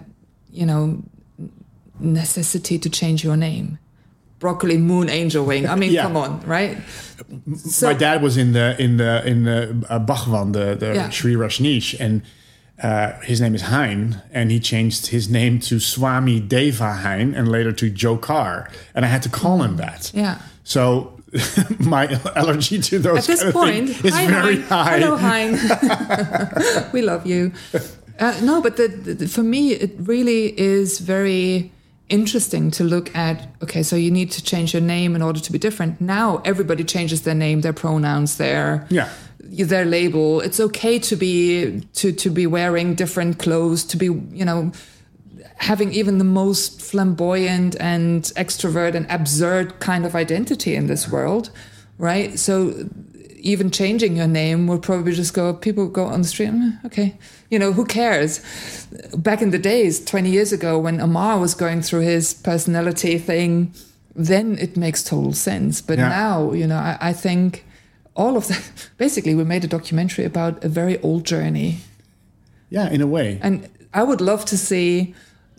you 0.50 0.66
know, 0.66 1.02
necessity 2.00 2.78
to 2.78 2.90
change 2.90 3.24
your 3.24 3.36
name 3.36 3.78
broccoli 4.38 4.78
moon 4.78 5.08
angel 5.08 5.44
wing. 5.44 5.68
I 5.68 5.74
mean, 5.74 5.92
yeah. 5.96 6.02
come 6.02 6.16
on, 6.16 6.40
right? 6.46 6.78
So, 7.56 7.88
My 7.88 7.94
dad 7.94 8.22
was 8.22 8.36
in 8.36 8.52
the 8.52 8.80
in 8.80 8.96
the 8.98 9.26
in 9.26 9.44
the 9.44 9.86
uh, 9.88 9.98
Bhagwan, 9.98 10.52
the 10.52 10.74
the 10.74 10.94
yeah. 10.94 11.10
Sri 11.10 11.34
Rajneesh, 11.34 11.98
and 11.98 12.22
uh, 12.82 13.18
his 13.20 13.40
name 13.40 13.54
is 13.54 13.62
Hein, 13.62 14.22
and 14.32 14.50
he 14.50 14.60
changed 14.60 15.06
his 15.06 15.28
name 15.30 15.58
to 15.60 15.80
Swami 15.80 16.40
Deva 16.40 16.92
Hein, 16.92 17.34
and 17.34 17.48
later 17.48 17.72
to 17.72 17.90
Jokar, 17.90 18.70
and 18.94 19.04
I 19.04 19.08
had 19.08 19.22
to 19.22 19.28
call 19.28 19.62
him 19.62 19.76
that. 19.76 20.12
Yeah. 20.14 20.38
So. 20.64 21.12
my 21.80 22.06
allergy 22.36 22.78
to 22.80 22.98
those 22.98 23.18
at 23.18 23.26
this 23.26 23.52
point 23.52 23.90
is 24.04 24.14
hi, 24.14 24.26
very 24.26 24.62
high. 24.62 24.98
Hello, 25.00 25.16
Hein. 25.16 25.58
we 26.92 27.02
love 27.02 27.26
you. 27.26 27.52
Uh, 28.18 28.38
no, 28.42 28.62
but 28.62 28.76
the, 28.76 28.88
the, 28.88 29.28
for 29.28 29.42
me, 29.42 29.72
it 29.72 29.92
really 29.98 30.58
is 30.58 31.00
very 31.00 31.72
interesting 32.08 32.70
to 32.70 32.84
look 32.84 33.14
at 33.16 33.48
okay 33.62 33.82
so 33.82 33.96
you 33.96 34.10
need 34.10 34.30
to 34.30 34.42
change 34.42 34.72
your 34.72 34.82
name 34.82 35.16
in 35.16 35.22
order 35.22 35.40
to 35.40 35.52
be 35.52 35.58
different. 35.58 36.00
Now 36.00 36.42
everybody 36.44 36.84
changes 36.84 37.22
their 37.22 37.34
name 37.34 37.62
their 37.62 37.72
pronouns 37.72 38.36
their 38.36 38.86
yeah. 38.90 39.10
their 39.40 39.84
label. 39.84 40.40
It's 40.40 40.60
okay 40.60 40.98
to 41.00 41.16
be 41.16 41.80
to 41.94 42.12
to 42.12 42.30
be 42.30 42.46
wearing 42.46 42.94
different 42.94 43.38
clothes 43.38 43.84
to 43.86 43.96
be 43.96 44.06
you 44.06 44.44
know 44.44 44.72
having 45.58 45.92
even 45.92 46.18
the 46.18 46.24
most 46.24 46.82
flamboyant 46.82 47.76
and 47.80 48.24
extrovert 48.36 48.94
and 48.94 49.10
absurd 49.10 49.80
kind 49.80 50.04
of 50.04 50.14
identity 50.14 50.74
in 50.74 50.86
this 50.86 51.08
world 51.08 51.50
right? 51.98 52.38
So 52.38 52.88
even 53.46 53.70
changing 53.70 54.16
your 54.16 54.26
name 54.26 54.66
will 54.66 54.78
probably 54.78 55.12
just 55.12 55.32
go 55.32 55.54
people 55.54 55.86
go 55.86 56.04
on 56.04 56.22
the 56.22 56.28
street 56.28 56.50
mm, 56.50 56.84
okay. 56.84 57.16
You 57.48 57.60
know 57.60 57.72
who 57.72 57.84
cares? 57.84 58.40
Back 59.16 59.40
in 59.40 59.50
the 59.50 59.58
days 59.58 60.04
20 60.04 60.30
years 60.30 60.52
ago 60.52 60.78
when 60.78 61.00
amar 61.00 61.38
was 61.38 61.54
going 61.54 61.80
through 61.80 62.00
his 62.00 62.34
personality 62.34 63.18
thing 63.18 63.72
then 64.16 64.58
it 64.58 64.76
makes 64.76 65.04
total 65.04 65.32
sense. 65.32 65.80
But 65.80 65.98
yeah. 65.98 66.08
now 66.08 66.52
you 66.52 66.66
know 66.66 66.76
I, 66.76 66.98
I 67.00 67.12
think 67.12 67.64
all 68.16 68.36
of 68.36 68.48
that 68.48 68.90
basically 68.98 69.34
we 69.34 69.44
made 69.44 69.64
a 69.64 69.68
documentary 69.68 70.24
about 70.24 70.64
a 70.64 70.68
very 70.68 71.00
old 71.02 71.24
journey. 71.24 71.78
Yeah 72.68 72.90
in 72.90 73.00
a 73.00 73.06
way. 73.06 73.38
And 73.42 73.68
i 73.94 74.02
would 74.02 74.20
love 74.20 74.44
to 74.44 74.58
see 74.58 75.14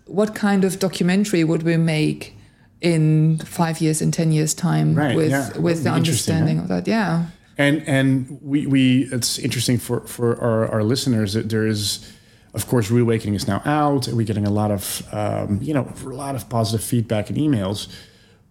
what 0.06 0.36
kind 0.36 0.63
of 0.63 0.78
documentary 0.80 1.43
would 1.43 1.63
we 1.63 1.78
make 1.78 2.36
in 2.82 3.39
five 3.39 3.82
years 3.82 4.02
in 4.02 4.12
10 4.12 4.32
years 4.32 4.54
time 4.54 4.93
right, 4.93 5.15
with 5.15 5.32
yeah. 5.32 5.58
with 5.58 5.84
the 5.84 5.89
understanding 5.89 6.58
right? 6.58 6.63
of 6.63 6.67
that. 6.67 6.88
Yeah 6.88 7.28
and 7.58 7.88
and 7.88 8.39
we 8.41 8.67
we 8.67 9.04
it's 9.12 9.39
interesting 9.39 9.78
for 9.78 10.02
for 10.02 10.39
our, 10.41 10.67
our 10.70 10.84
listeners 10.84 11.34
that 11.34 11.50
there 11.50 11.65
is 11.65 12.12
of 12.54 12.67
course 12.67 12.89
Rude 12.89 13.04
Awakening 13.04 13.36
is 13.36 13.48
now 13.48 13.62
out. 13.65 14.08
We're 14.08 14.26
getting 14.26 14.46
a 14.46 14.52
lot 14.52 14.72
of 14.72 15.08
um, 15.12 15.60
you 15.62 15.74
know 15.74 15.91
a 16.02 16.10
lot 16.10 16.36
of 16.36 16.50
positive 16.50 16.86
feedback 16.86 17.30
and 17.30 17.38
emails 17.38 17.88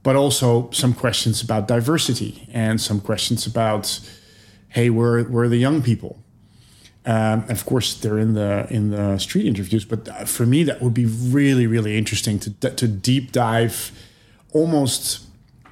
but 0.02 0.14
also 0.14 0.70
some 0.70 0.94
questions 0.94 1.42
about 1.42 1.66
diversity 1.66 2.48
and 2.52 2.80
some 2.80 3.00
questions 3.00 3.46
about 3.46 4.00
hey 4.68 4.90
where 4.90 5.22
where 5.24 5.44
are 5.44 5.48
the 5.48 5.56
young 5.56 5.82
people? 5.82 6.22
Um, 7.04 7.44
of 7.48 7.64
course 7.64 7.94
they're 7.94 8.18
in 8.18 8.34
the 8.34 8.66
in 8.70 8.90
the 8.90 9.18
street 9.18 9.46
interviews 9.46 9.84
but 9.84 10.28
for 10.28 10.44
me 10.44 10.64
that 10.64 10.82
would 10.82 10.94
be 10.94 11.06
really 11.06 11.66
really 11.68 11.96
interesting 11.96 12.40
to 12.40 12.50
to 12.70 12.88
deep 12.88 13.30
dive 13.30 13.92
almost 14.52 15.25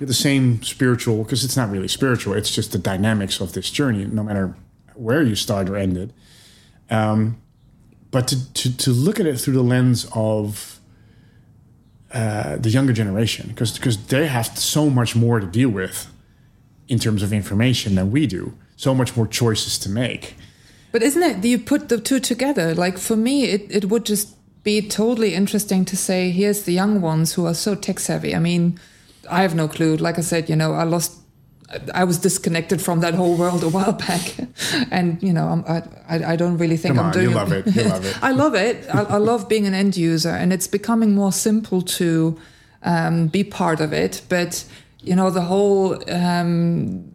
the 0.05 0.14
same 0.14 0.62
spiritual 0.62 1.22
because 1.22 1.44
it's 1.44 1.57
not 1.57 1.70
really 1.70 1.88
spiritual 1.88 2.34
it's 2.34 2.50
just 2.50 2.72
the 2.72 2.78
dynamics 2.78 3.40
of 3.40 3.52
this 3.52 3.70
journey 3.70 4.05
no 4.05 4.22
matter 4.22 4.55
where 4.94 5.22
you 5.22 5.34
start 5.34 5.68
or 5.68 5.76
ended 5.76 6.12
um, 6.90 7.40
but 8.11 8.28
to, 8.28 8.52
to, 8.55 8.76
to 8.76 8.90
look 8.90 9.18
at 9.18 9.26
it 9.26 9.40
through 9.40 9.55
the 9.55 9.62
lens 9.62 10.07
of 10.14 10.78
uh, 12.12 12.57
the 12.59 12.70
younger 12.70 12.92
generation 12.92 13.48
because 13.48 14.07
they 14.07 14.26
have 14.26 14.46
so 14.57 14.88
much 14.88 15.16
more 15.16 15.40
to 15.40 15.46
deal 15.46 15.68
with 15.68 16.07
in 16.86 16.98
terms 16.98 17.22
of 17.22 17.32
information 17.32 17.96
than 17.96 18.11
we 18.11 18.26
do 18.26 18.57
so 18.76 18.94
much 18.94 19.16
more 19.16 19.26
choices 19.26 19.78
to 19.78 19.88
make. 19.88 20.36
But 20.92 21.02
isn't 21.02 21.22
it 21.22 21.44
you 21.44 21.59
put 21.59 21.88
the 21.88 21.98
two 21.98 22.20
together? 22.20 22.74
Like 22.74 22.98
for 22.98 23.16
me 23.16 23.44
it, 23.44 23.66
it 23.68 23.86
would 23.86 24.05
just 24.05 24.36
be 24.62 24.80
totally 24.80 25.34
interesting 25.34 25.84
to 25.86 25.96
say 25.96 26.30
here's 26.30 26.62
the 26.62 26.72
young 26.72 27.00
ones 27.00 27.34
who 27.34 27.46
are 27.46 27.55
so 27.55 27.74
tech 27.74 27.98
savvy. 27.98 28.34
I 28.34 28.38
mean 28.38 28.78
I 29.30 29.42
have 29.42 29.54
no 29.54 29.68
clue. 29.68 29.96
Like 29.96 30.18
I 30.18 30.22
said, 30.22 30.48
you 30.48 30.56
know, 30.56 30.72
I 30.72 30.84
lost 30.84 31.20
I 31.92 32.04
was 32.04 32.18
disconnected 32.18 32.80
from 32.82 33.00
that 33.00 33.14
whole 33.14 33.36
world 33.36 33.62
a 33.62 33.68
while 33.68 33.92
back, 34.08 34.36
and 34.90 35.22
you 35.22 35.32
know, 35.32 35.64
I, 35.66 35.82
I, 36.08 36.32
I 36.32 36.36
don't 36.36 36.58
really 36.58 36.76
think 36.76 36.96
Come 36.96 37.00
I'm 37.00 37.06
on, 37.06 37.12
doing. 37.12 37.30
You 37.30 37.34
love 37.34 37.52
it. 37.52 37.66
You 37.74 37.82
love 37.94 38.04
it. 38.04 38.22
I 38.22 38.30
love 38.32 38.54
it. 38.54 38.86
I, 38.94 39.02
I, 39.02 39.16
love 39.16 39.48
being 39.48 39.66
an 39.66 39.74
end 39.74 39.96
user, 39.96 40.30
and 40.30 40.52
it's 40.52 40.66
becoming 40.66 41.14
more 41.14 41.32
simple 41.32 41.82
to 41.82 42.38
um, 42.82 43.28
be 43.28 43.44
part 43.44 43.80
of 43.80 43.92
it. 43.92 44.22
But 44.28 44.64
you 45.00 45.16
know, 45.16 45.30
the 45.30 45.42
whole 45.42 45.98
um, 46.10 47.10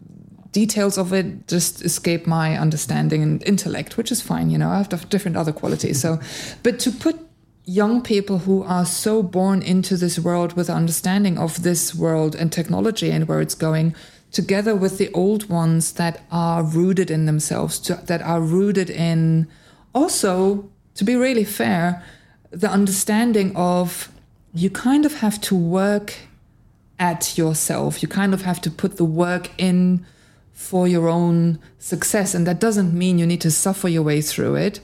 details 0.52 0.98
of 0.98 1.12
it 1.12 1.46
just 1.46 1.82
escape 1.84 2.26
my 2.26 2.58
understanding 2.58 3.22
and 3.22 3.42
intellect, 3.44 3.96
which 3.96 4.10
is 4.10 4.20
fine. 4.20 4.50
You 4.50 4.58
know, 4.58 4.68
I 4.68 4.78
have 4.78 5.08
different 5.08 5.36
other 5.36 5.52
qualities. 5.52 6.00
So, 6.00 6.20
but 6.62 6.78
to 6.80 6.90
put 6.90 7.29
young 7.64 8.02
people 8.02 8.38
who 8.38 8.62
are 8.62 8.84
so 8.84 9.22
born 9.22 9.62
into 9.62 9.96
this 9.96 10.18
world 10.18 10.54
with 10.54 10.68
understanding 10.70 11.38
of 11.38 11.62
this 11.62 11.94
world 11.94 12.34
and 12.34 12.52
technology 12.52 13.10
and 13.10 13.28
where 13.28 13.40
it's 13.40 13.54
going 13.54 13.94
together 14.32 14.74
with 14.74 14.98
the 14.98 15.12
old 15.12 15.48
ones 15.48 15.92
that 15.92 16.22
are 16.30 16.62
rooted 16.62 17.10
in 17.10 17.26
themselves 17.26 17.78
to, 17.78 17.94
that 18.06 18.22
are 18.22 18.40
rooted 18.40 18.88
in 18.88 19.46
also 19.94 20.68
to 20.94 21.04
be 21.04 21.16
really 21.16 21.44
fair 21.44 22.02
the 22.50 22.68
understanding 22.68 23.54
of 23.56 24.10
you 24.52 24.70
kind 24.70 25.06
of 25.06 25.14
have 25.14 25.40
to 25.40 25.54
work 25.54 26.14
at 26.98 27.38
yourself. 27.38 28.02
You 28.02 28.08
kind 28.08 28.34
of 28.34 28.42
have 28.42 28.60
to 28.62 28.70
put 28.70 28.96
the 28.96 29.04
work 29.04 29.50
in 29.56 30.04
for 30.52 30.88
your 30.88 31.08
own 31.08 31.60
success. 31.78 32.34
And 32.34 32.46
that 32.46 32.58
doesn't 32.58 32.92
mean 32.92 33.18
you 33.18 33.26
need 33.26 33.40
to 33.42 33.50
suffer 33.50 33.88
your 33.88 34.02
way 34.02 34.20
through 34.20 34.56
it 34.56 34.80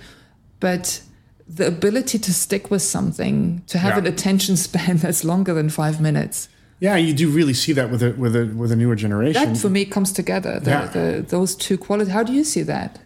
but 0.60 1.00
the 1.48 1.66
ability 1.66 2.18
to 2.18 2.32
stick 2.32 2.70
with 2.70 2.82
something, 2.82 3.62
to 3.68 3.78
have 3.78 3.92
yeah. 3.92 3.98
an 3.98 4.06
attention 4.06 4.56
span 4.56 4.96
that's 4.98 5.24
longer 5.24 5.54
than 5.54 5.70
five 5.70 6.00
minutes. 6.00 6.48
Yeah, 6.78 6.96
you 6.96 7.14
do 7.14 7.30
really 7.30 7.54
see 7.54 7.72
that 7.72 7.90
with 7.90 8.02
a 8.02 8.12
with 8.12 8.36
a 8.36 8.46
with 8.46 8.70
a 8.70 8.76
newer 8.76 8.96
generation. 8.96 9.54
That 9.54 9.58
for 9.58 9.70
me 9.70 9.86
comes 9.86 10.12
together. 10.12 10.60
The, 10.60 10.70
yeah. 10.70 10.86
the, 10.86 11.24
those 11.26 11.56
two 11.56 11.78
qualities. 11.78 12.12
How 12.12 12.22
do 12.22 12.34
you 12.34 12.44
see 12.44 12.62
that? 12.62 12.98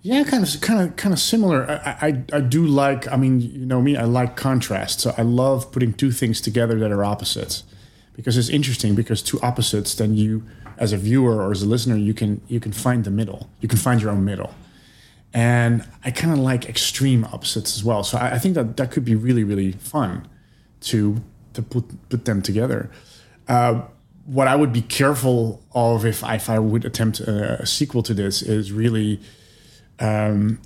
Yeah, 0.00 0.22
kind 0.22 0.44
of, 0.44 0.60
kind 0.62 0.80
of, 0.80 0.96
kind 0.96 1.12
of 1.12 1.18
similar. 1.18 1.68
I, 1.68 2.06
I, 2.06 2.22
I 2.32 2.40
do 2.40 2.64
like. 2.64 3.10
I 3.12 3.16
mean, 3.16 3.40
you 3.40 3.66
know 3.66 3.82
me. 3.82 3.96
I 3.96 4.04
like 4.04 4.36
contrast. 4.36 5.00
So 5.00 5.12
I 5.18 5.22
love 5.22 5.70
putting 5.70 5.92
two 5.92 6.12
things 6.12 6.40
together 6.40 6.78
that 6.78 6.90
are 6.90 7.04
opposites, 7.04 7.64
because 8.14 8.38
it's 8.38 8.48
interesting. 8.48 8.94
Because 8.94 9.20
two 9.20 9.38
opposites, 9.42 9.94
then 9.94 10.14
you, 10.14 10.44
as 10.78 10.94
a 10.94 10.96
viewer 10.96 11.42
or 11.42 11.50
as 11.50 11.62
a 11.62 11.66
listener, 11.66 11.96
you 11.96 12.14
can 12.14 12.40
you 12.48 12.58
can 12.58 12.72
find 12.72 13.04
the 13.04 13.10
middle. 13.10 13.50
You 13.60 13.68
can 13.68 13.78
find 13.78 14.00
your 14.00 14.12
own 14.12 14.24
middle 14.24 14.54
and 15.38 15.86
I 16.04 16.10
kind 16.10 16.32
of 16.32 16.40
like 16.40 16.68
extreme 16.68 17.24
opposites 17.26 17.76
as 17.76 17.84
well. 17.84 18.02
So 18.02 18.18
I, 18.18 18.34
I, 18.34 18.38
think 18.40 18.56
that 18.56 18.76
that 18.76 18.90
could 18.90 19.04
be 19.04 19.14
really 19.14 19.44
really 19.44 19.70
fun 19.70 20.26
to 20.80 21.22
to 21.52 21.62
put 21.62 21.84
put 22.08 22.24
them 22.24 22.42
together. 22.42 22.90
Uh, 23.46 23.82
what 24.26 24.48
I 24.48 24.56
would 24.56 24.72
be 24.72 24.82
careful 24.82 25.62
of 25.72 26.04
if 26.04 26.24
I, 26.24 26.34
if 26.34 26.50
I 26.50 26.58
would 26.58 26.84
attempt 26.84 27.20
a, 27.20 27.62
a 27.62 27.66
sequel 27.66 28.02
to 28.02 28.14
this 28.14 28.42
is 28.42 28.72
really 28.72 29.20
um, 30.00 30.60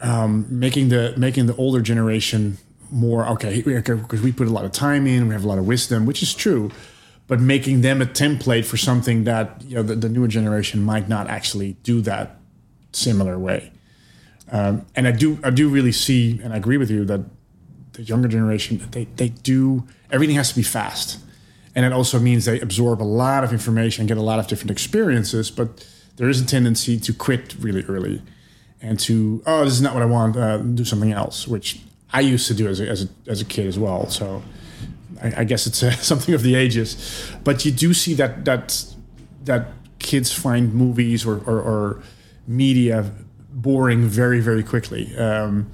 um, 0.00 0.46
making 0.48 0.88
the 0.88 1.12
making 1.18 1.44
the 1.44 1.56
older 1.56 1.82
generation 1.82 2.56
more 2.90 3.28
okay 3.28 3.60
because 3.60 4.22
we 4.22 4.32
put 4.32 4.48
a 4.48 4.50
lot 4.50 4.64
of 4.64 4.72
time 4.72 5.06
in, 5.06 5.28
we 5.28 5.34
have 5.34 5.44
a 5.44 5.48
lot 5.48 5.58
of 5.58 5.66
wisdom, 5.66 6.06
which 6.06 6.22
is 6.22 6.32
true, 6.32 6.70
but 7.26 7.40
making 7.40 7.82
them 7.82 8.00
a 8.00 8.06
template 8.06 8.64
for 8.64 8.78
something 8.78 9.24
that 9.24 9.62
you 9.66 9.74
know 9.74 9.82
the, 9.82 9.96
the 9.96 10.08
newer 10.08 10.28
generation 10.28 10.82
might 10.82 11.10
not 11.10 11.28
actually 11.28 11.74
do 11.82 12.00
that 12.00 12.39
similar 12.92 13.38
way. 13.38 13.72
Um, 14.50 14.86
and 14.96 15.06
I 15.06 15.12
do 15.12 15.38
I 15.44 15.50
do 15.50 15.68
really 15.68 15.92
see 15.92 16.40
and 16.42 16.52
I 16.52 16.56
agree 16.56 16.76
with 16.76 16.90
you 16.90 17.04
that 17.04 17.20
the 17.92 18.02
younger 18.02 18.28
generation 18.28 18.86
they 18.90 19.04
they 19.16 19.28
do 19.28 19.86
everything 20.10 20.36
has 20.36 20.48
to 20.50 20.56
be 20.56 20.62
fast, 20.62 21.18
and 21.74 21.84
it 21.84 21.92
also 21.92 22.18
means 22.18 22.44
they 22.44 22.60
absorb 22.60 23.00
a 23.00 23.04
lot 23.04 23.44
of 23.44 23.52
information, 23.52 24.06
get 24.06 24.18
a 24.18 24.22
lot 24.22 24.38
of 24.38 24.48
different 24.48 24.70
experiences, 24.70 25.50
but 25.50 25.86
there 26.16 26.28
is 26.28 26.40
a 26.40 26.46
tendency 26.46 26.98
to 26.98 27.12
quit 27.12 27.54
really 27.60 27.84
early, 27.84 28.22
and 28.82 28.98
to 29.00 29.42
oh 29.46 29.64
this 29.64 29.74
is 29.74 29.82
not 29.82 29.94
what 29.94 30.02
I 30.02 30.06
want, 30.06 30.36
uh, 30.36 30.58
do 30.58 30.84
something 30.84 31.12
else, 31.12 31.46
which 31.46 31.80
I 32.12 32.20
used 32.20 32.48
to 32.48 32.54
do 32.54 32.66
as 32.66 32.80
a, 32.80 32.88
as 32.88 33.04
a, 33.04 33.08
as 33.28 33.40
a 33.40 33.44
kid 33.44 33.66
as 33.66 33.78
well. 33.78 34.08
So 34.08 34.42
I, 35.22 35.44
guess 35.44 35.66
it's 35.66 35.82
uh, 35.82 35.90
something 35.96 36.34
of 36.34 36.42
the 36.42 36.56
ages, 36.56 37.30
but 37.44 37.64
you 37.64 37.70
do 37.70 37.94
see 37.94 38.14
that 38.14 38.44
that 38.46 38.84
that 39.44 39.68
kids 39.98 40.32
find 40.32 40.74
movies 40.74 41.24
or, 41.24 41.38
or, 41.46 41.60
or 41.60 42.02
media 42.50 43.10
boring 43.52 44.06
very 44.06 44.40
very 44.40 44.62
quickly. 44.62 45.16
Um, 45.16 45.70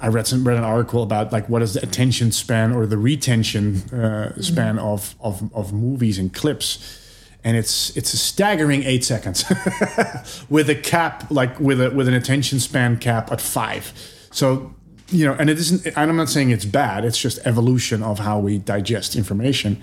I 0.00 0.08
read 0.08 0.26
some 0.26 0.46
read 0.46 0.58
an 0.58 0.64
article 0.64 1.02
about 1.02 1.32
like 1.32 1.48
what 1.48 1.62
is 1.62 1.74
the 1.74 1.82
attention 1.82 2.32
span 2.32 2.72
or 2.72 2.86
the 2.86 2.98
retention 2.98 3.76
uh, 3.92 4.32
mm-hmm. 4.32 4.40
span 4.40 4.78
of, 4.78 5.14
of 5.20 5.52
of 5.54 5.72
movies 5.72 6.18
and 6.18 6.32
clips, 6.32 7.02
and 7.42 7.56
it's 7.56 7.96
it's 7.96 8.12
a 8.12 8.18
staggering 8.18 8.82
eight 8.82 9.04
seconds 9.04 9.44
with 10.50 10.68
a 10.68 10.74
cap 10.74 11.30
like 11.30 11.58
with 11.58 11.80
a 11.80 11.90
with 11.90 12.08
an 12.08 12.14
attention 12.14 12.60
span 12.60 12.98
cap 12.98 13.32
at 13.32 13.40
five. 13.40 13.92
So 14.30 14.74
you 15.08 15.24
know, 15.24 15.34
and 15.38 15.48
it 15.48 15.58
isn't. 15.58 15.86
And 15.86 16.10
I'm 16.10 16.16
not 16.16 16.28
saying 16.28 16.50
it's 16.50 16.64
bad. 16.64 17.04
It's 17.04 17.18
just 17.18 17.38
evolution 17.46 18.02
of 18.02 18.18
how 18.18 18.38
we 18.38 18.58
digest 18.58 19.16
information, 19.16 19.82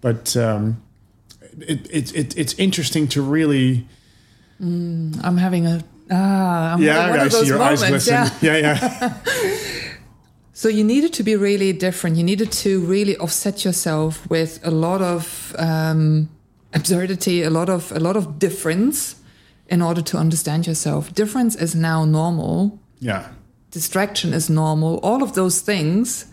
but 0.00 0.34
um, 0.36 0.82
it, 1.58 1.90
it, 1.90 2.16
it 2.16 2.38
it's 2.38 2.54
interesting 2.54 3.06
to 3.08 3.20
really 3.20 3.86
Mm, 4.62 5.20
I'm 5.24 5.36
having 5.36 5.66
a 5.66 5.82
ah. 6.10 6.74
I'm 6.74 6.82
yeah, 6.82 7.10
one 7.10 7.20
I 7.20 7.24
of 7.24 7.32
those 7.32 7.40
see 7.40 7.46
your 7.48 7.58
moments. 7.58 7.82
eyes 7.82 7.90
glisten. 7.90 8.14
Yeah, 8.40 8.56
yeah. 8.56 8.78
yeah. 9.02 9.14
so 10.52 10.68
you 10.68 10.84
needed 10.84 11.12
to 11.14 11.22
be 11.22 11.34
really 11.34 11.72
different. 11.72 12.16
You 12.16 12.22
needed 12.22 12.52
to 12.52 12.80
really 12.80 13.16
offset 13.16 13.64
yourself 13.64 14.28
with 14.30 14.60
a 14.64 14.70
lot 14.70 15.02
of 15.02 15.54
um, 15.58 16.28
absurdity, 16.72 17.42
a 17.42 17.50
lot 17.50 17.68
of 17.68 17.90
a 17.92 18.00
lot 18.00 18.16
of 18.16 18.38
difference, 18.38 19.16
in 19.68 19.82
order 19.82 20.02
to 20.02 20.16
understand 20.16 20.66
yourself. 20.66 21.12
Difference 21.14 21.56
is 21.56 21.74
now 21.74 22.04
normal. 22.04 22.78
Yeah. 23.00 23.28
Distraction 23.72 24.32
is 24.32 24.48
normal. 24.48 24.98
All 25.02 25.22
of 25.22 25.32
those 25.34 25.60
things 25.60 26.26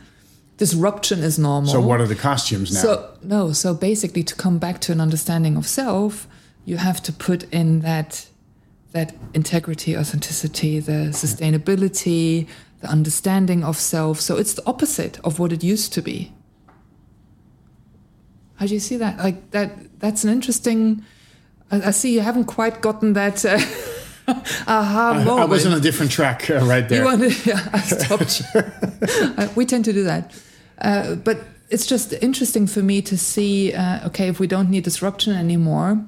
disruption 0.59 1.23
is 1.23 1.39
normal. 1.39 1.71
So 1.71 1.80
what 1.80 2.01
are 2.01 2.05
the 2.05 2.15
costumes 2.15 2.71
now? 2.71 2.82
So 2.82 3.17
no, 3.23 3.53
so 3.53 3.73
basically 3.73 4.23
to 4.23 4.36
come 4.36 4.59
back 4.59 4.80
to 4.82 4.91
an 4.91 5.01
understanding 5.01 5.57
of 5.57 5.65
self, 5.65 6.27
you 6.66 6.78
have 6.78 7.01
to 7.03 7.14
put 7.14 7.43
in 7.53 7.82
that 7.82 8.28
that 8.91 9.14
integrity, 9.34 9.95
authenticity, 9.95 10.80
the 10.80 11.12
sustainability, 11.12 12.47
the 12.82 12.88
understanding 12.88 13.64
of 13.64 13.78
self. 13.78 14.20
So 14.20 14.38
it's 14.38 14.53
the 14.53 14.66
opposite 14.66 15.20
of 15.24 15.38
what 15.38 15.51
it 15.51 15.64
used 15.64 15.93
to 15.93 16.01
be. 16.01 16.34
How 18.55 18.66
do 18.66 18.74
you 18.74 18.80
see 18.80 18.97
that? 18.97 19.18
Like 19.20 19.51
that? 19.51 19.99
That's 19.99 20.24
an 20.24 20.32
interesting. 20.32 21.05
I, 21.72 21.82
I 21.88 21.91
see 21.91 22.14
you 22.14 22.22
haven't 22.22 22.45
quite 22.45 22.82
gotten 22.82 23.14
that. 23.14 23.45
Uh, 23.45 23.60
aha 24.68 25.14
I, 25.16 25.24
moment. 25.24 25.39
I 25.39 25.45
was 25.45 25.66
on 25.66 25.74
a 25.74 25.80
different 25.80 26.12
track 26.12 26.49
uh, 26.49 26.60
right 26.66 26.88
there. 26.88 26.99
You 26.99 27.05
wanted, 27.05 27.45
yeah, 27.45 27.70
I 27.74 27.80
stopped 27.80 28.41
you. 28.41 28.62
uh, 29.38 29.47
we 29.55 29.66
tend 29.66 29.86
to 29.86 29.93
do 29.93 30.03
that, 30.03 30.34
uh, 30.82 31.16
but 31.16 31.39
it's 31.70 31.86
just 31.86 32.14
interesting 32.22 32.68
for 32.68 32.82
me 32.82 33.01
to 33.03 33.18
see. 33.18 33.74
Uh, 33.74 34.07
okay, 34.07 34.28
if 34.28 34.39
we 34.39 34.47
don't 34.47 34.70
need 34.70 34.84
disruption 34.84 35.34
anymore, 35.36 36.03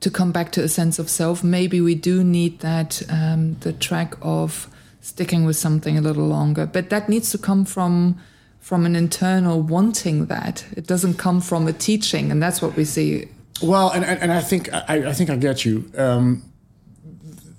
to 0.00 0.10
come 0.10 0.32
back 0.32 0.52
to 0.52 0.62
a 0.62 0.68
sense 0.68 0.98
of 0.98 1.08
self, 1.08 1.42
maybe 1.42 1.80
we 1.80 1.94
do 1.94 2.22
need 2.22 2.60
that 2.60 3.02
um, 3.08 3.54
the 3.60 3.72
track 3.72 4.14
of 4.20 4.68
sticking 5.00 5.44
with 5.44 5.56
something 5.56 5.96
a 5.96 6.00
little 6.00 6.26
longer. 6.26 6.66
But 6.66 6.90
that 6.90 7.08
needs 7.08 7.30
to 7.30 7.38
come 7.38 7.64
from 7.64 8.18
from 8.60 8.84
an 8.84 8.96
internal 8.96 9.62
wanting 9.62 10.26
that. 10.26 10.66
It 10.76 10.88
doesn't 10.88 11.14
come 11.14 11.40
from 11.40 11.68
a 11.68 11.72
teaching, 11.72 12.32
and 12.32 12.42
that's 12.42 12.60
what 12.60 12.74
we 12.74 12.84
see. 12.84 13.28
Well, 13.62 13.90
and 13.90 14.04
and 14.04 14.32
I 14.32 14.40
think 14.40 14.72
I, 14.72 15.08
I 15.08 15.12
think 15.12 15.30
I 15.30 15.36
get 15.36 15.64
you. 15.64 15.90
Um, 15.96 16.42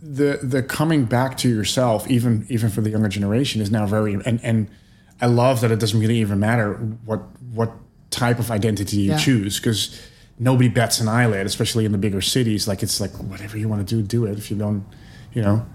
the 0.01 0.39
the 0.41 0.61
coming 0.63 1.05
back 1.05 1.38
to 1.38 1.49
yourself, 1.49 2.09
even 2.09 2.45
even 2.49 2.69
for 2.69 2.81
the 2.81 2.89
younger 2.89 3.09
generation, 3.09 3.61
is 3.61 3.71
now 3.71 3.85
very 3.85 4.13
and 4.13 4.39
and 4.43 4.69
I 5.21 5.25
love 5.25 5.61
that 5.61 5.71
it 5.71 5.79
doesn't 5.79 5.99
really 5.99 6.19
even 6.19 6.39
matter 6.39 6.73
what 7.05 7.21
what 7.53 7.71
type 8.09 8.39
of 8.39 8.51
identity 8.51 8.97
you 8.97 9.11
yeah. 9.11 9.17
choose 9.17 9.57
because 9.59 9.99
nobody 10.39 10.69
bats 10.69 10.99
an 10.99 11.07
eyelid, 11.07 11.45
especially 11.45 11.85
in 11.85 11.91
the 11.91 11.97
bigger 11.97 12.21
cities. 12.21 12.67
Like 12.67 12.83
it's 12.83 12.99
like 12.99 13.11
whatever 13.11 13.57
you 13.57 13.67
want 13.67 13.88
to 13.88 13.95
do, 13.95 14.01
do 14.01 14.25
it. 14.25 14.38
If 14.38 14.51
you 14.51 14.57
don't, 14.57 14.85
you 15.33 15.41
know, 15.41 15.65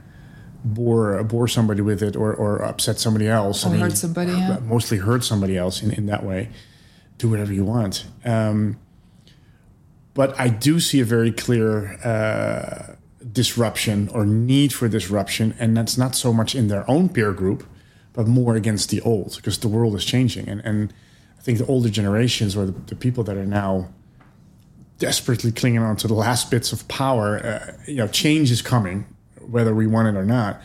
bore 0.64 1.22
bore 1.24 1.48
somebody 1.48 1.82
with 1.82 2.02
it 2.02 2.16
or, 2.16 2.34
or 2.34 2.62
upset 2.62 2.98
somebody 2.98 3.28
else, 3.28 3.64
or 3.64 3.68
I 3.68 3.72
mean, 3.72 3.80
hurt 3.80 3.96
somebody, 3.96 4.32
yeah. 4.32 4.58
mostly 4.62 4.98
hurt 4.98 5.24
somebody 5.24 5.56
else 5.56 5.82
in, 5.82 5.90
in 5.92 6.06
that 6.06 6.24
way. 6.24 6.50
Do 7.18 7.28
whatever 7.28 7.52
you 7.52 7.64
want. 7.64 8.06
Um, 8.24 8.78
but 10.14 10.38
I 10.38 10.48
do 10.48 10.78
see 10.80 11.00
a 11.00 11.04
very 11.04 11.32
clear 11.32 11.94
uh, 12.04 12.96
disruption 13.32 14.08
or 14.08 14.26
need 14.26 14.72
for 14.72 14.88
disruption, 14.88 15.54
and 15.58 15.76
that's 15.76 15.96
not 15.96 16.14
so 16.14 16.32
much 16.32 16.54
in 16.54 16.68
their 16.68 16.88
own 16.90 17.08
peer 17.08 17.32
group, 17.32 17.64
but 18.12 18.26
more 18.26 18.56
against 18.56 18.90
the 18.90 19.00
old, 19.00 19.36
because 19.36 19.58
the 19.58 19.68
world 19.68 19.94
is 19.94 20.04
changing, 20.04 20.48
and 20.48 20.60
and 20.64 20.92
I 21.38 21.42
think 21.42 21.58
the 21.58 21.66
older 21.66 21.88
generations 21.88 22.56
or 22.56 22.66
the, 22.66 22.72
the 22.72 22.94
people 22.94 23.24
that 23.24 23.36
are 23.36 23.46
now 23.46 23.88
desperately 25.02 25.50
clinging 25.50 25.82
on 25.82 25.96
to 25.96 26.06
the 26.06 26.14
last 26.14 26.48
bits 26.48 26.72
of 26.72 26.86
power. 26.86 27.44
Uh, 27.44 27.72
you 27.88 27.96
know, 27.96 28.06
change 28.06 28.52
is 28.52 28.62
coming, 28.62 29.04
whether 29.40 29.74
we 29.74 29.84
want 29.84 30.06
it 30.06 30.16
or 30.16 30.24
not. 30.24 30.62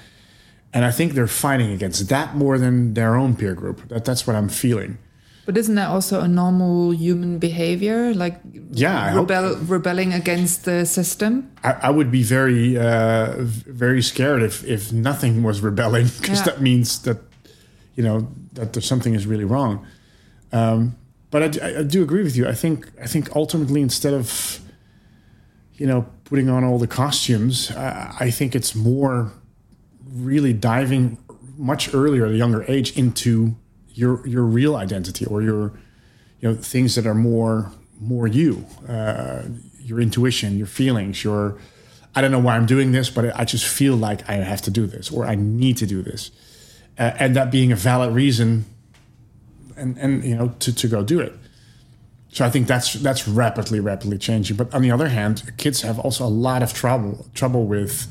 And 0.74 0.86
I 0.86 0.92
think 0.92 1.14
they're 1.14 1.36
fighting 1.48 1.72
against 1.72 2.08
that 2.10 2.36
more 2.36 2.60
than 2.60 2.94
their 2.94 3.16
own 3.16 3.36
peer 3.36 3.56
group. 3.56 3.88
That, 3.90 4.06
that's 4.06 4.28
what 4.28 4.36
I'm 4.36 4.48
feeling. 4.48 5.00
But 5.48 5.58
isn't 5.58 5.74
that 5.74 5.90
also 5.90 6.22
a 6.22 6.28
normal 6.28 6.94
human 6.94 7.40
behavior? 7.40 8.14
Like 8.14 8.40
yeah, 8.72 9.16
rebel, 9.16 9.56
rebelling 9.66 10.14
against 10.14 10.66
the 10.66 10.86
system? 10.86 11.50
I, 11.64 11.72
I 11.88 11.90
would 11.90 12.12
be 12.12 12.22
very, 12.22 12.78
uh, 12.78 13.34
very 13.40 14.04
scared 14.04 14.44
if, 14.44 14.64
if 14.66 14.94
nothing 14.94 15.42
was 15.42 15.62
rebelling, 15.62 16.08
because 16.20 16.40
yeah. 16.40 16.52
that 16.52 16.62
means 16.62 17.02
that, 17.04 17.18
you 17.96 18.04
know, 18.04 18.28
that 18.54 18.74
there's 18.74 18.86
something 18.86 19.16
is 19.16 19.26
really 19.26 19.46
wrong. 19.46 19.88
Um, 20.52 20.96
but 21.30 21.62
I, 21.62 21.80
I, 21.80 21.84
do 21.84 22.02
agree 22.04 22.24
with 22.24 22.36
you. 22.38 22.48
I 22.48 22.54
think 22.54 22.90
I 23.02 23.08
think 23.08 23.36
ultimately, 23.36 23.82
instead 23.82 24.14
of, 24.14 24.60
you 25.74 25.86
know, 25.86 26.08
putting 26.24 26.50
on 26.50 26.64
all 26.64 26.80
the 26.80 26.88
costumes, 26.88 27.72
I 27.72 28.32
think 28.32 28.56
it's 28.56 28.76
more 28.76 29.32
really 30.06 30.54
diving 30.54 31.18
much 31.58 31.94
earlier 31.94 32.26
at 32.26 32.32
a 32.32 32.38
younger 32.38 32.64
age 32.68 32.98
into 32.98 33.56
your 33.94 34.26
your 34.28 34.44
real 34.44 34.76
identity 34.76 35.26
or 35.26 35.42
your 35.42 35.74
you 36.40 36.50
know 36.50 36.56
things 36.56 36.96
that 36.96 37.06
are 37.06 37.16
more 37.16 37.72
more 38.00 38.28
you 38.28 38.66
uh, 38.88 39.44
your 39.80 40.00
intuition 40.00 40.58
your 40.58 40.68
feelings 40.68 41.24
your 41.24 41.58
i 42.16 42.22
don't 42.22 42.32
know 42.32 42.40
why 42.40 42.56
i'm 42.56 42.66
doing 42.66 42.92
this 42.92 43.10
but 43.10 43.36
i 43.38 43.44
just 43.44 43.66
feel 43.66 43.96
like 43.96 44.28
i 44.30 44.34
have 44.34 44.62
to 44.62 44.70
do 44.70 44.86
this 44.86 45.12
or 45.12 45.26
i 45.26 45.34
need 45.34 45.78
to 45.78 45.88
do 45.88 46.02
this 46.04 46.30
uh, 47.00 47.14
and 47.18 47.36
that 47.36 47.52
being 47.52 47.72
a 47.72 47.76
valid 47.76 48.14
reason 48.14 48.66
and 49.78 49.98
and 49.98 50.24
you 50.24 50.36
know 50.36 50.50
to, 50.60 50.74
to 50.74 50.88
go 50.88 51.04
do 51.04 51.20
it 51.20 51.34
so 52.30 52.46
i 52.46 52.50
think 52.50 52.68
that's 52.68 52.94
that's 52.94 53.28
rapidly 53.28 53.80
rapidly 53.80 54.18
changing 54.18 54.58
but 54.58 54.74
on 54.74 54.82
the 54.82 54.92
other 54.92 55.10
hand 55.10 55.54
kids 55.58 55.82
have 55.82 56.00
also 56.00 56.26
a 56.26 56.34
lot 56.48 56.62
of 56.64 56.74
trouble 56.74 57.26
trouble 57.34 57.66
with 57.66 58.08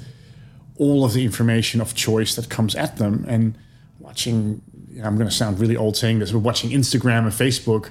all 0.79 1.05
of 1.05 1.13
the 1.13 1.25
information 1.25 1.81
of 1.81 1.95
choice 1.95 2.35
that 2.37 2.49
comes 2.49 2.75
at 2.75 2.97
them 2.97 3.25
and 3.29 3.57
watching 3.99 4.63
You 4.91 5.03
know, 5.03 5.09
I'm 5.09 5.17
going 5.17 5.29
to 5.29 5.35
sound 5.35 5.59
really 5.59 5.77
old 5.77 5.97
saying 5.97 6.21
this, 6.21 6.33
but 6.33 6.41
watching 6.41 6.71
Instagram 6.71 7.23
and 7.25 7.33
Facebook, 7.33 7.91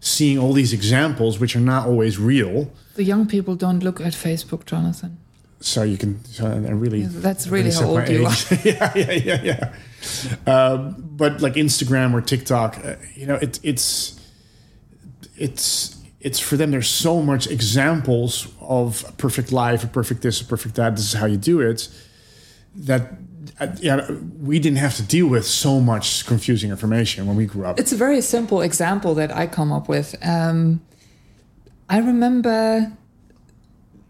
seeing 0.00 0.38
all 0.38 0.52
these 0.52 0.72
examples 0.72 1.38
which 1.40 1.56
are 1.56 1.60
not 1.74 1.86
always 1.86 2.18
real. 2.18 2.70
The 2.94 3.04
young 3.04 3.26
people 3.26 3.56
don't 3.56 3.80
look 3.82 4.00
at 4.00 4.12
Facebook, 4.12 4.64
Jonathan. 4.66 5.18
So 5.64 5.82
you 5.82 5.96
can 5.96 6.22
so 6.26 6.46
I 6.46 6.70
really. 6.72 7.04
That's 7.04 7.48
really 7.48 7.70
how 7.72 7.86
old 7.86 8.06
you 8.08 8.26
are. 8.26 8.34
yeah, 8.64 8.92
yeah, 8.94 9.12
yeah, 9.12 9.42
yeah. 9.42 10.52
Um, 10.52 10.94
but 10.98 11.40
like 11.40 11.54
Instagram 11.54 12.12
or 12.12 12.20
TikTok, 12.20 12.84
uh, 12.84 12.96
you 13.14 13.24
know, 13.24 13.36
it, 13.36 13.60
it's 13.62 14.20
it's 15.38 15.96
it's 16.20 16.38
for 16.38 16.58
them. 16.58 16.70
There's 16.70 16.88
so 16.88 17.22
much 17.22 17.46
examples 17.46 18.46
of 18.60 19.06
a 19.08 19.12
perfect 19.12 19.52
life, 19.52 19.82
a 19.82 19.86
perfect 19.86 20.20
this, 20.20 20.42
a 20.42 20.44
perfect 20.44 20.74
that. 20.74 20.96
This 20.96 21.06
is 21.06 21.12
how 21.14 21.24
you 21.24 21.38
do 21.38 21.62
it. 21.62 21.88
That 22.76 23.14
yeah, 23.78 24.06
we 24.42 24.58
didn't 24.58 24.78
have 24.78 24.96
to 24.96 25.02
deal 25.02 25.28
with 25.28 25.46
so 25.46 25.80
much 25.80 26.26
confusing 26.26 26.70
information 26.72 27.26
when 27.26 27.36
we 27.36 27.46
grew 27.46 27.64
up. 27.64 27.80
It's 27.80 27.92
a 27.92 27.96
very 27.96 28.20
simple 28.20 28.60
example 28.60 29.14
that 29.14 29.34
I 29.34 29.46
come 29.46 29.72
up 29.72 29.88
with. 29.88 30.14
Um, 30.22 30.82
I 31.88 32.00
remember, 32.00 32.92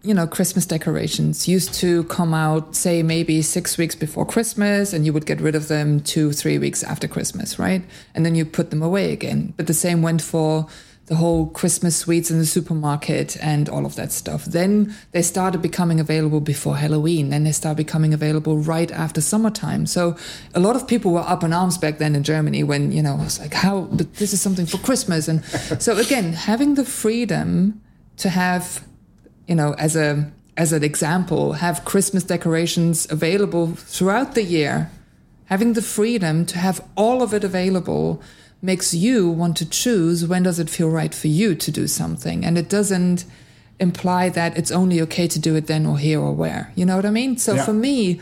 you 0.05 0.13
know, 0.13 0.27
Christmas 0.27 0.65
decorations 0.65 1.47
used 1.47 1.73
to 1.75 2.03
come 2.05 2.33
out, 2.33 2.75
say, 2.75 3.01
maybe 3.03 3.41
six 3.41 3.77
weeks 3.77 3.95
before 3.95 4.25
Christmas, 4.25 4.93
and 4.93 5.05
you 5.05 5.11
would 5.13 5.25
get 5.25 5.41
rid 5.41 5.55
of 5.55 5.67
them 5.67 5.99
two, 5.99 6.31
three 6.31 6.57
weeks 6.57 6.83
after 6.83 7.07
Christmas, 7.07 7.57
right? 7.57 7.83
And 8.13 8.25
then 8.25 8.35
you 8.35 8.45
put 8.45 8.69
them 8.69 8.83
away 8.83 9.11
again. 9.11 9.53
But 9.57 9.67
the 9.67 9.73
same 9.73 10.01
went 10.01 10.21
for 10.21 10.67
the 11.07 11.15
whole 11.15 11.47
Christmas 11.47 11.95
sweets 11.95 12.31
in 12.31 12.39
the 12.39 12.45
supermarket 12.45 13.37
and 13.41 13.69
all 13.69 13.85
of 13.85 13.95
that 13.95 14.11
stuff. 14.11 14.45
Then 14.45 14.95
they 15.11 15.21
started 15.21 15.61
becoming 15.61 15.99
available 15.99 16.39
before 16.39 16.77
Halloween. 16.77 17.29
Then 17.29 17.43
they 17.43 17.51
started 17.51 17.77
becoming 17.77 18.13
available 18.13 18.57
right 18.57 18.91
after 18.91 19.21
summertime. 19.21 19.85
So 19.85 20.15
a 20.55 20.59
lot 20.59 20.75
of 20.75 20.87
people 20.87 21.11
were 21.11 21.19
up 21.19 21.43
in 21.43 21.53
arms 21.53 21.77
back 21.77 21.99
then 21.99 22.15
in 22.15 22.23
Germany 22.23 22.63
when, 22.63 22.91
you 22.91 23.03
know, 23.03 23.13
I 23.13 23.23
was 23.23 23.39
like, 23.39 23.53
how, 23.53 23.81
but 23.81 24.15
this 24.15 24.33
is 24.33 24.41
something 24.41 24.65
for 24.65 24.79
Christmas. 24.79 25.27
And 25.27 25.45
so 25.79 25.95
again, 25.97 26.33
having 26.33 26.73
the 26.73 26.85
freedom 26.85 27.81
to 28.17 28.29
have, 28.29 28.83
you 29.47 29.55
know, 29.55 29.73
as 29.73 29.95
a, 29.95 30.31
as 30.57 30.73
an 30.73 30.83
example, 30.83 31.53
have 31.53 31.85
Christmas 31.85 32.23
decorations 32.23 33.09
available 33.11 33.75
throughout 33.75 34.35
the 34.35 34.43
year, 34.43 34.89
having 35.45 35.73
the 35.73 35.81
freedom 35.81 36.45
to 36.47 36.57
have 36.57 36.83
all 36.95 37.21
of 37.21 37.33
it 37.33 37.43
available 37.43 38.21
makes 38.61 38.93
you 38.93 39.29
want 39.29 39.57
to 39.57 39.69
choose 39.69 40.25
when 40.25 40.43
does 40.43 40.59
it 40.59 40.69
feel 40.69 40.89
right 40.89 41.13
for 41.13 41.27
you 41.27 41.55
to 41.55 41.71
do 41.71 41.87
something. 41.87 42.43
And 42.43 42.57
it 42.57 42.69
doesn't 42.69 43.25
imply 43.79 44.29
that 44.29 44.57
it's 44.57 44.71
only 44.71 45.01
okay 45.01 45.27
to 45.27 45.39
do 45.39 45.55
it 45.55 45.67
then 45.67 45.85
or 45.85 45.97
here 45.97 46.19
or 46.19 46.33
where. 46.33 46.71
You 46.75 46.85
know 46.85 46.95
what 46.95 47.05
i 47.05 47.11
mean? 47.11 47.37
So 47.37 47.55
yeah. 47.55 47.65
for 47.65 47.73
me 47.73 48.21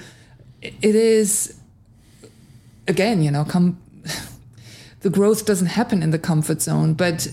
it 0.63 0.95
is 0.95 1.59
again 2.88 3.21
you 3.21 3.30
know 3.30 3.43
come 3.43 3.78
the 5.01 5.09
growth 5.09 5.45
doesn't 5.45 5.67
happen 5.67 6.01
in 6.01 6.11
the 6.11 6.19
comfort 6.19 6.61
zone 6.61 6.93
but 6.93 7.28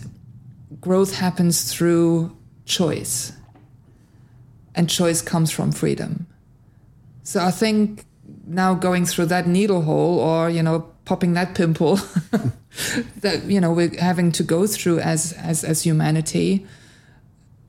growth 0.80 1.14
happens 1.16 1.72
through 1.72 2.36
choice 2.64 3.32
and 4.74 4.88
choice 4.88 5.22
comes 5.22 5.50
from 5.50 5.72
freedom. 5.72 6.26
So 7.22 7.40
i 7.40 7.50
think 7.50 8.04
now 8.46 8.74
going 8.74 9.06
through 9.06 9.26
that 9.26 9.46
needle 9.46 9.82
hole 9.82 10.18
or 10.18 10.50
you 10.50 10.62
know 10.62 10.80
popping 11.04 11.34
that 11.34 11.54
pimple 11.54 11.96
that 13.20 13.44
you 13.44 13.60
know 13.60 13.72
we're 13.72 13.96
having 13.98 14.32
to 14.32 14.42
go 14.42 14.66
through 14.66 14.98
as 15.00 15.32
as 15.34 15.64
as 15.64 15.82
humanity 15.82 16.66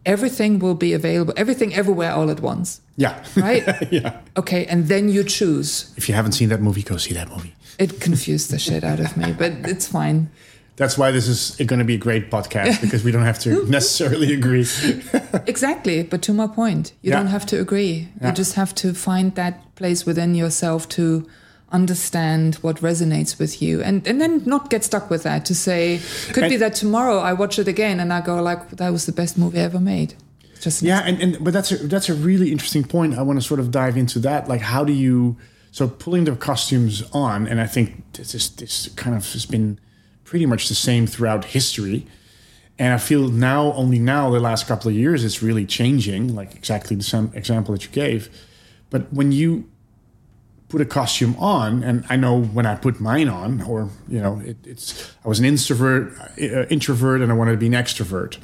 everything 0.05 0.59
will 0.59 0.75
be 0.75 0.93
available 0.93 1.33
everything 1.37 1.73
everywhere 1.75 2.11
all 2.11 2.29
at 2.31 2.39
once. 2.39 2.81
Yeah. 2.97 3.23
Right? 3.35 3.63
Yeah. 3.91 4.19
Okay 4.35 4.65
and 4.65 4.87
then 4.87 5.09
you 5.09 5.23
choose. 5.23 5.93
If 5.97 6.07
you 6.09 6.15
haven't 6.15 6.33
seen 6.33 6.49
that 6.49 6.61
movie 6.61 6.83
go 6.83 6.97
see 6.97 7.13
that 7.13 7.29
movie. 7.29 7.53
It 7.77 7.99
confused 7.99 8.51
the 8.51 8.59
shit 8.59 8.83
out 8.83 8.99
of 8.99 9.15
me 9.17 9.33
but 9.33 9.51
it's 9.63 9.87
fine 9.87 10.29
that's 10.75 10.97
why 10.97 11.11
this 11.11 11.27
is 11.27 11.55
going 11.67 11.79
to 11.79 11.85
be 11.85 11.95
a 11.95 11.97
great 11.97 12.31
podcast 12.31 12.81
because 12.85 13.03
we 13.03 13.11
don't 13.11 13.25
have 13.25 13.39
to 13.39 13.65
necessarily 13.69 14.33
agree. 14.33 14.65
Exactly 15.47 16.03
but 16.03 16.21
to 16.23 16.33
my 16.33 16.47
point 16.47 16.93
you 17.01 17.11
yeah. 17.11 17.17
don't 17.17 17.27
have 17.27 17.45
to 17.47 17.59
agree. 17.59 18.09
Yeah. 18.19 18.29
you 18.29 18.33
just 18.33 18.55
have 18.55 18.73
to 18.75 18.93
find 18.93 19.35
that 19.35 19.75
place 19.75 20.05
within 20.05 20.35
yourself 20.35 20.87
to 20.89 21.27
understand 21.71 22.55
what 22.55 22.77
resonates 22.77 23.39
with 23.39 23.61
you 23.61 23.81
and 23.81 24.05
and 24.05 24.19
then 24.19 24.43
not 24.45 24.69
get 24.69 24.83
stuck 24.83 25.09
with 25.09 25.23
that 25.23 25.45
to 25.45 25.55
say 25.55 26.01
could 26.33 26.43
and, 26.43 26.51
be 26.51 26.57
that 26.57 26.73
tomorrow 26.75 27.19
i 27.19 27.31
watch 27.31 27.57
it 27.57 27.65
again 27.65 28.01
and 28.01 28.11
i 28.11 28.19
go 28.19 28.41
like 28.41 28.69
that 28.71 28.89
was 28.89 29.05
the 29.05 29.13
best 29.13 29.37
movie 29.37 29.59
ever 29.59 29.79
made. 29.79 30.13
Just 30.59 30.83
yeah 30.83 30.99
and, 30.99 31.19
and 31.21 31.43
but 31.43 31.53
that's 31.53 31.71
a 31.71 31.77
that's 31.87 32.09
a 32.09 32.13
really 32.13 32.51
interesting 32.51 32.83
point. 32.83 33.17
I 33.17 33.23
want 33.23 33.41
to 33.41 33.45
sort 33.45 33.59
of 33.59 33.71
dive 33.71 33.97
into 33.97 34.19
that. 34.19 34.47
Like 34.47 34.61
how 34.61 34.83
do 34.83 34.93
you 34.93 35.37
so 35.71 35.87
pulling 35.87 36.25
the 36.25 36.35
costumes 36.35 37.01
on 37.13 37.47
and 37.47 37.59
i 37.61 37.65
think 37.65 38.13
this 38.13 38.35
is 38.35 38.49
this 38.57 38.89
kind 38.95 39.15
of 39.15 39.23
has 39.31 39.45
been 39.45 39.79
pretty 40.31 40.45
much 40.45 40.69
the 40.69 40.75
same 40.75 41.05
throughout 41.05 41.43
history 41.43 42.07
and 42.79 42.93
i 42.93 42.97
feel 42.97 43.27
now 43.27 43.73
only 43.73 43.99
now 43.99 44.29
the 44.29 44.39
last 44.39 44.65
couple 44.65 44.87
of 44.89 44.95
years 44.95 45.25
it's 45.25 45.43
really 45.43 45.65
changing 45.65 46.33
like 46.33 46.55
exactly 46.55 46.95
the 46.95 47.03
same 47.03 47.29
example 47.33 47.73
that 47.73 47.83
you 47.83 47.91
gave 47.91 48.29
but 48.89 49.11
when 49.11 49.33
you 49.33 49.69
put 50.71 50.79
a 50.79 50.85
costume 50.85 51.35
on, 51.37 51.83
and 51.83 52.05
I 52.09 52.15
know 52.15 52.41
when 52.41 52.65
I 52.65 52.75
put 52.75 53.01
mine 53.01 53.27
on, 53.27 53.61
or 53.63 53.89
you 54.07 54.21
know, 54.21 54.39
it, 54.39 54.55
it's 54.63 55.13
I 55.23 55.27
was 55.27 55.37
an 55.37 55.45
introvert, 55.45 56.17
uh, 56.41 56.65
introvert, 56.67 57.19
and 57.19 57.29
I 57.29 57.35
wanted 57.35 57.51
to 57.51 57.57
be 57.57 57.67
an 57.67 57.73
extrovert. 57.73 58.37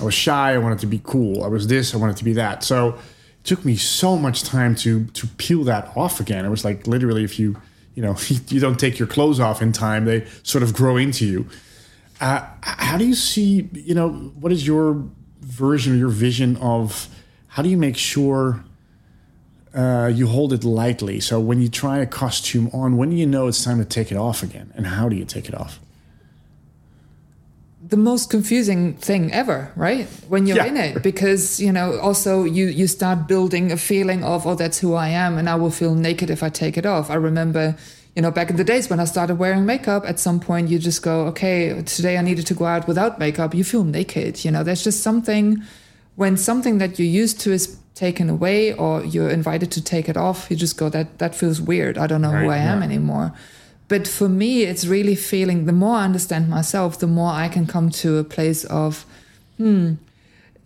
I 0.00 0.04
was 0.04 0.14
shy. 0.14 0.54
I 0.54 0.58
wanted 0.58 0.78
to 0.80 0.86
be 0.86 1.00
cool. 1.02 1.42
I 1.42 1.48
was 1.48 1.66
this. 1.66 1.94
I 1.94 1.96
wanted 1.96 2.16
to 2.18 2.24
be 2.24 2.32
that. 2.34 2.62
So 2.62 2.90
it 2.90 3.44
took 3.44 3.64
me 3.64 3.74
so 3.74 4.16
much 4.16 4.44
time 4.44 4.76
to 4.76 5.06
to 5.06 5.26
peel 5.26 5.64
that 5.64 5.90
off 5.96 6.20
again. 6.20 6.44
It 6.44 6.50
was 6.50 6.64
like 6.64 6.86
literally, 6.86 7.24
if 7.24 7.40
you 7.40 7.56
you 7.98 8.04
know 8.04 8.16
you 8.48 8.60
don't 8.60 8.78
take 8.78 8.96
your 9.00 9.08
clothes 9.08 9.40
off 9.40 9.60
in 9.60 9.72
time, 9.72 10.04
they 10.04 10.24
sort 10.44 10.62
of 10.62 10.72
grow 10.72 10.96
into 10.96 11.26
you. 11.26 11.48
Uh, 12.20 12.46
how 12.62 12.96
do 12.96 13.04
you 13.04 13.16
see? 13.16 13.68
You 13.72 13.94
know, 13.94 14.08
what 14.42 14.52
is 14.52 14.64
your 14.64 15.04
version 15.40 15.94
or 15.94 15.96
your 15.96 16.08
vision 16.08 16.56
of 16.58 17.08
how 17.48 17.62
do 17.62 17.68
you 17.68 17.76
make 17.76 17.96
sure 17.96 18.64
uh, 19.74 20.10
you 20.14 20.28
hold 20.28 20.52
it 20.52 20.62
lightly. 20.64 21.20
So 21.20 21.40
when 21.40 21.60
you 21.60 21.68
try 21.68 21.98
a 21.98 22.06
costume 22.06 22.70
on, 22.72 22.96
when 22.96 23.10
do 23.10 23.16
you 23.16 23.26
know 23.26 23.48
it's 23.48 23.62
time 23.64 23.78
to 23.78 23.84
take 23.84 24.12
it 24.12 24.16
off 24.16 24.42
again? 24.42 24.72
And 24.76 24.86
how 24.86 25.08
do 25.08 25.16
you 25.16 25.24
take 25.24 25.48
it 25.48 25.54
off? 25.54 25.80
The 27.88 27.96
most 27.96 28.30
confusing 28.30 28.94
thing 28.94 29.32
ever, 29.32 29.72
right? 29.74 30.06
When 30.28 30.46
you're 30.46 30.58
yeah. 30.58 30.66
in 30.66 30.76
it, 30.76 31.02
because 31.02 31.58
you 31.60 31.72
know, 31.72 31.98
also 32.00 32.44
you 32.44 32.66
you 32.66 32.86
start 32.86 33.26
building 33.26 33.72
a 33.72 33.76
feeling 33.76 34.22
of, 34.24 34.46
oh, 34.46 34.54
that's 34.54 34.78
who 34.78 34.94
I 34.94 35.08
am, 35.08 35.38
and 35.38 35.48
I 35.48 35.54
will 35.54 35.70
feel 35.70 35.94
naked 35.94 36.28
if 36.30 36.42
I 36.42 36.50
take 36.50 36.76
it 36.76 36.84
off. 36.84 37.10
I 37.10 37.14
remember, 37.14 37.76
you 38.14 38.22
know, 38.22 38.30
back 38.30 38.50
in 38.50 38.56
the 38.56 38.64
days 38.64 38.90
when 38.90 39.00
I 39.00 39.06
started 39.06 39.36
wearing 39.36 39.64
makeup, 39.64 40.04
at 40.06 40.20
some 40.20 40.38
point 40.38 40.68
you 40.68 40.78
just 40.78 41.02
go, 41.02 41.26
okay, 41.28 41.82
today 41.82 42.18
I 42.18 42.22
needed 42.22 42.46
to 42.46 42.54
go 42.54 42.66
out 42.66 42.86
without 42.86 43.18
makeup. 43.18 43.54
You 43.54 43.64
feel 43.64 43.84
naked, 43.84 44.44
you 44.44 44.50
know. 44.50 44.62
There's 44.62 44.84
just 44.84 45.02
something 45.02 45.62
when 46.18 46.36
something 46.36 46.78
that 46.78 46.98
you're 46.98 47.06
used 47.22 47.40
to 47.42 47.52
is 47.52 47.78
taken 47.94 48.28
away 48.28 48.72
or 48.72 49.04
you're 49.04 49.30
invited 49.30 49.70
to 49.70 49.80
take 49.80 50.08
it 50.08 50.16
off, 50.16 50.50
you 50.50 50.56
just 50.56 50.76
go, 50.76 50.88
that, 50.88 51.18
that 51.18 51.32
feels 51.32 51.60
weird. 51.60 51.96
I 51.96 52.08
don't 52.08 52.22
know 52.22 52.32
right, 52.32 52.42
who 52.42 52.50
I 52.50 52.56
am 52.56 52.82
anymore. 52.82 53.32
But 53.88 54.06
for 54.06 54.28
me, 54.28 54.62
it's 54.64 54.86
really 54.86 55.14
feeling 55.14 55.64
the 55.64 55.72
more 55.72 55.96
I 55.96 56.04
understand 56.04 56.48
myself, 56.48 56.98
the 56.98 57.06
more 57.06 57.32
I 57.32 57.48
can 57.48 57.66
come 57.66 57.88
to 57.90 58.18
a 58.18 58.24
place 58.24 58.64
of, 58.64 59.06
hmm, 59.56 59.94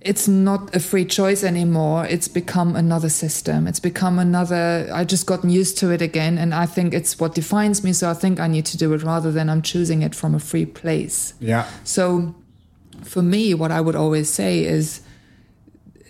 it's 0.01 0.27
not 0.27 0.75
a 0.75 0.81
free 0.81 1.05
choice 1.05 1.45
anymore. 1.45 2.05
It's 2.07 2.27
become 2.27 2.75
another 2.75 3.09
system. 3.09 3.68
It's 3.68 3.79
become 3.79 4.18
another. 4.18 4.91
I 4.93 5.05
just 5.05 5.27
gotten 5.27 5.49
used 5.51 5.79
to 5.79 5.91
it 5.91 6.03
again, 6.03 6.39
and 6.39 6.53
I 6.53 6.66
think 6.66 6.93
it's 6.93 7.20
what 7.20 7.37
defines 7.37 7.85
me. 7.85 7.93
So 7.93 8.11
I 8.11 8.14
think 8.14 8.41
I 8.41 8.49
need 8.49 8.66
to 8.66 8.77
do 8.77 8.93
it 8.95 9.03
rather 9.05 9.31
than 9.31 9.49
I'm 9.49 9.62
choosing 9.62 10.03
it 10.03 10.14
from 10.14 10.35
a 10.35 10.41
free 10.41 10.66
place. 10.66 11.35
Yeah. 11.39 11.68
So 11.85 12.35
for 13.05 13.23
me, 13.23 13.55
what 13.55 13.70
I 13.70 13.81
would 13.81 13.95
always 13.95 14.29
say 14.29 14.64
is 14.64 15.03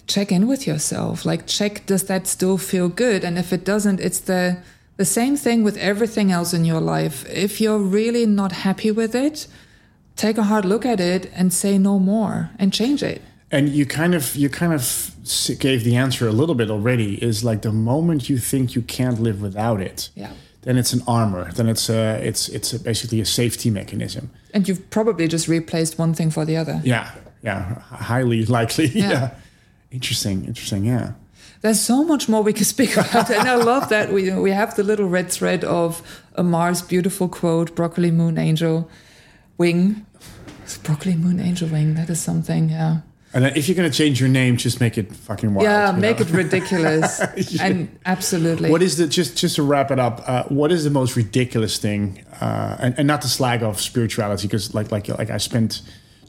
check 0.07 0.33
in 0.33 0.47
with 0.47 0.67
yourself. 0.67 1.25
Like 1.25 1.47
check 1.47 1.85
does 1.87 2.05
that 2.05 2.27
still 2.27 2.59
feel 2.59 2.89
good? 2.89 3.25
And 3.25 3.39
if 3.39 3.53
it 3.53 3.65
doesn't, 3.65 4.01
it's 4.01 4.21
the 4.21 4.59
the 5.03 5.07
same 5.07 5.37
thing 5.37 5.65
with 5.65 5.77
everything 5.79 6.31
else 6.31 6.55
in 6.55 6.65
your 6.65 6.81
life. 6.81 7.17
If 7.29 7.61
you're 7.61 7.85
really 7.99 8.25
not 8.25 8.53
happy 8.53 8.93
with 8.93 9.17
it, 9.17 9.49
take 10.15 10.39
a 10.39 10.45
hard 10.45 10.65
look 10.65 10.87
at 10.87 11.01
it 11.01 11.29
and 11.35 11.53
say 11.53 11.77
no 11.77 11.99
more 11.99 12.51
and 12.57 12.73
change 12.73 13.03
it. 13.03 13.21
And 13.51 13.69
you 13.69 13.85
kind 13.85 14.15
of 14.15 14.37
you 14.37 14.49
kind 14.49 14.73
of 14.73 14.83
gave 15.59 15.83
the 15.83 15.97
answer 15.97 16.29
a 16.29 16.35
little 16.41 16.55
bit 16.55 16.71
already 16.71 17.13
is 17.29 17.43
like 17.43 17.63
the 17.63 17.73
moment 17.73 18.31
you 18.31 18.39
think 18.39 18.77
you 18.77 18.83
can't 18.83 19.19
live 19.21 19.43
without 19.43 19.81
it 19.81 20.11
yeah. 20.15 20.33
then 20.63 20.79
it's 20.79 20.93
an 20.97 21.03
armor 21.07 21.45
then 21.53 21.69
it's 21.69 21.87
a 21.91 22.03
it's 22.29 22.49
it's 22.57 22.73
a 22.73 22.79
basically 22.79 23.21
a 23.21 23.27
safety 23.27 23.71
mechanism. 23.71 24.31
And 24.55 24.69
you've 24.69 24.85
probably 24.91 25.27
just 25.27 25.49
replaced 25.49 25.99
one 25.99 26.15
thing 26.15 26.31
for 26.31 26.45
the 26.45 26.57
other. 26.63 26.81
Yeah 26.85 27.11
yeah. 27.43 27.81
Highly 28.11 28.41
likely. 28.47 28.87
Yeah, 29.03 29.11
yeah. 29.11 29.31
interesting 29.91 30.45
interesting 30.51 30.85
yeah 30.85 31.13
there's 31.63 31.81
so 31.81 32.05
much 32.05 32.29
more 32.29 32.43
we 32.43 32.53
could 32.53 32.67
speak 32.67 32.97
about 32.97 33.31
and 33.31 33.49
i 33.49 33.55
love 33.55 33.89
that 33.89 34.13
we 34.13 34.31
we 34.33 34.51
have 34.51 34.75
the 34.77 34.83
little 34.83 35.09
red 35.09 35.31
thread 35.31 35.65
of 35.65 36.03
amar's 36.35 36.83
beautiful 36.83 37.29
quote 37.29 37.75
broccoli 37.75 38.11
moon 38.11 38.37
angel 38.37 38.91
wing 39.59 40.05
It's 40.63 40.77
broccoli 40.79 41.15
moon 41.15 41.41
angel 41.41 41.69
wing 41.69 41.95
that 41.95 42.11
is 42.11 42.21
something 42.21 42.69
yeah 42.69 43.01
and 43.35 43.47
if 43.57 43.67
you're 43.67 43.77
going 43.77 43.91
to 43.91 43.97
change 43.97 44.21
your 44.21 44.29
name, 44.29 44.59
just 44.59 44.79
make 44.81 44.99
it 44.99 45.15
fucking 45.15 45.55
wild. 45.55 45.65
Yeah, 45.65 45.93
make 45.93 46.19
know? 46.19 46.27
it 46.27 46.31
ridiculous. 46.33 47.21
yeah. 47.51 47.65
And 47.65 47.99
absolutely. 48.05 48.71
What 48.71 48.83
is 48.83 48.99
the 48.99 49.07
just 49.07 49.39
just 49.39 49.57
to 49.57 49.63
wrap 49.63 49.91
it 49.91 49.99
up? 49.99 50.23
Uh, 50.29 50.45
what 50.45 50.71
is 50.71 50.85
the 50.85 50.91
most 50.91 51.17
ridiculous 51.17 51.79
thing? 51.79 52.25
Uh, 52.41 52.77
and, 52.79 52.95
and 52.99 53.07
not 53.07 53.23
to 53.23 53.29
slag 53.29 53.63
off 53.63 53.81
spirituality, 53.81 54.47
because 54.47 54.75
like 54.75 54.93
like 54.93 55.09
like 55.09 55.31
I 55.31 55.39
spent 55.39 55.81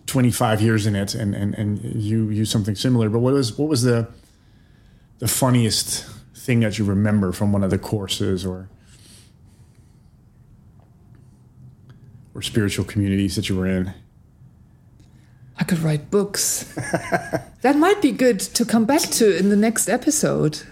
25 0.06 0.62
years 0.62 0.86
in 0.86 0.96
it, 0.96 1.14
and 1.14 1.36
and 1.36 1.54
and 1.56 1.84
you 2.02 2.30
use 2.30 2.50
something 2.50 2.76
similar. 2.76 3.10
But 3.10 3.20
what 3.20 3.34
was 3.34 3.58
what 3.58 3.68
was 3.68 3.84
the 3.84 4.08
the 5.24 5.30
funniest 5.30 6.06
thing 6.36 6.60
that 6.60 6.78
you 6.78 6.84
remember 6.84 7.32
from 7.32 7.54
one 7.54 7.64
of 7.64 7.70
the 7.70 7.78
courses 7.78 8.46
or 8.46 8.68
or 12.36 12.42
spiritual 12.42 12.84
communities 12.84 13.38
that 13.38 13.48
you 13.48 13.56
were 13.56 13.66
in? 13.66 13.94
I 15.58 15.64
could 15.64 15.80
write 15.80 16.12
books. 16.12 16.64
that 17.62 17.78
might 17.78 18.02
be 18.02 18.12
good 18.12 18.42
to 18.42 18.66
come 18.66 18.84
back 18.84 19.04
to 19.20 19.38
in 19.38 19.48
the 19.48 19.56
next 19.56 19.88
episode. 19.88 20.64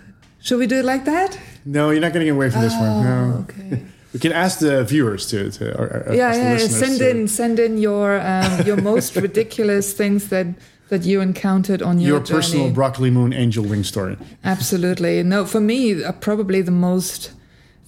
Should 0.41 0.59
we 0.59 0.67
do 0.67 0.79
it 0.79 0.85
like 0.85 1.05
that? 1.05 1.39
No, 1.63 1.91
you're 1.91 2.01
not 2.01 2.11
going 2.11 2.25
to 2.25 2.25
get 2.25 2.35
away 2.35 2.49
from 2.49 2.63
this 2.63 2.73
oh, 2.75 2.81
one. 2.81 3.03
No. 3.05 3.45
Okay. 3.47 3.85
We 4.11 4.19
can 4.19 4.33
ask 4.33 4.59
the 4.59 4.83
viewers 4.83 5.27
to, 5.27 5.49
to 5.49 5.77
or, 5.79 6.13
yeah, 6.13 6.35
yeah, 6.35 6.57
send 6.57 6.99
to, 6.99 7.09
in 7.09 7.27
send 7.29 7.57
in 7.57 7.77
your 7.77 8.19
um, 8.19 8.65
your 8.65 8.81
most 8.81 9.15
ridiculous 9.27 9.93
things 9.93 10.27
that 10.27 10.47
that 10.91 11.05
you 11.05 11.21
encountered 11.21 11.81
on 11.81 11.99
your 11.99 12.09
your 12.09 12.19
journey. 12.19 12.37
personal 12.37 12.69
broccoli 12.69 13.09
moon 13.09 13.31
angel 13.31 13.63
wing 13.63 13.81
story. 13.83 14.17
Absolutely. 14.43 15.23
No, 15.23 15.45
for 15.45 15.61
me, 15.61 16.03
uh, 16.03 16.11
probably 16.11 16.61
the 16.61 16.77
most 16.89 17.31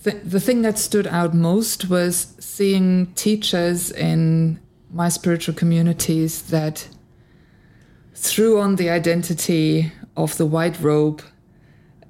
th- 0.06 0.24
the 0.24 0.40
thing 0.40 0.62
that 0.62 0.80
stood 0.80 1.06
out 1.08 1.34
most 1.34 1.90
was 1.90 2.34
seeing 2.40 3.08
teachers 3.16 3.92
in 3.92 4.58
my 4.90 5.10
spiritual 5.10 5.54
communities 5.54 6.44
that 6.44 6.88
threw 8.16 8.58
on 8.58 8.78
the 8.78 8.90
identity 8.90 9.92
of 10.16 10.38
the 10.38 10.46
white 10.46 10.80
robe 10.80 11.22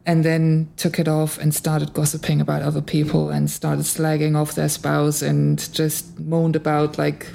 and 0.06 0.24
then 0.24 0.70
took 0.78 1.00
it 1.00 1.08
off 1.08 1.40
and 1.40 1.56
started 1.56 1.92
gossiping 1.94 2.40
about 2.40 2.62
other 2.62 2.82
people 2.82 3.32
and 3.32 3.50
started 3.50 3.86
slagging 3.86 4.36
off 4.36 4.54
their 4.54 4.70
spouse 4.70 5.24
and 5.24 5.74
just 5.74 6.20
moaned 6.20 6.56
about 6.56 7.00
like 7.00 7.30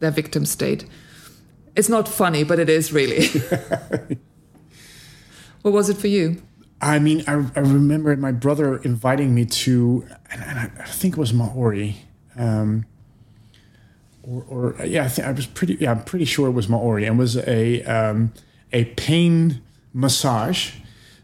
their 0.00 0.10
victim 0.10 0.44
state. 0.44 0.84
It's 1.76 1.88
not 1.88 2.08
funny, 2.08 2.44
but 2.44 2.58
it 2.58 2.68
is 2.68 2.92
really. 2.92 3.28
what 5.62 5.72
was 5.72 5.88
it 5.88 5.96
for 5.96 6.08
you? 6.08 6.42
I 6.80 6.98
mean, 6.98 7.22
I, 7.26 7.32
I 7.32 7.60
remember 7.60 8.16
my 8.16 8.32
brother 8.32 8.78
inviting 8.78 9.34
me 9.34 9.44
to, 9.44 10.06
and 10.30 10.42
I 10.42 10.84
think 10.84 11.16
it 11.16 11.20
was 11.20 11.32
Maori. 11.32 11.96
Um, 12.36 12.86
or, 14.22 14.44
or 14.48 14.86
yeah, 14.86 15.04
I 15.04 15.08
think 15.08 15.28
I 15.28 15.32
was 15.32 15.46
pretty. 15.46 15.74
Yeah, 15.74 15.92
I'm 15.92 16.04
pretty 16.04 16.24
sure 16.24 16.48
it 16.48 16.52
was 16.52 16.68
Maori, 16.68 17.04
and 17.04 17.18
was 17.18 17.36
a 17.36 17.82
um, 17.84 18.32
a 18.72 18.84
pain 18.84 19.60
massage. 19.92 20.72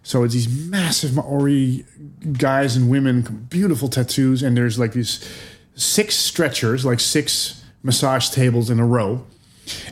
So 0.02 0.22
it's 0.22 0.34
these 0.34 0.48
massive 0.48 1.14
Maori 1.14 1.84
guys 2.32 2.76
and 2.76 2.88
women, 2.88 3.46
beautiful 3.50 3.88
tattoos, 3.88 4.42
and 4.42 4.56
there's 4.56 4.78
like 4.78 4.92
these 4.92 5.26
six 5.74 6.16
stretchers, 6.16 6.84
like 6.84 7.00
six 7.00 7.64
massage 7.82 8.30
tables 8.30 8.70
in 8.70 8.78
a 8.78 8.86
row, 8.86 9.24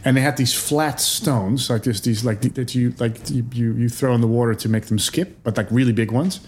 and 0.05 0.17
they 0.17 0.21
had 0.21 0.37
these 0.37 0.55
flat 0.55 1.01
stones, 1.01 1.71
like 1.71 1.83
this, 1.83 2.01
these 2.01 2.25
like 2.25 2.41
that 2.55 2.75
you 2.75 2.95
like 2.99 3.31
you 3.31 3.45
you 3.53 3.89
throw 3.89 4.15
in 4.15 4.21
the 4.21 4.27
water 4.27 4.55
to 4.55 4.69
make 4.69 4.87
them 4.87 4.99
skip, 4.99 5.43
but 5.43 5.57
like 5.57 5.67
really 5.71 5.93
big 5.93 6.11
ones, 6.11 6.41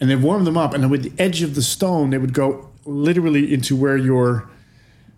and 0.00 0.10
they 0.10 0.16
warm 0.16 0.44
them 0.44 0.56
up, 0.56 0.74
and 0.74 0.82
then 0.82 0.90
with 0.90 1.02
the 1.02 1.12
edge 1.22 1.42
of 1.42 1.54
the 1.54 1.62
stone, 1.62 2.10
they 2.10 2.18
would 2.18 2.34
go 2.34 2.70
literally 2.84 3.52
into 3.52 3.76
where 3.76 3.96
your 3.96 4.48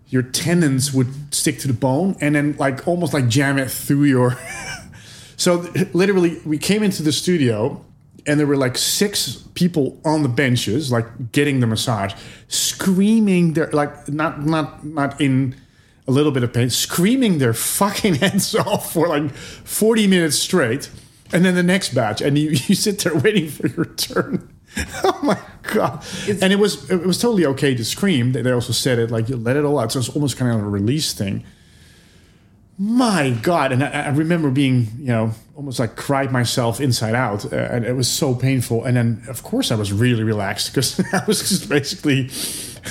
your 0.09 0.23
tendons 0.23 0.93
would 0.93 1.35
stick 1.35 1.59
to 1.59 1.67
the 1.67 1.75
bone 1.75 2.17
and 2.21 2.35
then 2.35 2.55
like 2.59 2.87
almost 2.87 3.15
like 3.15 3.27
jam 3.29 3.59
it 3.59 3.71
through 3.71 4.05
your 4.05 4.39
so 5.37 5.67
literally 5.93 6.39
we 6.45 6.59
came 6.59 6.83
into 6.83 7.03
the 7.03 7.11
studio 7.13 7.85
and 8.27 8.39
there 8.39 8.47
were 8.47 8.57
like 8.57 8.77
six 8.79 9.37
people 9.55 9.99
on 10.05 10.23
the 10.23 10.29
benches 10.29 10.93
like 10.93 11.33
getting 11.33 11.61
the 11.61 11.67
massage 11.67 12.13
screaming 12.49 13.55
their 13.55 13.71
like 13.73 14.09
not 14.09 14.45
not 14.45 14.85
not 14.85 15.21
in 15.21 15.55
a 16.07 16.11
little 16.11 16.33
bit 16.33 16.43
of 16.43 16.53
pain 16.53 16.71
screaming 16.71 17.39
their 17.39 17.55
fucking 17.55 18.15
heads 18.17 18.55
off 18.55 18.93
for 18.93 19.09
like 19.09 19.31
40 19.33 20.07
minutes 20.07 20.39
straight 20.39 20.91
and 21.33 21.45
then 21.45 21.55
the 21.55 21.63
next 21.63 21.95
batch 21.95 22.21
and 22.21 22.39
you, 22.39 22.51
you 22.67 22.75
sit 22.75 22.99
there 23.01 23.17
waiting 23.17 23.49
for 23.49 23.69
your 23.69 23.87
turn 23.87 24.49
oh 25.05 25.21
my 25.23 25.39
god! 25.73 26.05
It's, 26.27 26.43
and 26.43 26.53
it 26.53 26.59
was 26.59 26.91
it 26.91 27.07
was 27.07 27.19
totally 27.19 27.47
okay 27.47 27.75
to 27.75 27.85
scream. 27.85 28.33
They 28.33 28.51
also 28.51 28.73
said 28.73 28.99
it 28.99 29.11
like 29.11 29.29
you 29.29 29.37
let 29.37 29.57
it 29.57 29.65
all 29.65 29.79
out. 29.79 29.93
So 29.93 29.99
it's 29.99 30.09
almost 30.09 30.37
kind 30.37 30.53
of 30.53 30.61
a 30.61 30.69
release 30.69 31.13
thing. 31.13 31.45
My 32.77 33.31
God! 33.43 33.71
And 33.71 33.85
I, 33.85 34.07
I 34.07 34.09
remember 34.09 34.51
being 34.51 34.89
you 34.99 35.07
know 35.07 35.33
almost 35.55 35.79
like 35.79 35.95
cried 35.95 36.33
myself 36.33 36.81
inside 36.81 37.15
out, 37.15 37.53
uh, 37.53 37.57
and 37.57 37.85
it 37.85 37.93
was 37.93 38.09
so 38.09 38.35
painful. 38.35 38.85
And 38.85 38.97
then 38.97 39.23
of 39.29 39.45
course 39.45 39.71
I 39.71 39.77
was 39.77 39.93
really 39.93 40.25
relaxed 40.25 40.73
because 40.73 41.01
I 41.13 41.25
was 41.27 41.49
just 41.49 41.69
basically 41.69 42.31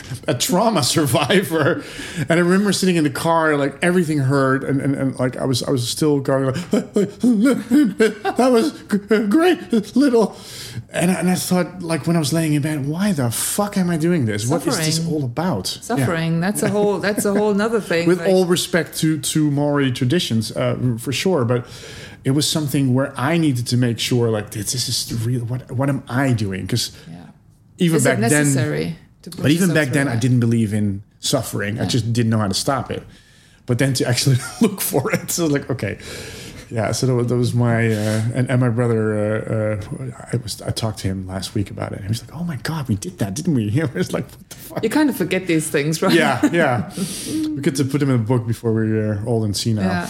a 0.27 0.33
trauma 0.33 0.83
survivor. 0.83 1.83
And 2.17 2.31
I 2.31 2.39
remember 2.39 2.73
sitting 2.73 2.95
in 2.95 3.03
the 3.03 3.09
car, 3.09 3.57
like 3.57 3.77
everything 3.81 4.19
hurt, 4.19 4.63
and, 4.63 4.81
and, 4.81 4.95
and 4.95 5.19
like 5.19 5.37
I 5.37 5.45
was 5.45 5.63
I 5.63 5.71
was 5.71 5.87
still 5.87 6.19
going 6.19 6.45
like 6.45 6.55
that 6.71 8.49
was 8.51 8.71
great 9.29 9.95
little 9.95 10.35
and 10.89 11.11
I, 11.11 11.15
and 11.15 11.29
I 11.29 11.35
thought, 11.35 11.81
like 11.81 12.07
when 12.07 12.15
I 12.15 12.19
was 12.19 12.33
laying 12.33 12.53
in 12.53 12.61
bed, 12.61 12.87
why 12.87 13.11
the 13.13 13.31
fuck 13.31 13.77
am 13.77 13.89
I 13.89 13.97
doing 13.97 14.25
this? 14.25 14.47
Suffering. 14.47 14.75
What 14.75 14.87
is 14.87 14.99
this 14.99 15.07
all 15.07 15.23
about? 15.23 15.67
Suffering. 15.67 16.35
Yeah. 16.35 16.39
That's 16.39 16.63
a 16.63 16.69
whole. 16.69 16.99
That's 16.99 17.25
a 17.25 17.33
whole 17.33 17.51
another 17.51 17.81
thing. 17.81 18.07
With 18.07 18.19
like, 18.19 18.29
all 18.29 18.45
respect 18.45 18.97
to 18.99 19.19
to 19.19 19.51
Maori 19.51 19.91
traditions, 19.91 20.51
uh, 20.55 20.97
for 20.99 21.11
sure, 21.11 21.45
but 21.45 21.67
it 22.23 22.31
was 22.31 22.47
something 22.47 22.93
where 22.93 23.13
I 23.19 23.37
needed 23.37 23.67
to 23.67 23.77
make 23.77 23.99
sure, 23.99 24.29
like 24.29 24.51
this, 24.51 24.73
is 24.73 25.25
real. 25.25 25.45
What 25.45 25.71
what 25.71 25.89
am 25.89 26.03
I 26.07 26.33
doing? 26.33 26.61
Because 26.61 26.91
yeah. 27.09 27.25
even 27.77 27.97
is 27.97 28.03
back 28.03 28.19
then, 28.19 28.95
but 29.37 29.51
even 29.51 29.73
back 29.73 29.89
then, 29.89 30.07
that? 30.07 30.17
I 30.17 30.19
didn't 30.19 30.39
believe 30.39 30.73
in 30.73 31.03
suffering. 31.19 31.77
Yeah. 31.77 31.83
I 31.83 31.85
just 31.85 32.13
didn't 32.13 32.29
know 32.29 32.39
how 32.39 32.47
to 32.47 32.53
stop 32.53 32.91
it. 32.91 33.03
But 33.65 33.79
then 33.79 33.93
to 33.95 34.07
actually 34.11 34.37
look 34.61 34.81
for 34.81 35.11
it, 35.13 35.31
so 35.31 35.47
like 35.47 35.69
okay 35.69 35.97
yeah, 36.73 36.91
so 36.91 37.05
that 37.05 37.13
was, 37.13 37.27
that 37.27 37.37
was 37.37 37.53
my 37.53 37.85
uh, 37.85 38.21
and, 38.33 38.49
and 38.49 38.59
my 38.59 38.69
brother. 38.69 39.13
Uh, 39.13 40.05
uh, 40.05 40.25
I 40.33 40.37
was 40.37 40.59
I 40.63 40.71
talked 40.71 40.97
to 40.99 41.07
him 41.07 41.27
last 41.27 41.53
week 41.53 41.69
about 41.69 41.91
it. 41.91 41.97
And 41.97 42.05
he 42.05 42.09
was 42.09 42.27
like, 42.27 42.35
"Oh 42.35 42.43
my 42.43 42.55
god, 42.57 42.89
we 42.89 42.95
did 42.95 43.19
that, 43.19 43.35
didn't 43.35 43.53
we?" 43.53 43.69
He 43.73 43.83
was 43.83 44.11
like, 44.11 44.25
"What 44.25 44.49
the 44.49 44.55
fuck?" 44.55 44.83
You 44.83 44.89
kind 44.89 45.07
of 45.07 45.15
forget 45.15 45.45
these 45.45 45.69
things, 45.69 46.01
right? 46.01 46.13
Yeah, 46.13 46.43
yeah. 46.51 46.91
we 47.35 47.61
get 47.61 47.75
to 47.75 47.85
put 47.85 47.99
them 47.99 48.09
in 48.09 48.15
a 48.15 48.23
book 48.23 48.47
before 48.47 48.73
we're 48.73 49.13
uh, 49.13 49.25
old 49.25 49.45
and 49.45 49.55
senile. 49.55 49.83
Yeah. 49.83 50.09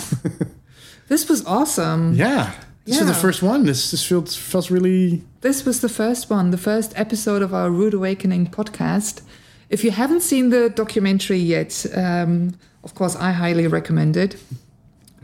this 1.09 1.28
was 1.28 1.45
awesome. 1.45 2.14
Yeah. 2.14 2.53
This 2.86 2.95
yeah. 2.95 3.03
was 3.03 3.15
the 3.15 3.21
first 3.21 3.41
one. 3.41 3.63
This 3.63 3.91
this 3.91 4.05
feels 4.05 4.36
felt 4.36 4.69
really. 4.69 5.23
This 5.41 5.65
was 5.65 5.79
the 5.79 5.89
first 5.89 6.29
one, 6.29 6.51
the 6.51 6.57
first 6.57 6.91
episode 6.97 7.41
of 7.41 7.53
our 7.53 7.69
Rude 7.69 7.93
Awakening 7.93 8.47
podcast. 8.47 9.21
If 9.69 9.86
you 9.86 9.91
haven't 9.91 10.21
seen 10.21 10.49
the 10.49 10.69
documentary 10.69 11.38
yet, 11.38 11.86
um, 11.95 12.55
of 12.84 12.93
course, 12.93 13.15
I 13.15 13.31
highly 13.31 13.67
recommend 13.67 14.17
it. 14.17 14.36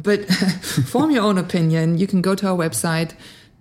But 0.02 0.26
form 0.88 1.12
your 1.12 1.24
own 1.24 1.38
opinion. 1.38 1.98
You 1.98 2.08
can 2.08 2.22
go 2.22 2.34
to 2.34 2.48
our 2.48 2.58
website, 2.58 3.12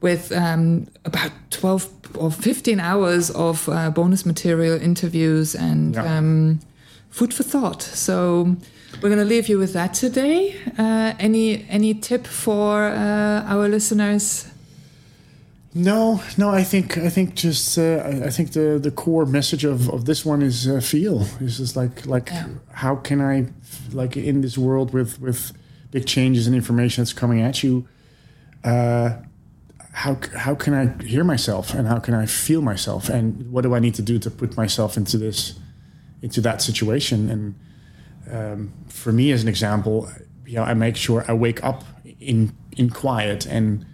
with 0.00 0.30
um, 0.32 0.86
about 1.04 1.32
12 1.50 1.88
or 2.18 2.30
15 2.30 2.80
hours 2.80 3.30
of 3.30 3.68
uh, 3.68 3.90
bonus 3.90 4.24
material, 4.26 4.80
interviews, 4.80 5.54
and 5.54 5.94
Yeah. 5.94 6.18
um, 6.18 6.58
food 7.10 7.32
for 7.34 7.42
thought. 7.44 7.82
So 7.82 8.56
we're 9.02 9.08
going 9.10 9.18
to 9.28 9.34
leave 9.34 9.48
you 9.48 9.58
with 9.58 9.72
that 9.72 9.94
today. 9.94 10.54
Uh, 10.78 11.12
any 11.18 11.64
any 11.70 11.94
tip 11.94 12.26
for 12.26 12.84
uh, 12.88 13.52
our 13.54 13.68
listeners? 13.68 14.46
No, 15.74 16.20
no. 16.38 16.48
I 16.50 16.64
think 16.64 16.96
I 16.96 17.10
think 17.10 17.34
just 17.34 17.78
uh, 17.78 18.22
I, 18.26 18.30
think 18.30 18.52
the 18.52 18.78
the 18.82 18.90
core 18.90 19.26
message 19.26 19.64
of, 19.64 19.88
of 19.90 20.04
this 20.04 20.24
one 20.24 20.40
is 20.46 20.66
uh, 20.66 20.80
feel. 20.80 21.26
It's 21.40 21.58
just 21.58 21.76
like 21.76 22.06
like 22.06 22.30
Yeah. 22.30 22.46
how 22.72 22.96
can 22.96 23.20
I 23.20 23.46
like 23.92 24.16
in 24.16 24.40
this 24.40 24.56
world 24.56 24.92
with 24.94 25.20
with 25.20 25.52
big 25.90 26.06
changes 26.06 26.46
and 26.46 26.56
information 26.56 27.02
that's 27.04 27.12
coming 27.20 27.42
at 27.42 27.62
you. 27.62 27.84
Uh, 28.64 29.10
how 29.96 30.18
how 30.36 30.54
can 30.54 30.74
I 30.74 31.02
hear 31.02 31.24
myself 31.24 31.72
and 31.72 31.88
how 31.88 31.98
can 31.98 32.12
I 32.12 32.26
feel 32.26 32.60
myself 32.60 33.08
and 33.08 33.50
what 33.50 33.62
do 33.62 33.74
I 33.74 33.78
need 33.78 33.94
to 33.94 34.02
do 34.02 34.18
to 34.18 34.30
put 34.30 34.54
myself 34.54 34.98
into 34.98 35.16
this 35.16 35.58
into 36.20 36.42
that 36.42 36.60
situation 36.60 37.30
and 37.30 37.54
um, 38.30 38.72
for 38.88 39.10
me 39.10 39.30
as 39.30 39.42
an 39.42 39.48
example, 39.48 40.10
you 40.44 40.56
know, 40.56 40.64
I 40.64 40.74
make 40.74 40.96
sure 40.96 41.24
I 41.28 41.32
wake 41.32 41.64
up 41.64 41.84
in 42.20 42.52
in 42.76 42.90
quiet 42.90 43.46
and 43.46 43.86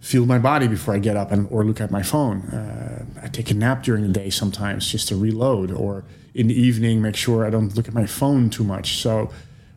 feel 0.00 0.24
my 0.24 0.38
body 0.38 0.66
before 0.66 0.94
I 0.94 0.98
get 0.98 1.14
up 1.14 1.30
and 1.30 1.46
or 1.50 1.62
look 1.62 1.80
at 1.80 1.90
my 1.90 2.02
phone. 2.02 2.42
Uh, 2.48 3.04
I 3.22 3.28
take 3.28 3.50
a 3.50 3.54
nap 3.54 3.82
during 3.82 4.02
the 4.02 4.12
day 4.20 4.30
sometimes 4.30 4.90
just 4.90 5.08
to 5.08 5.16
reload, 5.16 5.70
or 5.70 6.04
in 6.34 6.46
the 6.48 6.58
evening 6.58 7.02
make 7.02 7.16
sure 7.16 7.46
I 7.46 7.50
don't 7.50 7.76
look 7.76 7.86
at 7.86 7.94
my 7.94 8.06
phone 8.06 8.48
too 8.48 8.64
much. 8.64 8.96
So 9.02 9.30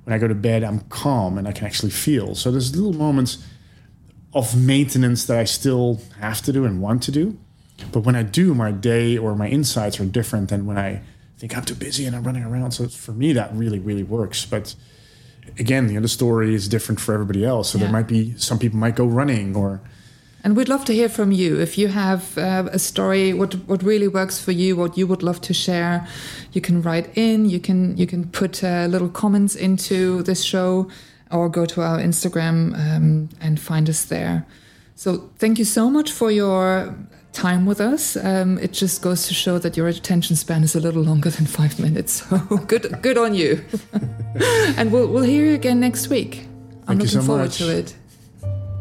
when 0.05 0.13
I 0.13 0.17
go 0.17 0.29
to 0.29 0.35
bed, 0.35 0.63
I'm 0.63 0.79
calm 0.87 1.37
and 1.37 1.45
I 1.45 1.51
can 1.51 1.65
actually 1.65 1.91
feel. 1.91 2.35
So 2.35 2.51
there's 2.51 2.73
little 2.73 2.93
moments 2.93 3.43
of 4.33 4.55
maintenance 4.55 5.25
that 5.25 5.37
I 5.39 5.45
still 5.45 6.01
have 6.19 6.41
to 6.43 6.53
do 6.53 6.65
and 6.65 6.81
want 6.81 7.03
to 7.03 7.11
do. 7.11 7.37
But 7.91 8.01
when 8.01 8.15
I 8.15 8.23
do, 8.23 8.53
my 8.53 8.71
day 8.71 9.17
or 9.17 9.35
my 9.35 9.47
insights 9.47 9.99
are 9.99 10.05
different 10.05 10.49
than 10.49 10.65
when 10.65 10.77
I 10.77 11.01
think 11.37 11.55
I'm 11.55 11.63
too 11.63 11.75
busy 11.75 12.05
and 12.05 12.15
I'm 12.15 12.23
running 12.23 12.43
around. 12.43 12.71
So 12.71 12.87
for 12.87 13.11
me, 13.11 13.33
that 13.33 13.51
really, 13.53 13.79
really 13.79 14.03
works. 14.03 14.45
But 14.45 14.75
again, 15.59 16.01
the 16.01 16.07
story 16.07 16.53
is 16.55 16.67
different 16.67 16.99
for 16.99 17.13
everybody 17.13 17.45
else. 17.45 17.69
So 17.69 17.77
Yeah. 17.77 17.85
there 17.85 17.93
might 17.93 18.07
be 18.07 18.33
some 18.37 18.59
people 18.59 18.79
might 18.79 18.95
go 18.95 19.05
running 19.05 19.55
or 19.55 19.79
And 20.43 20.55
we'd 20.55 20.69
love 20.69 20.85
to 20.85 20.93
hear 20.93 21.09
from 21.09 21.31
you. 21.31 21.59
If 21.59 21.77
you 21.77 21.87
have 21.89 22.37
uh, 22.37 22.69
a 22.71 22.79
story, 22.79 23.33
what 23.33 23.53
what 23.67 23.83
really 23.83 24.07
works 24.07 24.39
for 24.39 24.53
you, 24.53 24.75
what 24.77 24.97
you 24.97 25.07
would 25.07 25.21
love 25.23 25.39
to 25.41 25.53
share, 25.53 26.07
you 26.53 26.61
can 26.61 26.81
write 26.81 27.09
in. 27.15 27.49
You 27.49 27.59
can 27.59 27.97
you 27.97 28.07
can 28.07 28.25
put 28.29 28.63
uh, 28.63 28.87
little 28.89 29.09
comments 29.09 29.55
into 29.55 30.23
this 30.23 30.43
show, 30.43 30.87
or 31.31 31.49
go 31.49 31.65
to 31.65 31.81
our 31.81 31.99
Instagram 31.99 32.73
um, 32.75 33.29
and 33.41 33.59
find 33.59 33.89
us 33.89 34.05
there. 34.05 34.45
So 34.95 35.29
thank 35.37 35.59
you 35.59 35.65
so 35.65 35.89
much 35.89 36.11
for 36.11 36.31
your 36.31 36.95
time 37.33 37.65
with 37.65 37.79
us. 37.79 38.17
Um, 38.17 38.57
it 38.57 38.73
just 38.73 39.01
goes 39.01 39.27
to 39.27 39.33
show 39.33 39.59
that 39.59 39.77
your 39.77 39.87
attention 39.87 40.35
span 40.35 40.63
is 40.63 40.75
a 40.75 40.79
little 40.79 41.03
longer 41.03 41.29
than 41.29 41.45
five 41.45 41.79
minutes. 41.79 42.23
So 42.27 42.37
good 42.67 43.01
good 43.01 43.17
on 43.17 43.35
you. 43.35 43.63
and 44.77 44.91
we'll 44.91 45.07
we'll 45.07 45.23
hear 45.23 45.45
you 45.45 45.55
again 45.55 45.79
next 45.79 46.09
week. 46.09 46.47
I'm 46.87 46.97
Thank 46.97 46.99
looking 47.01 47.21
so 47.21 47.27
forward 47.27 47.43
much. 47.43 47.57
to 47.57 47.77
it. 47.77 47.95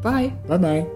Bye. 0.02 0.32
bye 0.48 0.58
bye. 0.58 0.95